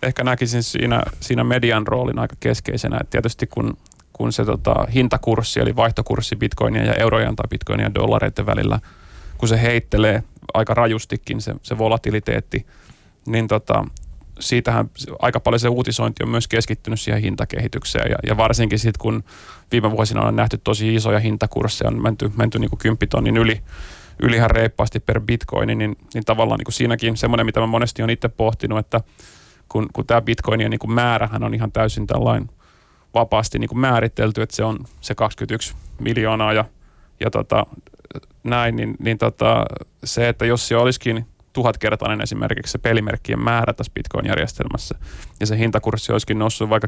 ehkä 0.02 0.24
näkisin 0.24 0.64
siinä, 0.64 1.04
siinä 1.20 1.43
median 1.43 1.88
roolin 1.88 2.20
aika 2.20 2.36
keskeisenä. 2.39 2.98
Et 3.02 3.10
tietysti 3.10 3.48
kun, 3.48 3.78
kun 4.14 4.34
se 4.34 4.45
tota, 4.45 4.88
hintakurssi, 4.93 5.60
eli 5.60 5.76
vaihtokurssi 5.76 6.36
bitcoinia 6.36 6.84
ja 6.84 6.93
eurojen 6.93 7.36
tai 7.36 7.48
bitcoinia 7.50 7.86
ja 7.86 7.93
dollareiden 7.93 8.45
välillä, 8.45 8.80
kun 9.38 9.50
se 9.50 9.62
heittelee 9.62 10.24
aika 10.54 10.74
rajustikin 10.74 11.41
se, 11.41 11.54
se 11.64 11.78
volatiliteetti, 11.78 12.66
niin 13.26 13.48
tota, 13.48 13.86
siitähän 14.39 14.89
aika 15.20 15.39
paljon 15.39 15.60
se 15.60 15.70
uutisointi 15.70 16.24
on 16.24 16.30
myös 16.30 16.48
keskittynyt 16.48 17.00
siihen 17.00 17.22
hintakehitykseen. 17.22 18.12
Ja, 18.12 18.18
ja 18.28 18.38
varsinkin 18.38 18.80
sitten, 18.80 19.02
kun 19.02 19.24
viime 19.72 19.91
vuosina 19.91 20.22
on 20.22 20.36
nähty 20.36 20.58
tosi 20.58 20.95
isoja 20.95 21.20
hintakursseja, 21.20 21.89
on 21.89 22.02
menty, 22.02 22.32
menty 22.38 22.60
niin 22.60 22.70
kuin 22.70 23.38
yli, 23.38 23.62
yli 24.20 24.36
ihan 24.36 24.52
reippaasti 24.52 25.00
per 25.00 25.22
bitcoin, 25.22 25.68
niin, 25.68 25.98
niin 26.14 26.26
tavallaan 26.26 26.58
niin 26.58 26.66
kuin 26.66 26.74
siinäkin 26.74 27.18
semmoinen, 27.18 27.45
mitä 27.45 27.60
mä 27.60 27.68
monesti 27.68 28.04
on 28.04 28.10
itse 28.10 28.30
pohtinut, 28.30 28.80
että 28.80 29.02
kun, 29.70 29.88
kun 29.93 30.05
tämä 30.05 30.22
bitcoinien 30.22 30.72
niin 30.72 30.80
kuin 30.80 30.91
määrähän 30.91 31.43
on 31.43 31.53
ihan 31.53 31.72
täysin 31.72 32.07
tällainen 32.07 32.49
vapaasti 33.13 33.59
niin 33.59 33.70
kuin 33.70 33.80
määritelty, 33.80 34.41
että 34.41 34.55
se 34.55 34.63
on 34.63 34.80
se 35.01 35.15
21 35.15 35.76
miljoonaa 35.99 36.53
ja, 36.53 36.65
ja 37.20 37.32
tota, 37.32 37.65
näin, 38.43 38.76
niin, 38.76 38.95
niin 38.99 39.18
tota, 39.18 39.65
se, 40.03 40.30
että 40.30 40.45
jos 40.45 40.68
se 40.68 40.78
olisikin 40.78 41.26
tuhatkertainen 41.53 42.22
esimerkiksi 42.22 42.72
se 42.72 42.78
pelimerkkien 42.78 43.39
määrä 43.39 43.74
tässä 43.74 43.91
Bitcoin-järjestelmässä 43.95 44.95
ja 45.39 45.45
se 45.45 45.57
hintakurssi 45.57 46.11
olisikin 46.11 46.39
noussut 46.39 46.70
vaikka 46.70 46.88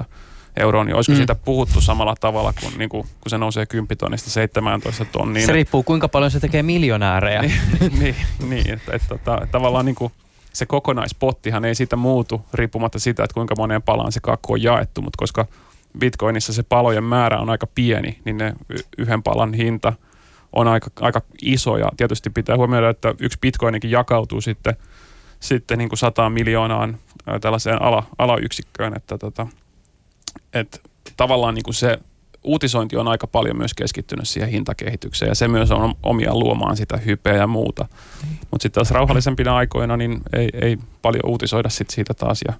10-17 0.00 0.04
euroa, 0.56 0.84
niin 0.84 0.94
olisiko 0.94 1.12
mm. 1.12 1.16
siitä 1.16 1.34
puhuttu 1.34 1.80
samalla 1.80 2.14
tavalla 2.20 2.52
kuin, 2.60 2.78
niin 2.78 2.88
kuin 2.88 3.02
kun 3.02 3.30
se 3.30 3.38
nousee 3.38 3.66
10 3.66 3.98
tonnista 3.98 4.30
17 4.30 5.04
tonniin. 5.04 5.46
Se 5.46 5.52
riippuu 5.52 5.82
kuinka 5.82 6.08
paljon 6.08 6.30
se 6.30 6.40
tekee 6.40 6.62
miljonäärejä. 6.62 7.42
niin, 7.42 7.60
niin, 7.98 8.14
niin 8.48 8.72
että, 8.72 8.92
että, 8.92 9.14
että 9.14 9.46
tavallaan 9.50 9.84
niin 9.84 9.94
kuin, 9.94 10.12
se 10.56 10.66
kokonaispottihan 10.66 11.64
ei 11.64 11.74
siitä 11.74 11.96
muutu 11.96 12.46
riippumatta 12.54 12.98
siitä, 12.98 13.24
että 13.24 13.34
kuinka 13.34 13.54
moneen 13.58 13.82
palaan 13.82 14.12
se 14.12 14.20
kakku 14.20 14.52
on 14.52 14.62
jaettu, 14.62 15.02
mutta 15.02 15.16
koska 15.18 15.46
Bitcoinissa 15.98 16.52
se 16.52 16.62
palojen 16.62 17.04
määrä 17.04 17.38
on 17.38 17.50
aika 17.50 17.66
pieni, 17.66 18.18
niin 18.24 18.38
ne 18.38 18.54
yhden 18.98 19.22
palan 19.22 19.54
hinta 19.54 19.92
on 20.52 20.68
aika, 20.68 20.90
aika 21.00 21.22
iso. 21.42 21.76
Ja 21.76 21.88
tietysti 21.96 22.30
pitää 22.30 22.56
huomioida, 22.56 22.88
että 22.88 23.14
yksi 23.20 23.38
Bitcoinikin 23.40 23.90
jakautuu 23.90 24.40
sitten, 24.40 24.76
sitten 25.40 25.78
niin 25.78 25.88
kuin 25.88 25.98
100 25.98 26.30
miljoonaan 26.30 26.98
tällaiseen 27.40 27.82
ala, 27.82 28.02
alayksikköön, 28.18 28.96
että 28.96 29.18
tota, 29.18 29.46
et 30.52 30.82
tavallaan 31.16 31.54
niin 31.54 31.64
kuin 31.64 31.74
se 31.74 31.98
uutisointi 32.46 32.96
on 32.96 33.08
aika 33.08 33.26
paljon 33.26 33.56
myös 33.56 33.74
keskittynyt 33.74 34.28
siihen 34.28 34.48
hintakehitykseen 34.50 35.28
ja 35.28 35.34
se 35.34 35.48
myös 35.48 35.70
on 35.70 35.94
omia 36.02 36.34
luomaan 36.34 36.76
sitä 36.76 36.96
hypeä 36.96 37.34
ja 37.34 37.46
muuta. 37.46 37.88
Mutta 38.50 38.62
sitten 38.62 38.72
taas 38.72 38.90
rauhallisempina 38.90 39.56
aikoina 39.56 39.96
niin 39.96 40.20
ei, 40.32 40.48
ei 40.62 40.78
paljon 41.02 41.26
uutisoida 41.26 41.68
sit 41.68 41.90
siitä 41.90 42.14
taas 42.14 42.40
ja 42.48 42.54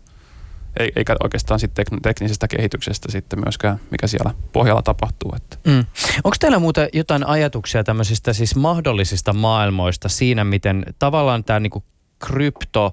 eikä 0.97 1.17
oikeastaan 1.23 1.61
sit 1.61 1.71
tek- 1.71 2.01
teknisestä 2.03 2.49
kehityksestä 2.49 3.13
sitten 3.13 3.41
myöskään, 3.45 3.81
mikä 3.91 4.07
siellä 4.07 4.35
pohjalla 4.53 4.83
tapahtuu. 4.83 5.33
Että. 5.37 5.57
Mm. 5.67 5.85
Onko 6.25 6.37
teillä 6.41 6.59
muuten 6.59 6.89
jotain 6.93 7.27
ajatuksia 7.27 7.85
tämmöisistä 7.85 8.33
siis 8.33 8.57
mahdollisista 8.57 9.33
maailmoista 9.33 10.09
siinä, 10.09 10.45
miten 10.45 10.85
tavallaan 10.99 11.45
tämä 11.45 11.61
niinku 11.61 11.85
krypto 12.19 12.93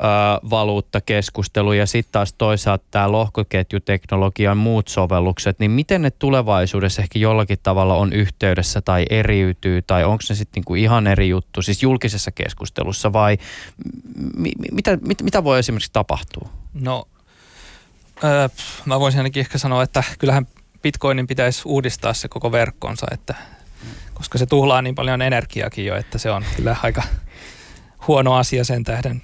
kryptovaluuttakeskustelu 0.00 1.72
ja 1.72 1.86
sitten 1.86 2.12
taas 2.12 2.32
toisaalta 2.32 2.84
tämä 2.90 3.12
lohkoketjuteknologian 3.12 4.56
muut 4.56 4.88
sovellukset, 4.88 5.58
niin 5.58 5.70
miten 5.70 6.02
ne 6.02 6.10
tulevaisuudessa 6.10 7.02
ehkä 7.02 7.18
jollakin 7.18 7.58
tavalla 7.62 7.94
on 7.94 8.12
yhteydessä 8.12 8.80
tai 8.80 9.06
eriytyy 9.10 9.82
tai 9.82 10.04
onko 10.04 10.22
ne 10.28 10.34
sitten 10.34 10.60
niinku 10.60 10.74
ihan 10.74 11.06
eri 11.06 11.28
juttu, 11.28 11.62
siis 11.62 11.82
julkisessa 11.82 12.30
keskustelussa 12.30 13.12
vai 13.12 13.38
mi- 14.36 14.52
mitä, 14.72 14.98
mit, 15.06 15.22
mitä 15.22 15.44
voi 15.44 15.58
esimerkiksi 15.58 15.92
tapahtua? 15.92 16.48
No, 16.74 17.04
öö, 18.24 18.48
mä 18.84 19.00
voisin 19.00 19.20
ainakin 19.20 19.40
ehkä 19.40 19.58
sanoa, 19.58 19.82
että 19.82 20.04
kyllähän 20.18 20.46
Bitcoinin 20.82 21.26
pitäisi 21.26 21.62
uudistaa 21.64 22.14
se 22.14 22.28
koko 22.28 22.52
verkkonsa, 22.52 23.06
että, 23.12 23.34
koska 24.14 24.38
se 24.38 24.46
tuhlaa 24.46 24.82
niin 24.82 24.94
paljon 24.94 25.22
energiakin 25.22 25.84
jo, 25.86 25.96
että 25.96 26.18
se 26.18 26.30
on 26.30 26.44
kyllä 26.56 26.76
aika 26.82 27.02
huono 28.06 28.34
asia 28.34 28.64
sen 28.64 28.84
tähden. 28.84 29.22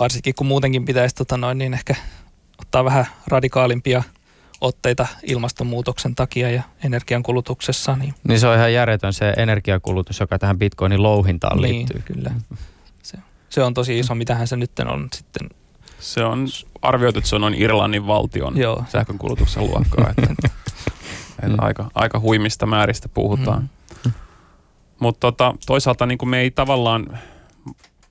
Varsinkin 0.00 0.34
kun 0.34 0.46
muutenkin 0.46 0.84
pitäisi 0.84 1.14
tota 1.14 1.36
noin, 1.36 1.58
niin 1.58 1.74
ehkä 1.74 1.94
ottaa 2.60 2.84
vähän 2.84 3.06
radikaalimpia 3.26 4.02
otteita 4.60 5.06
ilmastonmuutoksen 5.22 6.14
takia 6.14 6.50
ja 6.50 6.62
energiankulutuksessa. 6.84 7.96
Niin, 7.96 8.14
Niin 8.28 8.40
se 8.40 8.46
on 8.48 8.56
ihan 8.56 8.72
järjetön 8.72 9.12
se 9.12 9.30
energiakulutus, 9.36 10.20
joka 10.20 10.38
tähän 10.38 10.58
bitcoinin 10.58 11.02
louhintaan 11.02 11.58
niin 11.58 11.74
liittyy. 11.76 12.02
kyllä. 12.04 12.30
Se, 13.02 13.18
se 13.48 13.62
on 13.62 13.74
tosi 13.74 13.98
iso, 13.98 14.14
mitähän 14.14 14.48
se 14.48 14.56
nyt 14.56 14.78
on 14.78 15.08
sitten. 15.14 15.48
Se 16.00 16.24
on 16.24 16.46
arvioitu, 16.82 17.18
että 17.18 17.28
se 17.30 17.34
on 17.34 17.40
noin 17.40 17.54
Irlannin 17.62 18.06
valtion 18.06 18.56
Joo. 18.56 18.84
sähkönkulutuksen 18.88 19.62
luokkaa. 19.66 20.10
Että, 20.18 20.26
että 20.32 20.48
Mm. 21.48 21.54
aika, 21.58 21.90
aika 21.94 22.20
huimista 22.20 22.66
määristä 22.66 23.08
puhutaan. 23.08 23.70
Mm. 24.04 24.12
Mutta 25.00 25.20
tota, 25.20 25.54
toisaalta 25.66 26.06
niin 26.06 26.18
kuin 26.18 26.28
me 26.28 26.40
ei 26.40 26.50
tavallaan, 26.50 27.18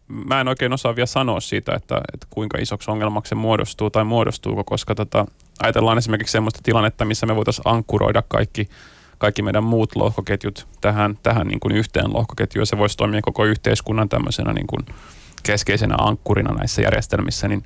mä 0.08 0.42
en 0.42 0.48
oikein 0.48 0.74
osaa 0.74 0.96
vielä 0.96 1.06
sanoa 1.06 1.40
siitä, 1.40 1.76
että, 1.76 2.02
että 2.14 2.28
kuinka 2.30 2.58
isoksi 2.58 2.92
ongelmaksi 2.92 3.30
se 3.30 3.36
muodostuu 3.36 3.90
tai 3.90 4.04
muodostuuko, 4.04 4.64
koska 4.64 4.96
tota, 4.96 5.26
ajatellaan 5.64 5.98
esimerkiksi 5.98 6.32
sellaista 6.32 6.60
tilannetta, 6.64 7.06
missä 7.06 7.26
me 7.26 7.36
voitaisiin 7.36 7.68
ankkuroida 7.68 8.24
kaikki, 8.28 8.70
kaikki 9.18 9.42
meidän 9.42 9.64
muut 9.64 9.96
lohkoketjut 9.96 10.68
tähän, 10.82 11.18
tähän 11.24 11.48
niin 11.48 11.60
kuin 11.60 11.76
yhteen 11.76 12.14
lohkoketjuun, 12.14 12.62
ja 12.62 12.66
se 12.66 12.78
voisi 12.78 12.98
toimia 12.98 13.22
koko 13.22 13.46
yhteiskunnan 13.46 14.10
tämmöisenä 14.10 14.54
niin 14.54 14.68
kuin 14.68 14.86
keskeisenä 15.44 15.96
ankkurina 15.98 16.54
näissä 16.54 16.82
järjestelmissä, 16.82 17.48
niin 17.48 17.64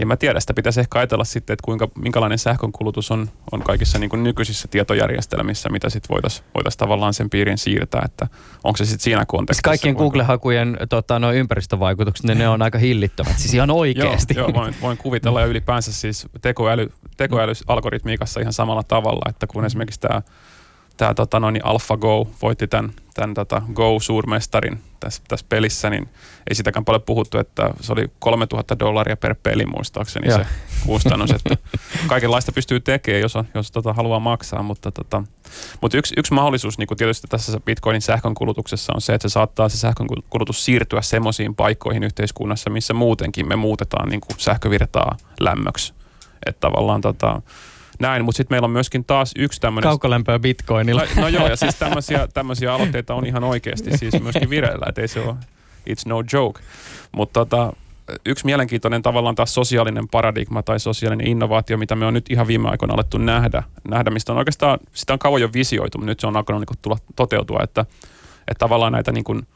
ja 0.00 0.06
mä 0.06 0.16
tiedän, 0.16 0.40
sitä 0.40 0.54
pitäisi 0.54 0.80
ehkä 0.80 0.98
ajatella 0.98 1.24
sitten, 1.24 1.54
että 1.54 1.64
kuinka, 1.64 1.88
minkälainen 1.98 2.38
sähkönkulutus 2.38 3.10
on, 3.10 3.30
on 3.52 3.62
kaikissa 3.62 3.98
niin 3.98 4.10
kuin 4.10 4.24
nykyisissä 4.24 4.68
tietojärjestelmissä, 4.68 5.68
mitä 5.68 5.90
sitten 5.90 6.14
voitaisiin 6.14 6.46
voitais 6.54 6.76
tavallaan 6.76 7.14
sen 7.14 7.30
piirin 7.30 7.58
siirtää, 7.58 8.02
että 8.04 8.26
onko 8.64 8.76
se 8.76 8.84
sitten 8.84 9.04
siinä 9.04 9.24
kontekstissa. 9.26 9.70
Siis 9.70 9.80
kaikkien 9.80 9.94
kuinka- 9.94 10.00
Google-hakujen 10.02 10.76
tota, 10.88 11.18
no, 11.18 11.32
ympäristövaikutukset, 11.32 12.26
ne, 12.26 12.34
ne 12.34 12.48
on 12.48 12.62
aika 12.62 12.78
hillittömät, 12.78 13.38
siis 13.38 13.54
ihan 13.54 13.70
oikeasti. 13.70 14.34
Joo, 14.38 14.48
joo 14.48 14.54
voin, 14.54 14.74
voin 14.80 14.96
kuvitella 14.98 15.40
ja 15.40 15.46
ylipäänsä 15.46 15.92
siis 15.92 16.26
tekoäly, 16.42 16.92
tekoälyalgoritmiikassa 17.16 18.40
ihan 18.40 18.52
samalla 18.52 18.82
tavalla, 18.82 19.30
että 19.30 19.46
kun 19.46 19.64
esimerkiksi 19.64 20.00
tämä 20.00 20.22
tämä 21.00 21.14
tota, 21.14 21.40
noin, 21.40 21.52
niin 21.52 21.66
AlphaGo 21.66 22.28
voitti 22.42 22.66
tämän, 22.66 22.92
tämän 23.14 23.34
tota, 23.34 23.62
Go-suurmestarin 23.74 24.78
tässä, 25.00 25.22
tässä 25.28 25.46
pelissä, 25.48 25.90
niin 25.90 26.08
ei 26.50 26.54
sitäkään 26.54 26.84
paljon 26.84 27.02
puhuttu, 27.02 27.38
että 27.38 27.70
se 27.80 27.92
oli 27.92 28.10
3000 28.18 28.78
dollaria 28.78 29.16
per 29.16 29.34
peli 29.42 29.66
muistaakseni 29.66 30.28
Joo. 30.28 30.38
se 30.38 30.46
kustannus, 30.86 31.30
että 31.30 31.56
kaikenlaista 32.06 32.52
pystyy 32.52 32.80
tekemään, 32.80 33.20
jos, 33.20 33.36
on, 33.36 33.44
jos 33.54 33.70
tota, 33.70 33.92
haluaa 33.92 34.20
maksaa, 34.20 34.62
mutta, 34.62 34.90
tota, 34.90 35.22
mutta 35.80 35.98
yksi, 35.98 36.14
yksi 36.16 36.34
mahdollisuus 36.34 36.78
niin 36.78 36.88
tietysti 36.96 37.26
tässä 37.30 37.60
Bitcoinin 37.60 38.02
sähkönkulutuksessa 38.02 38.92
on 38.94 39.00
se, 39.00 39.14
että 39.14 39.28
se 39.28 39.32
saattaa 39.32 39.68
se 39.68 39.78
sähkönkulutus 39.78 40.64
siirtyä 40.64 41.02
semmoisiin 41.02 41.54
paikkoihin 41.54 42.02
yhteiskunnassa, 42.02 42.70
missä 42.70 42.94
muutenkin 42.94 43.48
me 43.48 43.56
muutetaan 43.56 44.08
niin 44.08 44.20
kuin 44.20 44.38
sähkövirtaa 44.38 45.16
lämmöksi. 45.40 45.94
Että 46.46 46.60
tavallaan 46.60 47.00
tota, 47.00 47.42
näin, 48.00 48.24
mutta 48.24 48.36
sitten 48.36 48.54
meillä 48.54 48.66
on 48.66 48.70
myöskin 48.70 49.04
taas 49.04 49.32
yksi 49.38 49.60
tämmöinen... 49.60 49.88
Kaukolämpöä 49.88 50.38
bitcoinilla. 50.38 51.02
No, 51.16 51.22
no 51.22 51.28
joo, 51.28 51.48
ja 51.48 51.56
siis 51.56 51.74
tämmöisiä, 51.84 52.28
tämmöisiä 52.34 52.74
aloitteita 52.74 53.14
on 53.14 53.26
ihan 53.26 53.44
oikeasti 53.44 53.98
siis 53.98 54.22
myöskin 54.22 54.50
vireillä, 54.50 54.86
että 54.88 55.00
ei 55.00 55.08
se 55.08 55.20
ole, 55.20 55.34
it's 55.90 56.02
no 56.06 56.24
joke. 56.32 56.60
Mutta 57.12 57.40
tota, 57.40 57.72
yksi 58.26 58.46
mielenkiintoinen 58.46 59.02
tavallaan 59.02 59.34
taas 59.34 59.54
sosiaalinen 59.54 60.08
paradigma 60.08 60.62
tai 60.62 60.80
sosiaalinen 60.80 61.26
innovaatio, 61.26 61.78
mitä 61.78 61.96
me 61.96 62.06
on 62.06 62.14
nyt 62.14 62.30
ihan 62.30 62.46
viime 62.46 62.68
aikoina 62.68 62.94
alettu 62.94 63.18
nähdä, 63.18 63.62
nähdä 63.88 64.10
mistä 64.10 64.32
on 64.32 64.38
oikeastaan, 64.38 64.78
sitä 64.92 65.12
on 65.12 65.18
kauan 65.18 65.40
jo 65.40 65.48
visioitu, 65.52 65.98
mutta 65.98 66.10
nyt 66.10 66.20
se 66.20 66.26
on 66.26 66.36
alkanut 66.36 66.60
niin 66.60 66.78
tulla 66.82 66.98
toteutua, 67.16 67.60
että, 67.62 67.80
että 68.48 68.58
tavallaan 68.58 68.92
näitä 68.92 69.12
niin 69.12 69.24
kuin, 69.24 69.46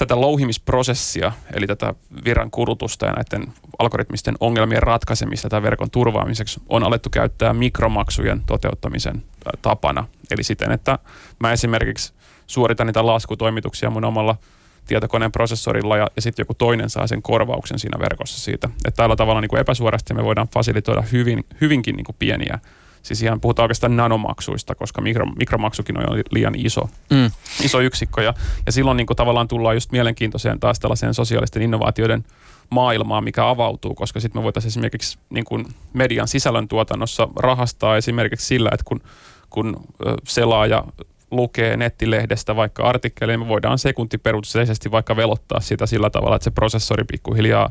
tätä 0.00 0.20
louhimisprosessia, 0.20 1.32
eli 1.54 1.66
tätä 1.66 1.94
virran 2.24 2.50
kulutusta 2.50 3.06
ja 3.06 3.12
näiden 3.12 3.52
algoritmisten 3.78 4.34
ongelmien 4.40 4.82
ratkaisemista 4.82 5.48
tai 5.48 5.62
verkon 5.62 5.90
turvaamiseksi 5.90 6.60
on 6.68 6.82
alettu 6.82 7.10
käyttää 7.10 7.54
mikromaksujen 7.54 8.42
toteuttamisen 8.46 9.22
tapana. 9.62 10.06
Eli 10.30 10.42
siten, 10.42 10.72
että 10.72 10.98
mä 11.40 11.52
esimerkiksi 11.52 12.12
suoritan 12.46 12.86
niitä 12.86 13.06
laskutoimituksia 13.06 13.90
mun 13.90 14.04
omalla 14.04 14.36
tietokoneen 14.86 15.32
prosessorilla 15.32 15.96
ja, 15.96 16.06
ja 16.16 16.22
sitten 16.22 16.42
joku 16.42 16.54
toinen 16.54 16.90
saa 16.90 17.06
sen 17.06 17.22
korvauksen 17.22 17.78
siinä 17.78 17.98
verkossa 17.98 18.40
siitä. 18.40 18.68
Että 18.84 19.02
tällä 19.02 19.16
tavalla 19.16 19.40
niin 19.40 19.48
kuin 19.48 19.60
epäsuorasti 19.60 20.14
me 20.14 20.24
voidaan 20.24 20.48
fasilitoida 20.48 21.02
hyvin, 21.12 21.44
hyvinkin 21.60 21.96
niin 21.96 22.04
kuin 22.04 22.16
pieniä 22.18 22.58
Siis 23.02 23.22
ihan 23.22 23.40
puhutaan 23.40 23.64
oikeastaan 23.64 23.96
nanomaksuista, 23.96 24.74
koska 24.74 25.00
mikro, 25.00 25.26
mikromaksukin 25.26 25.96
on 25.98 26.22
liian 26.30 26.54
iso, 26.54 26.88
Mm. 27.10 27.30
iso 27.62 27.80
yksikkö. 27.80 28.22
Ja, 28.22 28.34
ja 28.66 28.72
silloin 28.72 28.96
niin 28.96 29.06
kuin 29.06 29.16
tavallaan 29.16 29.48
tullaan 29.48 29.76
just 29.76 29.92
mielenkiintoiseen 29.92 30.60
taas 30.60 30.80
tällaiseen 30.80 31.14
sosiaalisten 31.14 31.62
innovaatioiden 31.62 32.24
maailmaan, 32.70 33.24
mikä 33.24 33.48
avautuu, 33.48 33.94
koska 33.94 34.20
sitten 34.20 34.40
me 34.40 34.44
voitaisiin 34.44 34.70
esimerkiksi 34.70 35.18
niin 35.30 35.44
kuin 35.44 35.66
median 35.92 36.28
sisällöntuotannossa 36.28 37.28
rahastaa 37.36 37.96
esimerkiksi 37.96 38.46
sillä, 38.46 38.70
että 38.72 38.84
kun, 38.84 39.00
kun 39.50 39.76
selaaja 40.24 40.84
lukee 41.30 41.76
nettilehdestä 41.76 42.56
vaikka 42.56 42.82
artikkeleja, 42.82 43.36
niin 43.38 43.46
me 43.46 43.48
voidaan 43.48 43.78
sekuntiperusteisesti 43.78 44.90
vaikka 44.90 45.16
velottaa 45.16 45.60
sitä 45.60 45.86
sillä 45.86 46.10
tavalla, 46.10 46.36
että 46.36 46.44
se 46.44 46.50
prosessori 46.50 47.04
pikkuhiljaa 47.04 47.70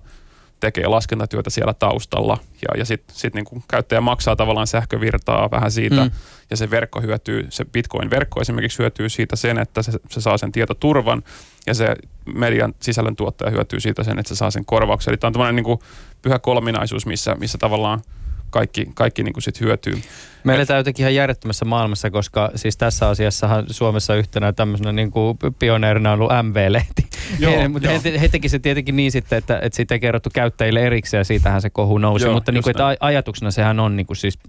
tekee 0.59 0.87
laskentatyötä 0.87 1.49
siellä 1.49 1.73
taustalla 1.73 2.37
ja, 2.61 2.79
ja 2.79 2.85
sitten 2.85 3.15
sit 3.15 3.33
niin 3.33 3.63
käyttäjä 3.67 4.01
maksaa 4.01 4.35
tavallaan 4.35 4.67
sähkövirtaa 4.67 5.51
vähän 5.51 5.71
siitä 5.71 6.03
Mm. 6.03 6.11
ja 6.49 6.57
se 6.57 6.69
verkko 6.69 7.01
hyötyy, 7.01 7.47
se 7.49 7.65
Bitcoin-verkko 7.65 8.41
esimerkiksi 8.41 8.79
hyötyy 8.79 9.09
siitä 9.09 9.35
sen, 9.35 9.57
että 9.57 9.81
se, 9.81 9.91
se 10.09 10.21
saa 10.21 10.37
sen 10.37 10.51
tietoturvan 10.51 11.23
ja 11.67 11.73
se 11.73 11.95
median 12.35 12.73
sisällöntuottaja 12.79 13.51
hyötyy 13.51 13.79
siitä 13.79 14.03
sen, 14.03 14.19
että 14.19 14.29
se 14.29 14.35
saa 14.35 14.51
sen 14.51 14.65
korvauksen. 14.65 15.11
Eli 15.11 15.17
tämä 15.17 15.29
on 15.29 15.33
tämmöinen 15.33 15.55
niin 15.55 15.63
kuin 15.63 15.79
pyhä 16.21 16.39
kolminaisuus, 16.39 17.05
missä, 17.05 17.35
missä 17.35 17.57
tavallaan 17.57 18.01
kaikki, 18.49 18.87
kaikki 18.93 19.23
niin 19.23 19.33
kuin 19.33 19.43
sit 19.43 19.61
hyötyy. 19.61 20.01
Me 20.43 20.55
eletään 20.55 20.77
jotenkin 20.77 21.03
ihan 21.03 21.15
järjettömässä 21.15 21.65
maailmassa, 21.65 22.11
koska 22.11 22.51
siis 22.55 22.77
tässä 22.77 23.09
asiassahan 23.09 23.65
Suomessa 23.69 24.15
yhtenä 24.15 24.53
tämmöisenä 24.53 24.91
niin 24.91 25.11
kuin 25.11 25.37
pioneerina 25.59 26.11
on 26.11 26.19
ollut 26.19 26.31
MV-lehti. 26.43 27.07
Joo, 27.39 27.69
mutta 27.69 27.89
he, 27.89 28.19
he 28.21 28.27
teki 28.27 28.49
se 28.49 28.59
tietenkin 28.59 28.95
niin 28.95 29.11
sitten, 29.11 29.37
että, 29.37 29.59
että 29.61 29.75
siitä 29.75 29.95
ei 29.95 29.99
kerrottu 29.99 30.29
käyttäjille 30.33 30.85
erikseen 30.85 31.19
ja 31.19 31.23
siitähän 31.23 31.61
se 31.61 31.69
kohu 31.69 31.97
nousi. 31.97 32.25
Joo, 32.25 32.33
mutta 32.33 32.51
niin 32.51 32.63
kuin, 32.63 32.71
että 32.71 32.97
ajatuksena 32.99 33.51
sehän 33.51 33.79
on 33.79 33.95
niin 33.95 34.05
kuin 34.05 34.17
siis, 34.17 34.39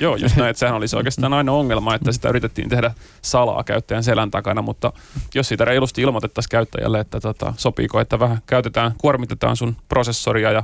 Joo, 0.00 0.16
just 0.16 0.36
näin, 0.36 0.50
että 0.50 0.60
sehän 0.60 0.76
oli 0.76 0.88
se 0.88 0.96
oikeastaan 0.96 1.32
aina 1.32 1.52
ongelma, 1.52 1.94
että 1.94 2.12
sitä 2.12 2.28
yritettiin 2.28 2.68
tehdä 2.68 2.94
salaa 3.22 3.64
käyttäjän 3.64 4.04
selän 4.04 4.30
takana, 4.30 4.62
mutta 4.62 4.92
jos 5.34 5.48
siitä 5.48 5.64
reilusti 5.64 6.02
ilmoitettaisiin 6.02 6.50
käyttäjälle, 6.50 7.00
että 7.00 7.20
tota, 7.20 7.54
sopiiko, 7.56 8.00
että 8.00 8.18
vähän 8.18 8.38
käytetään, 8.46 8.92
kuormitetaan 8.98 9.56
sun 9.56 9.76
prosessoria 9.88 10.52
ja 10.52 10.62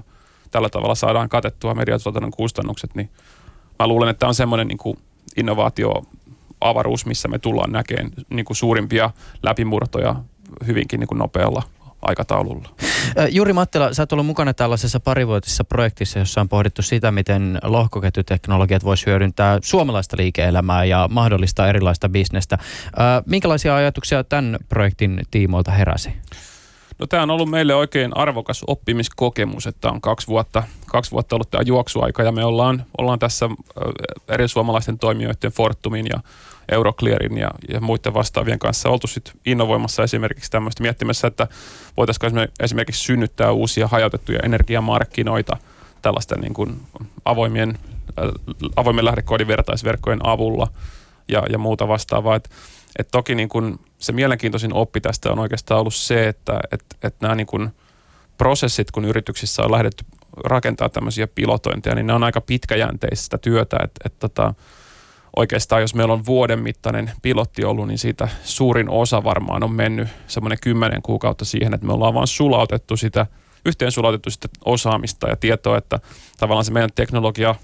tällä 0.50 0.68
tavalla 0.68 0.94
saadaan 0.94 1.28
katettua 1.28 1.74
mediatuotannon 1.74 2.30
kustannukset, 2.30 2.94
niin 2.94 3.10
mä 3.78 3.86
luulen, 3.86 4.08
että 4.08 4.26
on 4.28 4.34
semmoinen 4.34 4.68
niin 4.68 4.78
kuin 4.78 4.98
innovaatio 5.36 6.02
avaruus, 6.60 7.06
missä 7.06 7.28
me 7.28 7.38
tullaan 7.38 7.72
näkemään 7.72 8.10
niin 8.30 8.44
kuin 8.44 8.56
suurimpia 8.56 9.10
läpimurtoja 9.42 10.14
hyvinkin 10.66 11.00
niin 11.00 11.08
kuin 11.08 11.18
nopealla 11.18 11.62
aikataululla. 12.02 12.68
Ö, 13.18 13.28
Juri 13.28 13.52
Mattila, 13.52 13.94
sä 13.94 14.02
oot 14.02 14.12
ollut 14.12 14.26
mukana 14.26 14.54
tällaisessa 14.54 15.00
parivuotisessa 15.00 15.64
projektissa, 15.64 16.18
jossa 16.18 16.40
on 16.40 16.48
pohdittu 16.48 16.82
sitä, 16.82 17.12
miten 17.12 17.58
lohkoketjuteknologiat 17.62 18.84
voisi 18.84 19.06
hyödyntää 19.06 19.58
suomalaista 19.62 20.16
liike-elämää 20.16 20.84
ja 20.84 21.08
mahdollistaa 21.10 21.68
erilaista 21.68 22.08
bisnestä. 22.08 22.58
Minkälaisia 23.26 23.76
ajatuksia 23.76 24.24
tämän 24.24 24.56
projektin 24.68 25.20
tiimoilta 25.30 25.70
heräsi? 25.70 26.12
No 26.98 27.06
tämä 27.06 27.22
on 27.22 27.30
ollut 27.30 27.50
meille 27.50 27.74
oikein 27.74 28.16
arvokas 28.16 28.64
oppimiskokemus, 28.66 29.66
että 29.66 29.90
on 29.90 30.00
kaksi 30.00 30.26
vuotta, 30.26 30.62
kaksi 30.86 31.10
vuotta 31.10 31.36
ollut 31.36 31.50
tämä 31.50 31.62
juoksuaika 31.66 32.22
ja 32.22 32.32
me 32.32 32.44
ollaan, 32.44 32.84
ollaan 32.98 33.18
tässä 33.18 33.48
eri 34.28 34.48
suomalaisten 34.48 34.98
toimijoiden 34.98 35.52
Fortumin 35.52 36.06
ja 36.06 36.20
Euroclearin 36.72 37.38
ja, 37.38 37.50
ja 37.68 37.80
muiden 37.80 38.14
vastaavien 38.14 38.58
kanssa 38.58 38.88
oltu 38.88 39.06
sit 39.06 39.32
innovoimassa 39.46 40.02
esimerkiksi 40.02 40.50
tämmöistä 40.50 40.82
miettimässä, 40.82 41.28
että 41.28 41.46
voitaisiinko 41.96 42.26
esimer- 42.26 42.52
esimerkiksi 42.60 43.04
synnyttää 43.04 43.52
uusia 43.52 43.88
hajautettuja 43.88 44.40
energiamarkkinoita 44.42 45.56
tällaisten 46.02 46.40
niin 46.40 46.54
kuin 46.54 46.80
avoimien, 47.24 47.78
avoimen 48.76 49.04
lähdekoodin 49.04 49.48
vertaisverkkojen 49.48 50.26
avulla 50.26 50.68
ja, 51.28 51.42
ja 51.50 51.58
muuta 51.58 51.88
vastaavaa. 51.88 52.36
Et, 52.36 52.50
et 52.98 53.08
toki 53.12 53.34
niin 53.34 53.48
kuin 53.48 53.78
se 53.98 54.12
mielenkiintoisin 54.12 54.72
oppi 54.72 55.00
tästä 55.00 55.32
on 55.32 55.38
oikeastaan 55.38 55.80
ollut 55.80 55.94
se, 55.94 56.28
että 56.28 56.60
et, 56.72 56.84
et 57.02 57.14
nämä 57.20 57.34
niin 57.34 57.46
kuin 57.46 57.70
prosessit, 58.38 58.90
kun 58.90 59.04
yrityksissä 59.04 59.62
on 59.62 59.72
lähdetty 59.72 60.04
rakentaa 60.44 60.88
tämmöisiä 60.88 61.26
pilotointeja, 61.26 61.94
niin 61.94 62.06
ne 62.06 62.12
on 62.12 62.24
aika 62.24 62.40
pitkäjänteistä 62.40 63.38
työtä, 63.38 63.76
että 63.84 64.00
et 64.04 64.18
tota, 64.18 64.54
oikeastaan 65.36 65.82
jos 65.82 65.94
meillä 65.94 66.14
on 66.14 66.26
vuoden 66.26 66.62
mittainen 66.62 67.10
pilotti 67.22 67.64
ollut, 67.64 67.88
niin 67.88 67.98
siitä 67.98 68.28
suurin 68.44 68.88
osa 68.88 69.24
varmaan 69.24 69.64
on 69.64 69.72
mennyt 69.72 70.08
semmoinen 70.26 70.58
kymmenen 70.62 71.02
kuukautta 71.02 71.44
siihen, 71.44 71.74
että 71.74 71.86
me 71.86 71.92
ollaan 71.92 72.14
vaan 72.14 72.26
sulautettu 72.26 72.96
sitä, 72.96 73.26
yhteen 73.66 73.92
sulautettu 73.92 74.30
sitä 74.30 74.48
osaamista 74.64 75.28
ja 75.28 75.36
tietoa, 75.36 75.78
että 75.78 76.00
tavallaan 76.38 76.64
se 76.64 76.72
meidän 76.72 76.92
teknologia 76.94 77.54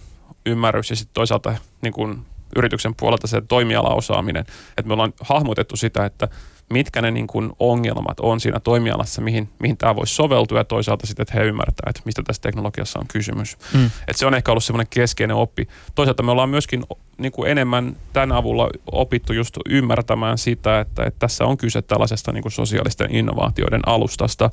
ymmärrys 0.47 0.91
ja 0.91 0.97
sitten 0.97 1.15
toisaalta 1.15 1.57
niin 1.83 1.93
kuin 1.93 2.27
yrityksen 2.57 2.95
puolelta 2.95 3.27
se 3.27 3.41
toimialaosaaminen, 3.41 4.45
että 4.69 4.87
me 4.87 4.93
ollaan 4.93 5.13
hahmotettu 5.21 5.77
sitä, 5.77 6.05
että 6.05 6.29
mitkä 6.71 7.03
ne 7.03 7.11
niin 7.11 7.27
kuin 7.27 7.53
ongelmat 7.59 8.21
on 8.21 8.41
siinä 8.41 8.61
toimialassa, 8.61 9.23
mihin, 9.23 9.49
mihin 9.59 9.77
tämä 9.77 9.97
voisi 9.97 10.15
soveltua 10.15 10.59
ja 10.59 10.65
toisaalta 10.65 11.07
sitten, 11.07 11.23
että 11.23 11.39
he 11.39 11.45
ymmärtää, 11.45 11.91
että 11.91 12.03
mistä 12.05 12.23
tässä 12.23 12.43
teknologiassa 12.43 12.99
on 12.99 13.07
kysymys. 13.09 13.57
Mm. 13.75 13.87
Että 13.87 14.19
se 14.19 14.27
on 14.27 14.35
ehkä 14.35 14.53
ollut 14.53 14.65
semmoinen 14.65 14.87
keskeinen 14.91 15.37
oppi. 15.37 15.69
Toisaalta 15.95 16.23
me 16.23 16.31
ollaan 16.31 16.49
myöskin 16.49 16.85
niin 17.19 17.33
kuin 17.33 17.51
enemmän 17.51 17.97
tämän 18.13 18.33
avulla 18.33 18.71
opittu 18.93 19.33
just 19.33 19.57
ymmärtämään 19.69 20.39
sitä, 20.39 20.81
että, 20.81 21.05
että 21.05 21.19
tässä 21.19 21.45
on 21.45 21.57
kyse 21.57 21.83
tällaisesta 21.83 22.33
niin 22.33 22.43
kuin 22.43 22.53
sosiaalisten 22.53 23.15
innovaatioiden 23.15 23.89
alustasta, 23.89 24.51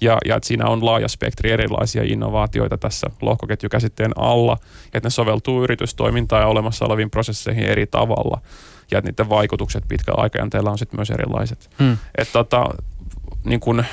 ja, 0.00 0.18
ja 0.24 0.36
että 0.36 0.46
siinä 0.46 0.66
on 0.66 0.84
laaja 0.84 1.08
spektri 1.08 1.50
erilaisia 1.50 2.02
innovaatioita 2.02 2.78
tässä 2.78 3.06
lohkoketjukäsitteen 3.22 4.12
alla, 4.16 4.56
ja 4.62 4.98
että 4.98 5.06
ne 5.06 5.10
soveltuu 5.10 5.64
yritystoimintaan 5.64 6.42
ja 6.42 6.48
olemassa 6.48 6.84
oleviin 6.84 7.10
prosesseihin 7.10 7.64
eri 7.64 7.86
tavalla 7.86 8.40
ja 8.90 8.98
että 8.98 9.10
niiden 9.10 9.28
vaikutukset 9.28 9.84
pitkällä 9.88 10.22
aikajänteellä 10.22 10.70
on 10.70 10.78
sitten 10.78 10.98
myös 10.98 11.10
erilaiset. 11.10 11.70
Hmm. 11.78 11.96
Että 12.18 12.32
tota, 12.32 12.64
niin 13.44 13.60
kun, 13.60 13.84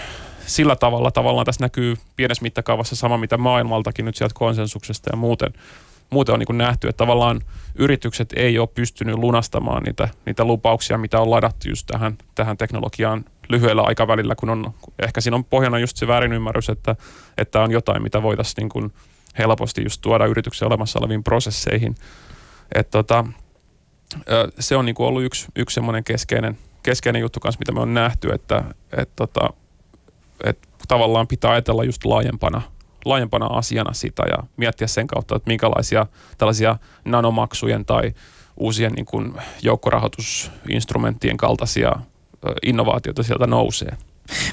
sillä 0.46 0.76
tavalla 0.76 1.12
tavallaan 1.12 1.46
tässä 1.46 1.64
näkyy 1.64 1.96
pienessä 2.16 2.44
mittakaavassa 2.44 2.96
sama, 2.96 3.18
mitä 3.18 3.38
maailmaltakin 3.38 4.06
nyt 4.06 4.16
sieltä 4.16 4.36
konsensuksesta 4.36 5.10
ja 5.14 5.18
muuten, 5.18 5.54
muuten 6.10 6.34
on 6.34 6.40
niin 6.40 6.58
nähty, 6.58 6.88
että 6.88 6.98
tavallaan 6.98 7.42
yritykset 7.76 8.34
ei 8.36 8.60
ole 8.60 8.68
pystynyt 8.68 9.16
lunastamaan 9.16 9.84
niitä, 9.84 10.10
niitä 10.26 10.46
lupauksia, 10.46 10.98
mitä 10.98 11.20
on 11.20 11.32
ladattu 11.32 11.70
just 11.70 11.88
tähän, 11.88 12.18
tähän 12.36 12.58
teknologiaan 12.58 13.26
lyhyellä 13.52 13.82
aikavälillä, 13.82 14.36
kun 14.36 14.50
on, 14.50 14.74
ehkä 15.00 15.22
siinä 15.22 15.36
on 15.36 15.46
pohjana 15.46 15.80
just 15.80 15.98
se 15.98 16.08
väärinymmärrys, 16.08 16.70
että, 16.70 16.96
että 17.38 17.62
on 17.62 17.72
jotain, 17.72 18.04
mitä 18.04 18.24
voitaisiin 18.24 18.56
niin 18.62 18.70
kuin 18.70 18.94
helposti 19.38 19.84
just 19.84 20.02
tuoda 20.02 20.26
yrityksen 20.26 20.68
olemassa 20.68 21.00
oleviin 21.00 21.24
prosesseihin. 21.24 21.96
Et 22.76 22.90
tota, 22.90 23.26
se 24.60 24.76
on 24.76 24.86
niin 24.86 24.96
kuin 24.96 25.08
ollut 25.08 25.24
yksi, 25.24 25.48
yksi 25.56 25.74
semmoinen 25.74 26.04
keskeinen, 26.04 26.58
keskeinen 26.84 27.20
juttu 27.20 27.40
kanssa, 27.40 27.60
mitä 27.60 27.72
me 27.72 27.80
on 27.80 27.94
nähty, 27.94 28.30
että 28.34 28.64
et 28.98 29.10
tota, 29.16 29.50
et 30.44 30.68
tavallaan 30.88 31.28
pitää 31.28 31.52
ajatella 31.52 31.84
just 31.84 32.06
laajempana, 32.06 32.62
laajempana 33.06 33.46
asiana 33.46 33.94
sitä 33.94 34.24
ja 34.30 34.38
miettiä 34.58 34.88
sen 34.88 35.08
kautta, 35.08 35.36
että 35.36 35.50
minkälaisia 35.50 36.06
tällaisia 36.38 36.76
nanomaksujen 37.06 37.86
tai 37.86 38.14
uusien 38.58 38.92
niin 38.92 39.06
kuin 39.06 39.34
joukkorahoitusinstrumenttien 39.62 41.38
kaltaisia 41.38 41.96
innovaatioita 42.64 43.24
sieltä 43.24 43.48
nousee. 43.48 43.98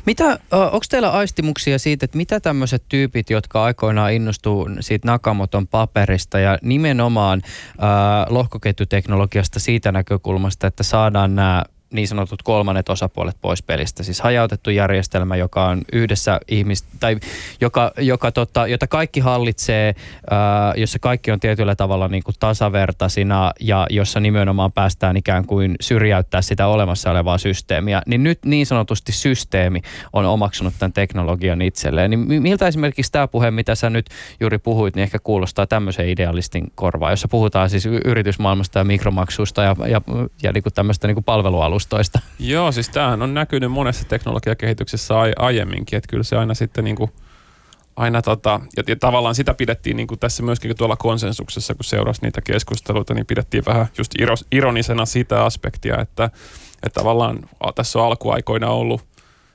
Mitä, 0.06 0.38
onko 0.50 0.84
teillä 0.90 1.10
aistimuksia 1.10 1.78
siitä, 1.78 2.04
että 2.04 2.16
mitä 2.16 2.40
tämmöiset 2.40 2.82
tyypit, 2.88 3.30
jotka 3.30 3.64
aikoinaan 3.64 4.12
innostuu 4.12 4.68
siitä 4.80 5.08
Nakamoton 5.08 5.66
paperista 5.66 6.38
ja 6.38 6.58
nimenomaan 6.62 7.42
äh, 7.44 8.32
lohkoketjuteknologiasta 8.32 9.60
siitä 9.60 9.92
näkökulmasta, 9.92 10.66
että 10.66 10.82
saadaan 10.82 11.34
nämä 11.34 11.64
niin 11.92 12.08
sanotut 12.08 12.42
kolmannet 12.42 12.88
osapuolet 12.88 13.36
pois 13.40 13.62
pelistä. 13.62 14.02
Siis 14.02 14.20
hajautettu 14.20 14.70
järjestelmä, 14.70 15.36
joka 15.36 15.64
on 15.64 15.82
yhdessä 15.92 16.40
ihmis, 16.48 16.82
tai 17.00 17.16
joka, 17.60 17.92
joka 17.98 18.32
tota, 18.32 18.66
jota 18.66 18.86
kaikki 18.86 19.20
hallitsee, 19.20 19.94
ää, 20.30 20.74
jossa 20.76 20.98
kaikki 20.98 21.30
on 21.30 21.40
tietyllä 21.40 21.74
tavalla 21.74 22.08
niin 22.08 22.22
kuin 22.22 22.34
tasavertaisina 22.40 23.52
ja 23.60 23.86
jossa 23.90 24.20
nimenomaan 24.20 24.72
päästään 24.72 25.16
ikään 25.16 25.44
kuin 25.44 25.76
syrjäyttää 25.80 26.42
sitä 26.42 26.66
olemassa 26.66 27.10
olevaa 27.10 27.38
systeemiä. 27.38 28.02
Niin 28.06 28.22
nyt 28.22 28.38
niin 28.44 28.66
sanotusti 28.66 29.12
systeemi 29.12 29.80
on 30.12 30.24
omaksunut 30.24 30.74
tämän 30.78 30.92
teknologian 30.92 31.62
itselleen. 31.62 32.10
Niin 32.10 32.42
miltä 32.42 32.66
esimerkiksi 32.66 33.12
tämä 33.12 33.28
puhe, 33.28 33.50
mitä 33.50 33.74
sä 33.74 33.90
nyt 33.90 34.06
juuri 34.40 34.58
puhuit, 34.58 34.94
niin 34.94 35.02
ehkä 35.02 35.18
kuulostaa 35.18 35.66
tämmöisen 35.66 36.08
idealistin 36.08 36.72
korvaa, 36.74 37.10
jossa 37.10 37.28
puhutaan 37.28 37.70
siis 37.70 37.86
yritysmaailmasta 37.86 38.78
ja 38.78 38.84
mikromaksuista 38.84 39.62
ja, 39.62 39.76
ja, 39.88 40.00
ja 40.42 40.52
niin 40.52 40.62
kuin 40.62 40.74
tämmöistä 40.74 41.06
niin 41.06 41.14
kuin 41.14 41.24
palvelualusta 41.24 41.77
alustoista. 41.78 42.18
Joo, 42.38 42.72
siis 42.72 42.88
tämähän 42.88 43.22
on 43.22 43.34
näkynyt 43.34 43.72
monessa 43.72 44.04
teknologiakehityksessä 44.04 45.20
ai- 45.20 45.32
aiemminkin, 45.36 45.96
että 45.96 46.08
kyllä 46.08 46.22
se 46.22 46.36
aina 46.36 46.54
sitten 46.54 46.84
niin 46.84 46.96
kuin 46.96 47.10
aina 47.96 48.22
tota, 48.22 48.60
ja, 48.76 48.82
ja 48.86 48.96
tavallaan 48.96 49.34
sitä 49.34 49.54
pidettiin 49.54 49.96
niin 49.96 50.06
kuin 50.06 50.20
tässä 50.20 50.42
myöskin 50.42 50.76
tuolla 50.76 50.96
konsensuksessa, 50.96 51.74
kun 51.74 51.84
seurasi 51.84 52.22
niitä 52.22 52.40
keskusteluita, 52.40 53.14
niin 53.14 53.26
pidettiin 53.26 53.64
vähän 53.66 53.86
just 53.98 54.12
ironisena 54.52 55.06
sitä 55.06 55.44
aspektia, 55.44 56.00
että, 56.00 56.24
että 56.82 57.00
tavallaan 57.00 57.48
tässä 57.74 57.98
on 57.98 58.04
alkuaikoina 58.04 58.70
ollut 58.70 59.04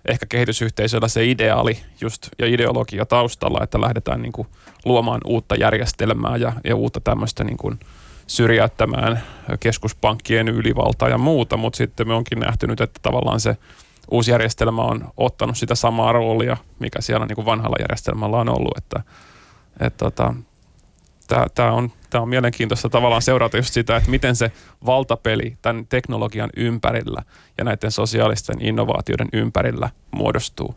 ehkä 0.05 0.25
kehitysyhteisöllä 0.25 1.07
se 1.07 1.25
ideaali 1.25 1.79
just, 2.01 2.29
ja 2.39 2.47
ideologia 2.47 3.05
taustalla, 3.05 3.63
että 3.63 3.81
lähdetään 3.81 4.21
niin 4.21 4.33
kuin 4.33 4.47
luomaan 4.85 5.21
uutta 5.25 5.55
järjestelmää 5.55 6.37
ja, 6.37 6.53
ja 6.63 6.75
uutta 6.75 6.99
tämmöistä 6.99 7.43
niin 7.43 7.57
kuin, 7.57 7.79
syrjäyttämään 8.27 9.23
keskuspankkien 9.59 10.47
ylivaltaa 10.47 11.09
ja 11.09 11.17
muuta, 11.17 11.57
mutta 11.57 11.77
sitten 11.77 12.07
me 12.07 12.13
onkin 12.13 12.39
nähty 12.39 12.67
nyt, 12.67 12.81
että 12.81 12.99
tavallaan 13.03 13.39
se 13.39 13.57
uusi 14.11 14.31
järjestelmä 14.31 14.81
on 14.81 15.11
ottanut 15.17 15.57
sitä 15.57 15.75
samaa 15.75 16.11
roolia, 16.11 16.57
mikä 16.79 17.01
siellä 17.01 17.25
niin 17.25 17.35
kuin 17.35 17.45
vanhalla 17.45 17.75
järjestelmällä 17.79 18.37
on 18.37 18.49
ollut, 18.49 18.77
että, 18.77 19.03
että 19.79 20.05
tota, 20.05 20.33
tämä 21.55 21.71
on, 21.71 21.91
on 22.13 22.29
mielenkiintoista 22.29 22.89
tavallaan 22.89 23.21
seurata 23.21 23.57
just 23.57 23.73
sitä, 23.73 23.97
että 23.97 24.09
miten 24.09 24.35
se 24.35 24.51
valtapeli 24.85 25.57
tämän 25.61 25.87
teknologian 25.87 26.49
ympärillä 26.57 27.21
ja 27.57 27.63
näiden 27.63 27.91
sosiaalisten 27.91 28.61
innovaatioiden 28.61 29.27
ympärillä 29.33 29.89
muodostuu. 30.11 30.75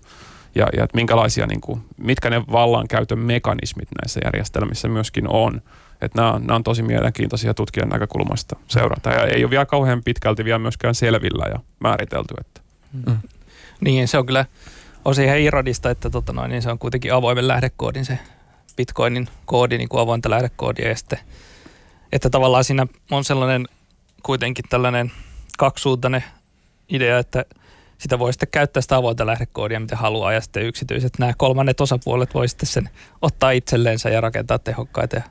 Ja, 0.55 0.67
ja 0.77 0.85
että 0.85 0.97
minkälaisia, 0.97 1.47
niin 1.47 1.61
kuin, 1.61 1.83
mitkä 1.97 2.31
ne 2.31 2.43
vallankäytön 2.53 3.19
mekanismit 3.19 3.89
näissä 4.03 4.21
järjestelmissä 4.25 4.89
myöskin 4.89 5.29
on. 5.29 5.63
Että 6.01 6.23
nämä, 6.23 6.39
nämä 6.39 6.57
on 6.57 6.65
tosi 6.65 6.83
mielenkiintoisia 6.83 7.55
tutkijan 7.55 7.89
näkökulmasta 7.89 8.57
seurata. 8.69 9.11
Ja 9.11 9.25
ei 9.25 9.45
ole 9.45 9.51
vielä 9.51 9.67
kauhean 9.67 10.03
pitkälti 10.05 10.45
vielä 10.45 10.59
myöskään 10.59 10.95
selvillä 10.95 11.45
ja 11.49 11.59
määritelty. 11.79 12.35
Että. 12.41 12.61
Mm. 13.07 13.19
Niin, 13.81 14.09
se 14.09 14.19
on 14.19 14.27
kyllä 14.27 14.45
osin 15.05 15.25
ihan 15.25 15.39
ironista, 15.39 15.91
että 15.91 16.11
tota 16.11 16.33
noin, 16.33 16.51
niin 16.51 16.63
se 16.63 16.71
on 16.71 16.79
kuitenkin 16.79 17.15
avoimen 17.15 17.49
lähdekoodin 17.49 18.05
se 18.05 18.19
Bitcoinin 18.77 19.29
koodi, 19.45 19.79
niin 19.79 19.89
kuin 19.89 20.01
avointa 20.01 20.31
lähdekoodia. 20.31 20.89
Ja 20.89 20.97
sitten, 20.97 21.19
että 22.13 22.31
tavallaan 22.31 22.65
siinä 22.65 22.87
on 23.11 23.25
sellainen 23.25 23.67
kuitenkin 24.23 24.65
tällainen 24.69 25.13
kaksisuuntainen 25.59 26.25
idea, 26.89 27.19
että 27.19 27.45
sitä 27.99 28.19
voi 28.19 28.33
sitten 28.33 28.49
käyttää 28.51 28.81
sitä 28.81 28.97
avointa 28.97 29.27
lähdekoodia, 29.27 29.81
mitä 29.81 29.97
haluaa, 29.97 30.33
ja 30.33 30.41
sitten 30.41 30.63
yksityiset, 30.63 31.19
nämä 31.19 31.33
kolmannet 31.37 31.81
osapuolet 31.81 32.35
voi 32.35 32.49
sitten 32.49 32.67
sen 32.69 32.89
ottaa 33.23 33.51
itselleensä 33.51 34.11
ja 34.11 34.21
rakentaa 34.21 34.59
tehokkaita 34.59 35.17
ja 35.17 35.23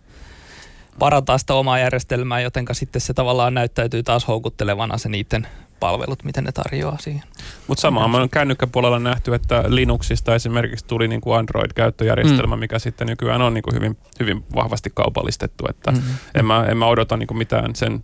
parantaa 1.00 1.38
sitä 1.38 1.54
omaa 1.54 1.80
järjestelmää, 1.80 2.40
jotenka 2.40 2.74
sitten 2.74 3.02
se 3.02 3.14
tavallaan 3.14 3.54
näyttäytyy 3.54 4.04
taas 4.04 4.28
houkuttelevana 4.28 4.98
se 4.98 5.10
niiden 5.10 5.48
palvelut, 5.80 6.24
miten 6.24 6.44
ne 6.44 6.52
tarjoaa 6.52 6.98
siihen. 7.00 7.24
Mutta 7.68 7.82
samaan 7.82 8.16
on 8.16 8.30
kännykkäpuolella 8.30 9.00
nähty, 9.00 9.34
että 9.34 9.64
Linuxista 9.68 10.36
esimerkiksi 10.36 10.86
tuli 10.86 11.08
niin 11.08 11.22
kuin 11.22 11.38
Android-käyttöjärjestelmä, 11.38 12.56
mm. 12.56 12.60
mikä 12.60 12.80
sitten 12.80 13.08
nykyään 13.08 13.42
on 13.42 13.54
niin 13.54 13.64
kuin 13.64 13.76
hyvin, 13.76 13.98
hyvin 14.20 14.46
vahvasti 14.56 14.92
kaupallistettu. 14.94 15.66
Että 15.70 15.92
mm-hmm. 15.92 16.16
en, 16.36 16.46
mä, 16.46 16.66
en 16.66 16.78
mä 16.78 16.86
odota 16.86 17.18
niin 17.18 17.28
kuin 17.28 17.38
mitään 17.38 17.76
sen 17.76 18.04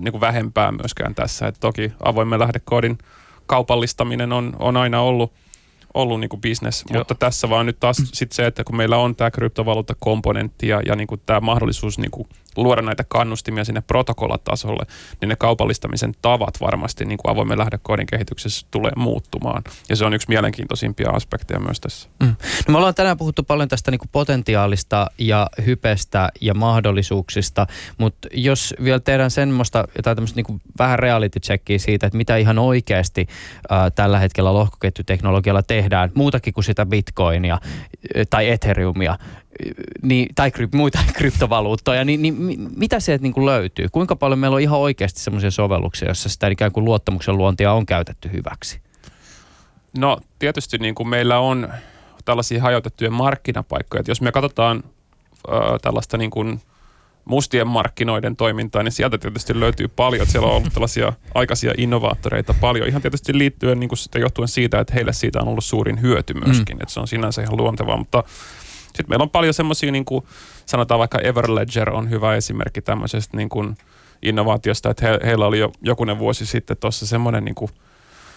niin 0.00 0.12
kuin 0.12 0.20
vähempää 0.20 0.72
myöskään 0.72 1.14
tässä. 1.14 1.46
Et 1.46 1.56
toki 1.60 1.92
avoimen 2.02 2.40
lähdekoodin 2.40 2.98
kaupallistaminen 3.46 4.32
on, 4.32 4.56
on 4.58 4.76
aina 4.76 5.00
ollut 5.00 5.32
ollut 5.94 6.20
niin 6.20 6.28
kuin 6.28 6.40
Joo. 6.90 7.00
mutta 7.00 7.14
tässä 7.14 7.50
vaan 7.50 7.66
nyt 7.66 7.80
taas 7.80 7.96
sit 8.12 8.32
se, 8.32 8.46
että 8.46 8.64
kun 8.64 8.76
meillä 8.76 8.96
on 8.96 9.16
tämä 9.16 9.30
kryptovaluutta-komponentti 9.30 10.68
ja, 10.68 10.82
ja 10.86 10.96
niin 10.96 11.06
kuin 11.06 11.20
tämä 11.26 11.40
mahdollisuus 11.40 11.98
niin 11.98 12.10
kuin 12.10 12.28
luoda 12.56 12.82
näitä 12.82 13.04
kannustimia 13.08 13.64
sinne 13.64 13.80
protokollatasolle, 13.80 14.86
niin 15.20 15.28
ne 15.28 15.36
kaupallistamisen 15.36 16.12
tavat 16.22 16.60
varmasti 16.60 17.04
niin 17.04 17.18
kuin 17.18 17.32
avoimen 17.32 17.58
lähdekoodin 17.58 18.06
kehityksessä 18.06 18.66
tulee 18.70 18.92
muuttumaan. 18.96 19.62
Ja 19.88 19.96
se 19.96 20.04
on 20.04 20.14
yksi 20.14 20.28
mielenkiintoisimpia 20.28 21.10
aspekteja 21.10 21.60
myös 21.60 21.80
tässä. 21.80 22.08
Mm. 22.22 22.34
No 22.68 22.72
me 22.72 22.76
ollaan 22.76 22.94
tänään 22.94 23.18
puhuttu 23.18 23.42
paljon 23.42 23.68
tästä 23.68 23.90
niin 23.90 23.98
kuin 23.98 24.08
potentiaalista 24.12 25.06
ja 25.18 25.46
hypestä 25.66 26.28
ja 26.40 26.54
mahdollisuuksista, 26.54 27.66
mutta 27.98 28.28
jos 28.34 28.74
vielä 28.84 29.00
tehdään 29.00 29.30
semmoista 29.30 29.88
jotain 29.96 30.16
tämmöistä 30.16 30.36
niin 30.36 30.46
kuin 30.46 30.60
vähän 30.78 30.98
reality 30.98 31.40
checkia 31.40 31.78
siitä, 31.78 32.06
että 32.06 32.16
mitä 32.16 32.36
ihan 32.36 32.58
oikeasti 32.58 33.26
äh, 33.72 33.92
tällä 33.94 34.18
hetkellä 34.18 34.54
lohkoketjuteknologialla 34.54 35.62
tehdään, 35.62 36.10
muutakin 36.14 36.54
kuin 36.54 36.64
sitä 36.64 36.86
bitcoinia 36.86 37.58
tai 38.30 38.50
ethereumia, 38.50 39.18
niin, 40.02 40.28
tai 40.34 40.50
kryp, 40.50 40.74
muita 40.74 40.98
kryptovaluuttoja, 41.18 42.04
niin, 42.04 42.22
niin 42.22 42.36
mitä 42.76 43.00
sieltä 43.00 43.22
niin 43.22 43.32
kuin 43.32 43.46
löytyy? 43.46 43.88
Kuinka 43.92 44.16
paljon 44.16 44.38
meillä 44.38 44.54
on 44.54 44.60
ihan 44.60 44.78
oikeasti 44.78 45.20
sellaisia 45.20 45.50
sovelluksia, 45.50 46.08
joissa 46.08 46.28
sitä 46.28 46.48
ikään 46.48 46.72
kuin 46.72 46.84
luottamuksen 46.84 47.36
luontia 47.36 47.72
on 47.72 47.86
käytetty 47.86 48.32
hyväksi? 48.32 48.80
No 49.98 50.18
tietysti 50.38 50.78
niin 50.78 50.94
kuin 50.94 51.08
meillä 51.08 51.38
on 51.38 51.72
tällaisia 52.24 52.62
hajautettuja 52.62 53.10
markkinapaikkoja. 53.10 54.00
Et 54.00 54.08
jos 54.08 54.20
me 54.20 54.32
katsotaan 54.32 54.82
ö, 55.48 55.78
tällaista 55.82 56.16
niin 56.16 56.30
kuin 56.30 56.60
mustien 57.24 57.66
markkinoiden 57.66 58.36
toimintaa, 58.36 58.82
niin 58.82 58.92
sieltä 58.92 59.18
tietysti 59.18 59.60
löytyy 59.60 59.88
paljon. 59.88 60.26
Siellä 60.26 60.48
on 60.48 60.56
ollut 60.56 60.72
tällaisia 60.72 61.12
aikaisia 61.34 61.74
innovaattoreita 61.76 62.54
paljon. 62.60 62.88
Ihan 62.88 63.02
tietysti 63.02 63.38
liittyen 63.38 63.80
niin 63.80 63.88
kuin 63.88 63.98
sitä 63.98 64.18
johtuen 64.18 64.48
siitä, 64.48 64.80
että 64.80 64.94
heille 64.94 65.12
siitä 65.12 65.40
on 65.40 65.48
ollut 65.48 65.64
suurin 65.64 66.00
hyöty 66.00 66.34
myöskin. 66.34 66.76
Mm. 66.76 66.82
Että 66.82 66.94
se 66.94 67.00
on 67.00 67.08
sinänsä 67.08 67.42
ihan 67.42 67.56
luontevaa, 67.56 67.96
mutta 67.96 68.24
sitten 68.96 69.06
meillä 69.08 69.22
on 69.22 69.30
paljon 69.30 69.54
semmoisia, 69.54 69.92
niin 69.92 70.04
kuin 70.04 70.24
sanotaan 70.66 70.98
vaikka 70.98 71.18
Everledger 71.18 71.90
on 71.90 72.10
hyvä 72.10 72.34
esimerkki 72.34 72.82
tämmöisestä 72.82 73.36
niin 73.36 73.48
kuin 73.48 73.76
innovaatiosta, 74.22 74.90
että 74.90 75.06
he, 75.06 75.18
heillä 75.24 75.46
oli 75.46 75.58
jo 75.58 75.72
jokunen 75.82 76.18
vuosi 76.18 76.46
sitten 76.46 76.76
tuossa 76.76 77.06
semmoinen, 77.06 77.44
niin 77.44 77.54
kuin, 77.54 77.70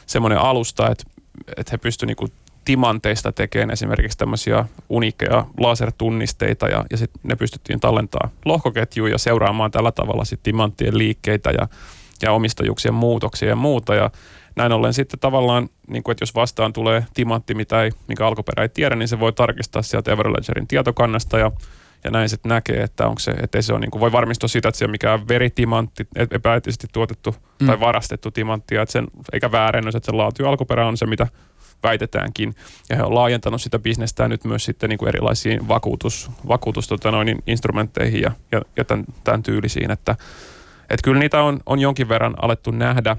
semmoinen 0.06 0.40
alusta, 0.40 0.92
että, 0.92 1.04
että 1.58 1.72
he 1.72 1.78
pystyivät 1.78 2.18
niin 2.20 2.32
timanteista 2.66 3.32
tekemään 3.32 3.72
esimerkiksi 3.72 4.18
tämmöisiä 4.18 4.66
uniikkeja 4.90 5.46
lasertunnisteita 5.60 6.68
ja, 6.68 6.86
ja 6.92 6.98
sitten 6.98 7.22
ne 7.24 7.36
pystyttiin 7.36 7.80
tallentaa 7.80 8.30
lohkoketjuun 8.46 9.12
ja 9.12 9.18
seuraamaan 9.18 9.72
tällä 9.72 9.92
tavalla 9.92 10.26
sitten 10.26 10.44
timanttien 10.44 10.98
liikkeitä 10.98 11.52
ja, 11.52 11.68
ja 12.22 12.32
omistajuuksien 12.32 12.94
muutoksia 12.94 13.50
ja 13.50 13.56
muuta. 13.56 13.96
Ja 13.96 14.12
näin 14.56 14.72
ollen 14.72 14.94
sitten 14.94 15.20
tavallaan, 15.20 15.70
niin 15.88 16.04
kuin, 16.04 16.12
että 16.12 16.24
jos 16.24 16.36
vastaan 16.36 16.74
tulee 16.74 17.06
timantti, 17.14 17.54
mitä 17.54 17.84
ei, 17.84 17.92
mikä 18.08 18.28
alkuperä 18.28 18.64
ei 18.64 18.70
tiedä, 18.70 18.96
niin 18.96 19.08
se 19.08 19.20
voi 19.20 19.34
tarkistaa 19.34 19.82
sieltä 19.82 20.12
Everledgerin 20.12 20.68
tietokannasta 20.68 21.40
ja 21.40 21.52
ja 22.06 22.12
näin 22.12 22.30
sitten 22.30 22.50
näkee, 22.50 22.84
että 22.84 23.08
onko 23.08 23.20
se, 23.20 23.32
ettei 23.32 23.64
se 23.64 23.74
on 23.74 23.82
niin 23.82 23.92
kuin, 23.92 24.00
voi 24.00 24.12
varmistua 24.12 24.50
siitä, 24.50 24.70
että 24.70 24.80
se 24.80 24.86
on 24.86 24.92
mikään 24.92 25.28
veritimantti, 25.28 26.08
epäeettisesti 26.32 26.88
tuotettu 26.94 27.36
mm. 27.60 27.68
tai 27.68 27.80
varastettu 27.80 28.32
timantti, 28.32 28.76
että 28.76 28.92
sen, 28.92 29.08
eikä 29.34 29.52
väärennös, 29.52 29.96
että 29.96 30.06
sen 30.06 30.18
laatu 30.18 30.44
ja 30.44 30.50
alkuperä 30.50 30.88
on 30.88 30.98
se, 30.98 31.06
mitä 31.06 31.28
väitetäänkin. 31.84 32.56
Ja 32.90 32.96
he 32.96 33.04
on 33.04 33.16
laajentanut 33.16 33.62
sitä 33.62 33.80
bisnestä 33.80 34.28
nyt 34.28 34.44
myös 34.44 34.66
sitten 34.66 34.90
niin 34.90 34.98
kuin 34.98 35.10
erilaisiin 35.10 35.68
vakuutus, 35.68 36.32
vakuutus 36.48 36.88
tota 36.88 37.12
noin, 37.12 37.44
instrumentteihin 37.48 38.22
ja, 38.22 38.32
ja, 38.52 38.62
ja 38.78 38.86
tämän, 38.86 39.06
tämän 39.24 39.44
tyylisiin, 39.44 39.92
että, 39.92 40.16
että 40.82 41.04
kyllä 41.04 41.20
niitä 41.20 41.42
on, 41.42 41.60
on 41.66 41.80
jonkin 41.80 42.10
verran 42.10 42.36
alettu 42.42 42.72
nähdä, 42.72 43.18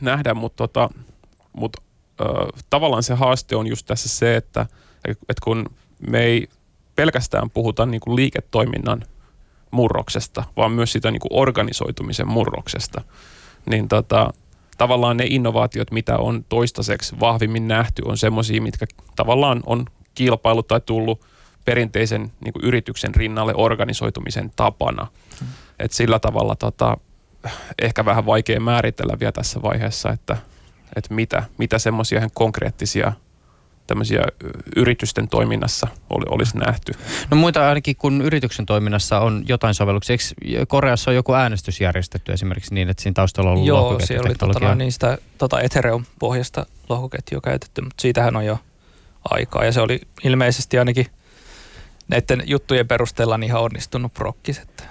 nähdä 0.00 0.34
mutta, 0.34 0.56
tota, 0.56 0.90
mutta 1.52 1.82
ö, 2.20 2.24
tavallaan 2.70 3.02
se 3.02 3.14
haaste 3.14 3.56
on 3.56 3.66
just 3.66 3.86
tässä 3.86 4.08
se, 4.08 4.36
että, 4.36 4.66
että 5.04 5.44
kun 5.44 5.66
me 6.10 6.22
ei 6.22 6.48
pelkästään 6.96 7.50
puhuta 7.50 7.86
niin 7.86 8.00
kuin 8.00 8.16
liiketoiminnan 8.16 9.02
murroksesta, 9.70 10.44
vaan 10.56 10.72
myös 10.72 10.92
sitä 10.92 11.10
niin 11.10 11.20
kuin 11.20 11.40
organisoitumisen 11.40 12.28
murroksesta, 12.28 13.02
niin 13.66 13.88
tota, 13.88 14.32
tavallaan 14.78 15.16
ne 15.16 15.24
innovaatiot, 15.26 15.90
mitä 15.90 16.18
on 16.18 16.44
toistaiseksi 16.48 17.20
vahvimmin 17.20 17.68
nähty, 17.68 18.02
on 18.04 18.18
semmoisia, 18.18 18.62
mitkä 18.62 18.86
tavallaan 19.16 19.62
on 19.66 19.86
kilpailu 20.14 20.62
tai 20.62 20.80
tullut 20.80 21.20
perinteisen 21.64 22.32
niin 22.40 22.52
kuin 22.52 22.64
yrityksen 22.64 23.14
rinnalle 23.14 23.52
organisoitumisen 23.56 24.52
tapana. 24.56 25.06
Hmm. 25.40 25.48
Et 25.78 25.92
sillä 25.92 26.18
tavalla 26.18 26.56
tota, 26.56 26.96
ehkä 27.82 28.04
vähän 28.04 28.26
vaikea 28.26 28.60
määritellä 28.60 29.16
vielä 29.20 29.32
tässä 29.32 29.62
vaiheessa, 29.62 30.10
että, 30.10 30.36
että 30.96 31.14
mitä, 31.14 31.42
mitä 31.58 31.78
semmoisia 31.78 32.28
konkreettisia– 32.34 33.12
tämmöisiä 33.88 34.22
yritysten 34.76 35.28
toiminnassa 35.28 35.88
oli, 36.10 36.24
olisi 36.28 36.58
nähty. 36.58 36.92
No 37.30 37.36
muita 37.36 37.68
ainakin 37.68 37.96
kun 37.96 38.22
yrityksen 38.22 38.66
toiminnassa 38.66 39.20
on 39.20 39.44
jotain 39.48 39.74
sovelluksia. 39.74 40.12
Eikö 40.14 40.66
Koreassa 40.68 41.10
on 41.10 41.14
joku 41.14 41.34
äänestys 41.34 41.80
järjestetty 41.80 42.32
esimerkiksi 42.32 42.74
niin, 42.74 42.88
että 42.88 43.02
siinä 43.02 43.14
taustalla 43.14 43.50
on 43.50 43.54
ollut 43.54 43.68
Joo, 43.68 44.00
siellä 44.00 44.26
oli 44.26 44.34
tota, 44.34 44.74
niin 44.74 44.92
sitä, 44.92 45.18
tota 45.38 45.60
Ethereum-pohjasta 45.60 46.66
lohkoketjua 46.88 47.40
käytetty, 47.40 47.80
mutta 47.80 48.02
siitähän 48.02 48.36
on 48.36 48.46
jo 48.46 48.58
aikaa. 49.30 49.64
Ja 49.64 49.72
se 49.72 49.80
oli 49.80 50.00
ilmeisesti 50.24 50.78
ainakin 50.78 51.06
näiden 52.08 52.42
juttujen 52.46 52.88
perusteella 52.88 53.38
niin 53.38 53.48
ihan 53.48 53.62
onnistunut 53.62 54.14
prokkis, 54.14 54.58
että 54.58 54.84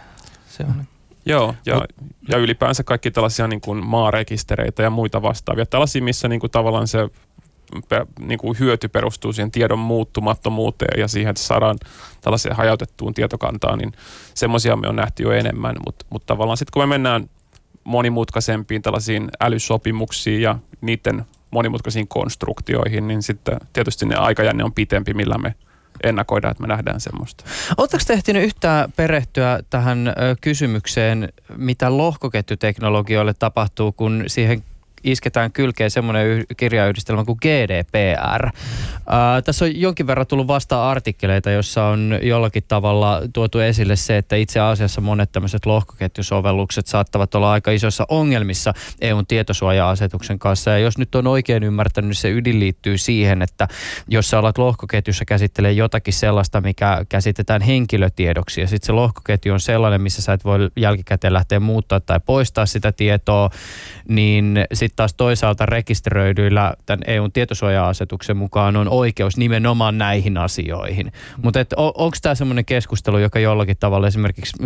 se 0.49 0.63
on... 0.63 0.87
Joo, 1.27 1.55
ja, 1.65 1.81
ja 2.29 2.37
ylipäänsä 2.37 2.83
kaikki 2.83 3.11
tällaisia 3.11 3.47
niin 3.47 3.61
kuin 3.61 3.85
maarekistereitä 3.85 4.83
ja 4.83 4.89
muita 4.89 5.21
vastaavia. 5.21 5.65
Tällaisia, 5.65 6.03
missä 6.03 6.27
niin 6.27 6.39
kuin 6.39 6.51
tavallaan 6.51 6.87
se 6.87 7.09
niin 8.19 8.39
kuin 8.39 8.59
hyöty 8.59 8.87
perustuu 8.87 9.33
siihen 9.33 9.51
tiedon 9.51 9.79
muuttumattomuuteen 9.79 10.99
ja 10.99 11.07
siihen, 11.07 11.29
että 11.29 11.43
saadaan 11.43 11.77
tällaiseen 12.21 12.55
hajautettuun 12.55 13.13
tietokantaan, 13.13 13.79
niin 13.79 13.91
semmoisia 14.33 14.75
me 14.75 14.87
on 14.87 14.95
nähty 14.95 15.23
jo 15.23 15.31
enemmän, 15.31 15.75
mutta, 15.85 16.05
mutta 16.09 16.25
tavallaan 16.25 16.57
sitten 16.57 16.71
kun 16.73 16.83
me 16.83 16.85
mennään 16.85 17.29
monimutkaisempiin 17.83 18.81
tällaisiin 18.81 19.29
älysopimuksiin 19.39 20.41
ja 20.41 20.59
niiden 20.81 21.25
monimutkaisiin 21.51 22.07
konstruktioihin, 22.07 23.07
niin 23.07 23.23
sitten 23.23 23.57
tietysti 23.73 24.05
ne 24.05 24.15
aikajänne 24.15 24.63
on 24.63 24.73
pitempi, 24.73 25.13
millä 25.13 25.37
me 25.37 25.55
ennakoidaan, 26.03 26.51
että 26.51 26.61
me 26.61 26.67
nähdään 26.67 27.01
semmoista. 27.01 27.43
Oletteko 27.77 28.03
te 28.07 28.13
ehtinyt 28.13 28.43
yhtään 28.43 28.91
perehtyä 28.95 29.59
tähän 29.69 30.13
kysymykseen, 30.41 31.33
mitä 31.57 31.97
lohkoketjuteknologioille 31.97 33.33
tapahtuu, 33.33 33.91
kun 33.91 34.23
siihen 34.27 34.63
isketään 35.11 35.51
kylkeen 35.51 35.91
semmoinen 35.91 36.43
kirjayhdistelmä 36.57 37.25
kuin 37.25 37.37
GDPR. 37.41 38.49
Ää, 39.07 39.41
tässä 39.41 39.65
on 39.65 39.79
jonkin 39.79 40.07
verran 40.07 40.27
tullut 40.27 40.47
vasta 40.47 40.89
artikkeleita, 40.89 41.51
jossa 41.51 41.85
on 41.85 42.19
jollakin 42.21 42.63
tavalla 42.67 43.21
tuotu 43.33 43.59
esille 43.59 43.95
se, 43.95 44.17
että 44.17 44.35
itse 44.35 44.59
asiassa 44.59 45.01
monet 45.01 45.31
tämmöiset 45.31 45.65
lohkoketjusovellukset 45.65 46.87
saattavat 46.87 47.35
olla 47.35 47.51
aika 47.51 47.71
isoissa 47.71 48.05
ongelmissa 48.09 48.73
EUn 49.01 49.27
tietosuoja-asetuksen 49.27 50.39
kanssa. 50.39 50.71
Ja 50.71 50.77
jos 50.77 50.97
nyt 50.97 51.15
on 51.15 51.27
oikein 51.27 51.63
ymmärtänyt, 51.63 52.07
niin 52.07 52.15
se 52.15 52.31
ydin 52.31 52.59
liittyy 52.59 52.97
siihen, 52.97 53.41
että 53.41 53.67
jos 54.07 54.29
sä 54.29 54.39
alat 54.39 54.57
lohkoketjussa 54.57 55.25
käsittelee 55.25 55.71
jotakin 55.71 56.13
sellaista, 56.13 56.61
mikä 56.61 57.05
käsitetään 57.09 57.61
henkilötiedoksi, 57.61 58.61
ja 58.61 58.67
sitten 58.67 58.85
se 58.85 58.91
lohkoketju 58.91 59.53
on 59.53 59.59
sellainen, 59.59 60.01
missä 60.01 60.21
sä 60.21 60.33
et 60.33 60.45
voi 60.45 60.69
jälkikäteen 60.75 61.33
lähteä 61.33 61.59
muuttaa 61.59 61.99
tai 61.99 62.19
poistaa 62.25 62.65
sitä 62.65 62.91
tietoa, 62.91 63.49
niin 64.09 64.65
sitten 64.73 64.95
taas 64.95 65.13
toisaalta 65.13 65.65
rekisteröidyillä 65.65 66.73
tämän 66.85 67.03
EUn 67.07 67.31
tietosuoja-asetuksen 67.31 68.37
mukaan 68.37 68.75
on 68.75 68.89
oikeus 68.89 69.37
nimenomaan 69.37 69.97
näihin 69.97 70.37
asioihin. 70.37 71.05
Mm. 71.05 71.41
Mutta 71.43 71.59
on, 71.75 71.91
onko 71.95 72.17
tämä 72.21 72.35
semmoinen 72.35 72.65
keskustelu, 72.65 73.17
joka 73.17 73.39
jollakin 73.39 73.77
tavalla 73.79 74.07
esimerkiksi 74.07 74.63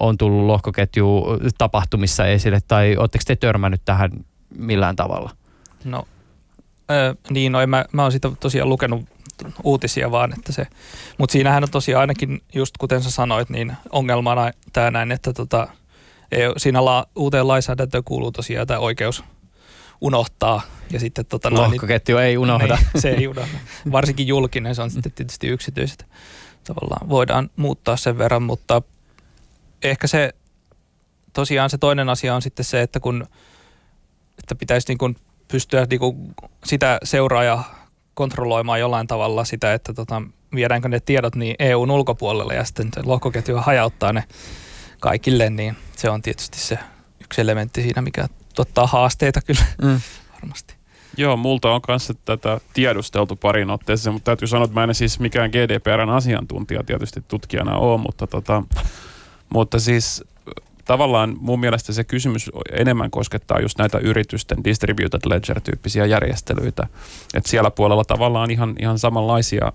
on 0.00 0.18
tullut 0.18 0.46
lohkoketju 0.46 1.24
tapahtumissa 1.58 2.26
esille, 2.26 2.58
tai 2.68 2.96
oletteko 2.96 3.24
te 3.26 3.36
törmännyt 3.36 3.82
tähän 3.84 4.10
millään 4.58 4.96
tavalla? 4.96 5.30
No, 5.84 6.08
ö, 6.90 7.14
niin, 7.30 7.52
no, 7.52 7.66
mä, 7.66 7.84
mä 7.92 8.02
oon 8.02 8.12
siitä 8.12 8.30
tosiaan 8.40 8.68
lukenut 8.68 9.04
uutisia 9.64 10.10
vaan, 10.10 10.32
että 10.32 10.52
se, 10.52 10.66
mutta 11.18 11.32
siinähän 11.32 11.64
on 11.64 11.70
tosiaan 11.70 12.00
ainakin 12.00 12.40
just 12.54 12.78
kuten 12.78 13.02
sä 13.02 13.10
sanoit, 13.10 13.50
niin 13.50 13.72
ongelmana 13.90 14.50
tämä 14.72 14.90
näin, 14.90 15.12
että 15.12 15.32
tota, 15.32 15.68
siinä 16.56 16.84
la, 16.84 17.06
uuteen 17.16 17.48
lainsäädäntöön 17.48 18.04
kuuluu 18.04 18.32
tosiaan 18.32 18.66
tämä 18.66 18.80
oikeus 18.80 19.24
unohtaa. 20.00 20.62
Ja 20.90 21.00
sitten, 21.00 21.26
tota, 21.26 21.54
Lohkoketju 21.54 22.16
niin, 22.16 22.26
ei 22.26 22.36
unohda. 22.36 22.76
Niin, 22.76 23.02
se 23.02 23.10
ei 23.10 23.28
unohda. 23.28 23.58
Varsinkin 23.92 24.26
julkinen, 24.26 24.74
se 24.74 24.82
on 24.82 24.90
sitten 24.90 25.12
tietysti 25.12 25.48
yksityiset. 25.48 26.06
Tavallaan 26.64 27.08
voidaan 27.08 27.50
muuttaa 27.56 27.96
sen 27.96 28.18
verran, 28.18 28.42
mutta 28.42 28.82
ehkä 29.82 30.06
se 30.06 30.34
tosiaan 31.32 31.70
se 31.70 31.78
toinen 31.78 32.08
asia 32.08 32.34
on 32.34 32.42
sitten 32.42 32.64
se, 32.64 32.82
että 32.82 33.00
kun 33.00 33.26
että 34.38 34.54
pitäisi 34.54 34.88
niin 34.88 34.98
kuin 34.98 35.16
pystyä 35.48 35.86
niin 35.90 36.00
kuin 36.00 36.34
sitä 36.64 36.98
seuraa 37.04 37.44
ja 37.44 37.64
kontrolloimaan 38.14 38.80
jollain 38.80 39.06
tavalla 39.06 39.44
sitä, 39.44 39.74
että 39.74 39.94
tota, 39.94 40.22
viedäänkö 40.54 40.88
ne 40.88 41.00
tiedot 41.00 41.36
niin 41.36 41.56
EUn 41.58 41.90
ulkopuolelle 41.90 42.54
ja 42.54 42.64
sitten 42.64 42.88
se 42.94 43.02
lohkoketju 43.04 43.56
hajauttaa 43.56 44.12
ne 44.12 44.24
kaikille, 45.00 45.50
niin 45.50 45.76
se 45.96 46.10
on 46.10 46.22
tietysti 46.22 46.58
se 46.58 46.78
yksi 47.20 47.40
elementti 47.40 47.82
siinä, 47.82 48.02
mikä 48.02 48.28
tuottaa 48.54 48.86
haasteita 48.86 49.40
kyllä 49.40 49.64
mm. 49.82 50.00
varmasti. 50.34 50.74
Joo, 51.16 51.36
multa 51.36 51.70
on 51.70 51.82
kanssa 51.82 52.14
tätä 52.14 52.60
tiedusteltu 52.72 53.36
parin 53.36 53.70
otteeseen, 53.70 54.14
mutta 54.14 54.24
täytyy 54.24 54.48
sanoa, 54.48 54.64
että 54.64 54.74
mä 54.74 54.84
en 54.84 54.94
siis 54.94 55.20
mikään 55.20 55.50
GDPRn 55.50 56.10
asiantuntija 56.10 56.84
tietysti 56.84 57.24
tutkijana 57.28 57.76
ole, 57.76 58.00
mutta, 58.00 58.26
tota, 58.26 58.62
mutta 59.48 59.78
siis 59.78 60.24
tavallaan 60.84 61.36
mun 61.40 61.60
mielestä 61.60 61.92
se 61.92 62.04
kysymys 62.04 62.50
enemmän 62.72 63.10
koskettaa 63.10 63.60
just 63.60 63.78
näitä 63.78 63.98
yritysten 63.98 64.64
distributed 64.64 65.20
ledger-tyyppisiä 65.26 66.06
järjestelyitä. 66.06 66.86
että 67.34 67.50
siellä 67.50 67.70
puolella 67.70 68.04
tavallaan 68.04 68.50
ihan, 68.50 68.74
ihan 68.78 68.98
samanlaisia 68.98 69.72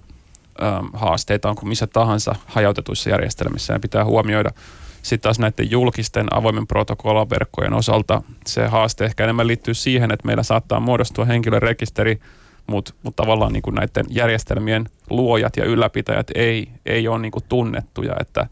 ähm, 0.63 0.85
haasteita 0.93 1.49
on 1.49 1.55
kuin 1.55 1.69
missä 1.69 1.87
tahansa 1.87 2.35
hajautetuissa 2.45 3.09
järjestelmissä 3.09 3.73
ja 3.73 3.79
pitää 3.79 4.05
huomioida– 4.05 4.51
sitten 5.05 5.23
taas 5.23 5.39
näiden 5.39 5.71
julkisten 5.71 6.27
avoimen 6.31 6.67
protokollaverkkojen 6.67 7.73
osalta 7.73 8.21
se 8.45 8.67
haaste 8.67 9.05
ehkä 9.05 9.23
enemmän 9.23 9.47
liittyy 9.47 9.73
siihen, 9.73 10.11
että 10.11 10.25
meillä 10.25 10.43
saattaa 10.43 10.79
muodostua 10.79 11.25
henkilörekisteri, 11.25 12.19
mutta 12.67 12.93
mut 13.03 13.15
tavallaan 13.15 13.53
niin 13.53 13.61
kuin 13.61 13.75
näiden 13.75 14.05
järjestelmien 14.09 14.85
luojat 15.09 15.57
ja 15.57 15.65
ylläpitäjät 15.65 16.27
ei, 16.35 16.69
ei 16.85 17.07
ole 17.07 17.19
niin 17.19 17.31
kuin 17.31 17.43
tunnettuja, 17.49 18.15
että, 18.19 18.47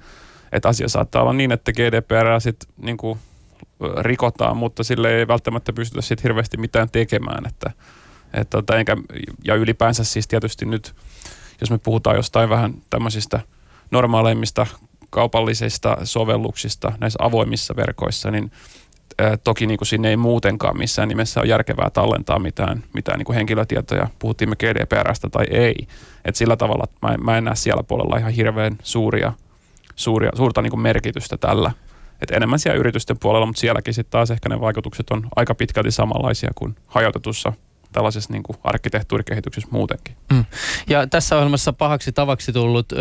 että 0.51 0.70
asia 0.70 0.89
saattaa 0.89 1.22
olla 1.22 1.34
niin, 1.34 1.51
että 1.51 1.74
GDPR 1.74 2.41
sitten 2.41 2.70
niin 2.78 2.97
kuin 2.97 3.20
rikotaan, 3.99 4.58
mutta 4.58 4.84
sille 4.84 5.16
ei 5.18 5.28
välttämättä 5.28 5.74
pystytä 5.74 6.01
sitten 6.01 6.24
hirveästi 6.24 6.58
mitään 6.58 6.89
tekemään, 6.89 7.45
että, 7.47 7.72
Et 8.34 8.49
tota, 8.49 8.78
enkä, 8.78 8.97
ja 9.43 9.56
ylipäänsä 9.56 10.04
siis 10.04 10.28
tietysti 10.28 10.66
nyt, 10.66 10.95
jos 11.62 11.72
me 11.72 11.78
puhutaan 11.78 12.16
jostain 12.16 12.49
vähän 12.49 12.74
tämmöisistä 12.89 13.39
normaaleimmista 13.91 14.68
kaupallisista 15.14 15.97
sovelluksista 16.03 16.91
näissä 16.99 17.18
avoimissa 17.22 17.76
verkoissa, 17.76 18.32
niin 18.32 18.51
toki 19.43 19.68
niin 19.68 19.78
kuin 19.78 19.88
sinne 19.88 20.09
ei 20.09 20.18
muutenkaan 20.18 20.78
missään 20.78 21.07
nimessä 21.07 21.39
ole 21.39 21.47
järkevää 21.47 21.89
tallentaa 21.89 22.39
mitään, 22.39 22.84
mitään 22.93 23.18
niin 23.18 23.26
kuin 23.26 23.36
henkilötietoja, 23.36 24.07
puhuttiin 24.20 24.49
me 24.49 24.55
GDPRstä 24.55 25.30
tai 25.30 25.45
ei. 25.49 25.76
Et 26.26 26.36
sillä 26.36 26.55
tavalla 26.55 26.86
mä 27.01 27.18
mä 27.18 27.38
en 27.38 27.43
näe 27.43 27.55
siellä 27.55 27.84
puolella 27.84 28.18
ihan 28.18 28.32
hirveän 28.32 28.78
suuria, 28.84 29.34
suuria, 29.95 30.32
suurta 30.36 30.61
niin 30.61 30.72
kuin 30.72 30.82
merkitystä 30.82 31.38
tällä. 31.38 31.72
Et 32.22 32.32
enemmän 32.32 32.59
siellä 32.59 32.80
yritysten 32.80 33.20
puolella, 33.20 33.45
mutta 33.45 33.59
sielläkin 33.59 33.93
sitten 33.93 34.11
taas 34.11 34.32
ehkä 34.32 34.49
ne 34.49 34.59
vaikutukset 34.59 35.09
on 35.11 35.28
aika 35.36 35.55
pitkälti 35.55 35.91
samanlaisia 35.91 36.51
kuin 36.55 36.76
hajautetussa 36.88 37.53
tällaisessa 37.94 38.34
niin 38.34 38.44
kuin 38.44 38.58
arkkitehtuurikehityksessä 38.64 39.70
muutenkin. 39.72 40.16
Mm. 40.32 40.46
Ja 40.89 41.08
tässä 41.08 41.36
ohjelmassa 41.36 41.74
pahaksi 41.74 42.12
tavaksi 42.12 42.54
tullut 42.54 42.91
ö, 42.91 42.96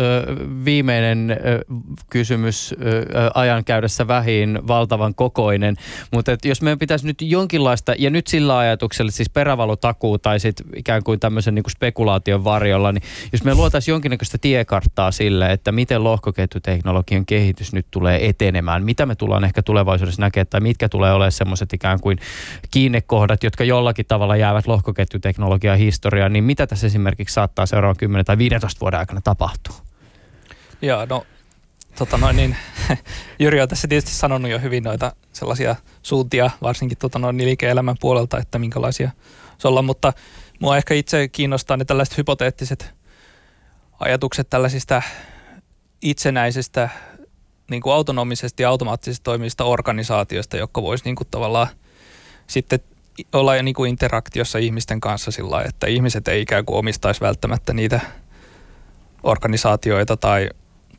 viimeinen 0.65 1.31
ö, 1.31 1.65
kysymys 2.09 2.75
ö, 2.81 3.31
ajan 3.33 3.65
käydessä 3.65 4.07
vähin 4.07 4.59
valtavan 4.67 5.15
kokoinen, 5.15 5.75
mutta 6.11 6.31
jos 6.43 6.61
meidän 6.61 6.79
pitäisi 6.79 7.05
nyt 7.05 7.21
jonkinlaista, 7.21 7.93
ja 7.97 8.09
nyt 8.09 8.27
sillä 8.27 8.57
ajatuksella, 8.57 9.11
siis 9.11 9.29
perävalotakuu 9.29 10.17
tai 10.17 10.39
sitten 10.39 10.65
ikään 10.75 11.03
kuin 11.03 11.19
tämmöisen 11.19 11.55
niin 11.55 11.63
kuin 11.63 11.71
spekulaation 11.71 12.43
varjolla, 12.43 12.91
niin 12.91 13.03
jos 13.31 13.43
me 13.43 13.55
luotaisiin 13.55 13.93
jonkinnäköistä 13.93 14.37
tiekarttaa 14.37 15.11
sille, 15.11 15.51
että 15.51 15.71
miten 15.71 16.03
lohkoketjuteknologian 16.03 17.25
kehitys 17.25 17.73
nyt 17.73 17.85
tulee 17.91 18.29
etenemään, 18.29 18.83
mitä 18.83 19.05
me 19.05 19.15
tullaan 19.15 19.43
ehkä 19.43 19.63
tulevaisuudessa 19.63 20.21
näkemään, 20.21 20.47
tai 20.47 20.61
mitkä 20.61 20.89
tulee 20.89 21.13
olemaan 21.13 21.31
semmoiset 21.31 21.73
ikään 21.73 21.99
kuin 21.99 22.17
kiinnekohdat, 22.71 23.43
jotka 23.43 23.63
jollakin 23.63 24.05
tavalla 24.05 24.35
jäävät 24.35 24.67
lohkoketjuteknologian 24.67 24.82
lohkoketjuteknologian 24.83 25.77
historiaa, 25.77 26.29
niin 26.29 26.43
mitä 26.43 26.67
tässä 26.67 26.87
esimerkiksi 26.87 27.33
saattaa 27.33 27.65
seuraavan 27.65 27.97
10 27.97 28.25
tai 28.25 28.37
15 28.37 28.79
vuoden 28.79 28.99
aikana 28.99 29.21
tapahtua? 29.21 29.75
Joo, 30.81 31.05
no 31.05 31.25
tota 31.97 32.17
noin, 32.17 32.35
niin, 32.35 32.57
Jyri 33.39 33.61
on 33.61 33.69
tässä 33.69 33.87
tietysti 33.87 34.11
sanonut 34.11 34.51
jo 34.51 34.59
hyvin 34.59 34.83
noita 34.83 35.15
sellaisia 35.33 35.75
suuntia, 36.01 36.49
varsinkin 36.61 36.97
tota 36.97 37.19
noin, 37.19 37.37
liike-elämän 37.37 37.95
puolelta, 37.99 38.37
että 38.37 38.59
minkälaisia 38.59 39.11
se 39.57 39.67
ollaan, 39.67 39.85
mutta 39.85 40.13
mua 40.59 40.77
ehkä 40.77 40.93
itse 40.93 41.27
kiinnostaa 41.27 41.77
ne 41.77 41.85
tällaiset 41.85 42.17
hypoteettiset 42.17 42.93
ajatukset 43.99 44.49
tällaisista 44.49 45.01
itsenäisistä 46.01 46.89
niin 47.69 47.81
kuin 47.81 47.93
autonomisesti 47.93 48.63
ja 48.63 48.69
automaattisesti 48.69 49.23
toimivista 49.23 49.63
organisaatioista, 49.63 50.57
jotka 50.57 50.81
voisi 50.81 51.05
niin 51.05 51.15
kuin 51.15 51.27
tavallaan 51.31 51.67
sitten 52.47 52.79
olla 53.33 53.61
niin 53.61 53.75
kuin 53.75 53.89
interaktiossa 53.89 54.57
ihmisten 54.57 54.99
kanssa 54.99 55.31
sillä 55.31 55.51
lailla, 55.51 55.69
että 55.69 55.87
ihmiset 55.87 56.27
ei 56.27 56.41
ikään 56.41 56.65
kuin 56.65 56.77
omistaisi 56.77 57.21
välttämättä 57.21 57.73
niitä 57.73 57.99
organisaatioita 59.23 60.17
tai 60.17 60.49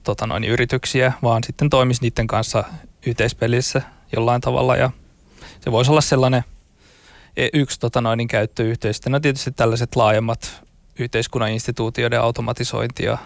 tota 0.02 0.26
noin, 0.26 0.44
yrityksiä, 0.44 1.12
vaan 1.22 1.44
sitten 1.44 1.70
toimisi 1.70 2.02
niiden 2.02 2.26
kanssa 2.26 2.64
yhteispelissä 3.06 3.82
jollain 4.16 4.40
tavalla 4.40 4.76
ja 4.76 4.90
se 5.60 5.72
voisi 5.72 5.90
olla 5.90 6.00
sellainen 6.00 6.44
e, 7.36 7.48
yksi 7.52 7.80
tota 7.80 8.00
noin, 8.00 8.28
käyttöyhteys. 8.28 9.06
No 9.08 9.20
tietysti 9.20 9.50
tällaiset 9.50 9.96
laajemmat 9.96 10.62
yhteiskunnan 10.98 11.50
instituutioiden 11.50 12.20
automatisointi 12.20 13.04
ja 13.04 13.18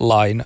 lain 0.00 0.44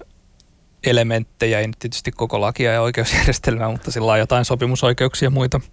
elementtejä, 0.85 1.61
ei 1.61 1.67
nyt 1.67 1.79
tietysti 1.79 2.13
koko 2.13 2.41
lakia 2.41 2.73
ja 2.73 2.83
oikeusjärjestelmää, 2.83 3.71
mutta 3.71 3.91
sillä 3.91 4.13
on 4.13 4.19
jotain 4.19 4.45
sopimusoikeuksia 4.45 5.27
ja 5.27 5.31
muita– 5.31 5.61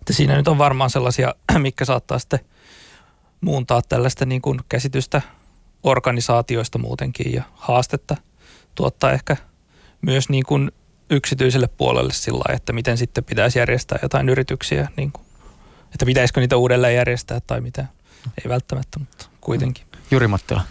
että 0.00 0.12
siinä 0.12 0.36
nyt 0.36 0.48
on 0.48 0.58
varmaan 0.58 0.90
sellaisia, 0.90 1.34
mikä 1.58 1.84
saattaa 1.84 2.18
sitten 2.18 2.40
muuntaa 3.40 3.82
tällaista 3.82 4.26
niin 4.26 4.42
kuin 4.42 4.60
käsitystä 4.68 5.22
organisaatioista 5.82 6.78
muutenkin 6.78 7.32
ja 7.32 7.42
haastetta 7.54 8.16
tuottaa 8.74 9.12
ehkä 9.12 9.36
myös 10.02 10.28
niin 10.28 10.44
kuin 10.46 10.72
yksityiselle 11.10 11.68
puolelle 11.68 12.12
sillä 12.12 12.54
että 12.54 12.72
miten 12.72 12.98
sitten 12.98 13.24
pitäisi 13.24 13.58
järjestää 13.58 13.98
jotain 14.02 14.28
yrityksiä, 14.28 14.88
niin 14.96 15.12
kuin, 15.12 15.24
että 15.84 16.06
pitäisikö 16.06 16.40
niitä 16.40 16.56
uudelleen 16.56 16.94
järjestää 16.94 17.40
tai 17.46 17.60
mitä. 17.60 17.86
Ei 18.44 18.48
välttämättä, 18.48 18.98
mutta 18.98 19.26
kuitenkin. 19.40 19.84
Juri 20.10 20.26
Mattila. 20.26 20.62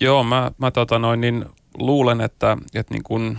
Joo, 0.00 0.24
mä, 0.24 0.50
mä 0.58 0.70
tota 0.70 0.98
noin, 0.98 1.20
niin 1.20 1.44
luulen, 1.78 2.20
että, 2.20 2.56
että 2.74 2.94
niin 2.94 3.02
kuin 3.02 3.38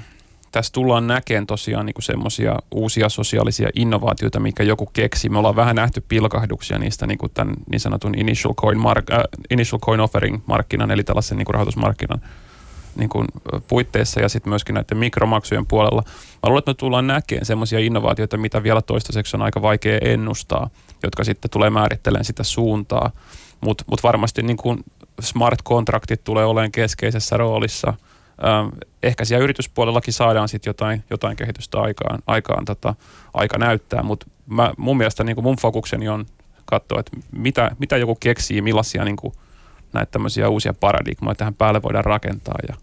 tässä 0.52 0.74
tullaan 0.74 1.08
näkemään 1.08 1.48
tosiaan 1.48 1.86
niin 1.86 1.96
semmoisia 2.00 2.56
uusia 2.72 3.10
sosiaalisia 3.10 3.70
innovaatioita, 3.76 4.40
mikä 4.40 4.64
joku 4.64 4.86
keksi. 4.86 5.30
Me 5.30 5.38
ollaan 5.38 5.56
vähän 5.56 5.76
nähty 5.76 6.04
pilkahduksia 6.08 6.80
niistä 6.80 7.08
niin 7.08 7.18
kuin 7.18 7.32
tämän 7.34 7.56
niin 7.72 7.80
sanotun 7.80 8.16
initial 8.18 8.54
coin, 8.54 8.80
mark, 8.80 9.12
äh, 9.12 9.24
initial 9.50 9.80
coin 9.80 10.00
offering 10.00 10.42
markkinan, 10.46 10.92
eli 10.92 11.04
tällaisen 11.04 11.38
niin 11.38 11.46
kuin 11.46 11.54
rahoitusmarkkinan 11.54 12.22
niin 12.96 13.10
kuin 13.10 13.28
puitteissa 13.68 14.20
ja 14.22 14.30
sitten 14.30 14.50
myöskin 14.50 14.74
näiden 14.74 14.98
mikromaksujen 14.98 15.66
puolella. 15.66 16.04
Mä 16.06 16.50
luulen, 16.50 16.60
että 16.60 16.70
me 16.70 16.76
tullaan 16.76 17.08
näkemään 17.08 17.46
semmoisia 17.46 17.80
innovaatioita, 17.80 18.38
mitä 18.38 18.64
vielä 18.64 18.82
toistaiseksi 18.82 19.38
on 19.38 19.42
aika 19.42 19.62
vaikea 19.62 19.98
ennustaa, 20.02 20.70
jotka 21.04 21.24
sitten 21.24 21.52
tulee 21.52 21.70
määrittelemään 21.70 22.26
sitä 22.26 22.44
suuntaa. 22.44 23.12
Mutta 23.62 23.84
mut 23.88 24.04
varmasti 24.04 24.44
niin 24.44 24.58
kuin 24.58 24.84
smart 25.22 25.62
kontraktit 25.62 26.24
tulee 26.24 26.46
olemaan 26.46 26.72
keskeisessä 26.72 27.38
roolissa– 27.38 27.94
ehkä 29.04 29.26
siellä 29.26 29.44
yrityspuolellakin 29.44 30.14
saadaan 30.14 30.50
sitten 30.50 30.70
jotain, 30.70 31.04
jotain 31.10 31.38
kehitystä 31.38 31.80
aikaan, 31.80 32.20
aikaan 32.28 32.66
tota, 32.66 32.96
aika 33.34 33.58
näyttää, 33.58 34.04
mutta 34.04 34.26
mun 34.78 34.98
mielestä 34.98 35.24
niin 35.24 35.44
mun 35.44 35.58
fokukseni 35.62 36.10
on 36.10 36.26
katsoa, 36.66 37.00
että 37.00 37.18
mitä, 37.32 37.72
mitä 37.80 37.98
joku 37.98 38.16
keksii, 38.16 38.62
millaisia 38.62 39.06
niin 39.06 39.16
kuin, 39.16 39.34
näitä 39.94 40.12
tämmöisiä 40.12 40.50
uusia 40.50 40.74
paradigmoja 40.74 41.36
tähän 41.36 41.54
päälle 41.54 41.82
voidaan 41.82 42.06
rakentaa 42.06 42.58
ja 42.68 42.76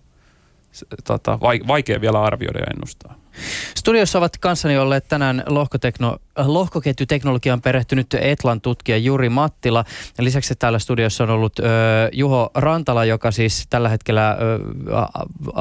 tota, 1.04 1.38
vaikea 1.66 2.00
vielä 2.00 2.22
arvioida 2.22 2.58
ja 2.58 2.66
ennustaa. 2.74 3.14
Studiossa 3.76 4.18
ovat 4.18 4.36
kanssani 4.36 4.78
olleet 4.78 5.08
tänään 5.08 5.42
lohkotekno, 5.46 6.16
lohkoketjuteknologiaan 6.38 7.60
perehtynyt 7.62 8.14
Etlan 8.14 8.60
tutkija 8.60 8.98
Juri 8.98 9.28
Mattila. 9.28 9.84
Lisäksi 10.18 10.54
täällä 10.54 10.78
studiossa 10.78 11.24
on 11.24 11.30
ollut 11.30 11.58
ö, 11.58 11.62
Juho 12.12 12.50
Rantala, 12.54 13.04
joka 13.04 13.30
siis 13.30 13.66
tällä 13.70 13.88
hetkellä 13.88 14.36
ö, 14.40 14.96
a, 14.96 15.06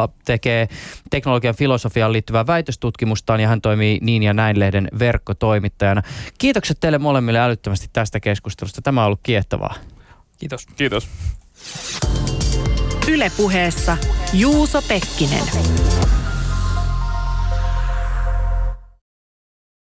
a, 0.03 0.07
tekee 0.25 0.67
teknologian 1.09 1.55
filosofiaan 1.55 2.13
liittyvää 2.13 2.47
väitöstutkimustaan 2.47 3.39
ja 3.39 3.47
hän 3.47 3.61
toimii 3.61 3.99
Niin 4.01 4.23
ja 4.23 4.33
Näin 4.33 4.59
lehden 4.59 4.87
verkkotoimittajana. 4.99 6.01
Kiitokset 6.37 6.77
teille 6.79 6.97
molemmille 6.97 7.39
älyttömästi 7.39 7.89
tästä 7.93 8.19
keskustelusta. 8.19 8.81
Tämä 8.81 9.01
on 9.01 9.05
ollut 9.05 9.19
kiehtovaa. 9.23 9.75
Kiitos. 10.37 10.65
Kiitos. 10.75 11.07
Ylepuheessa 13.07 13.97
Juuso 14.33 14.81
Pekkinen. 14.81 16.04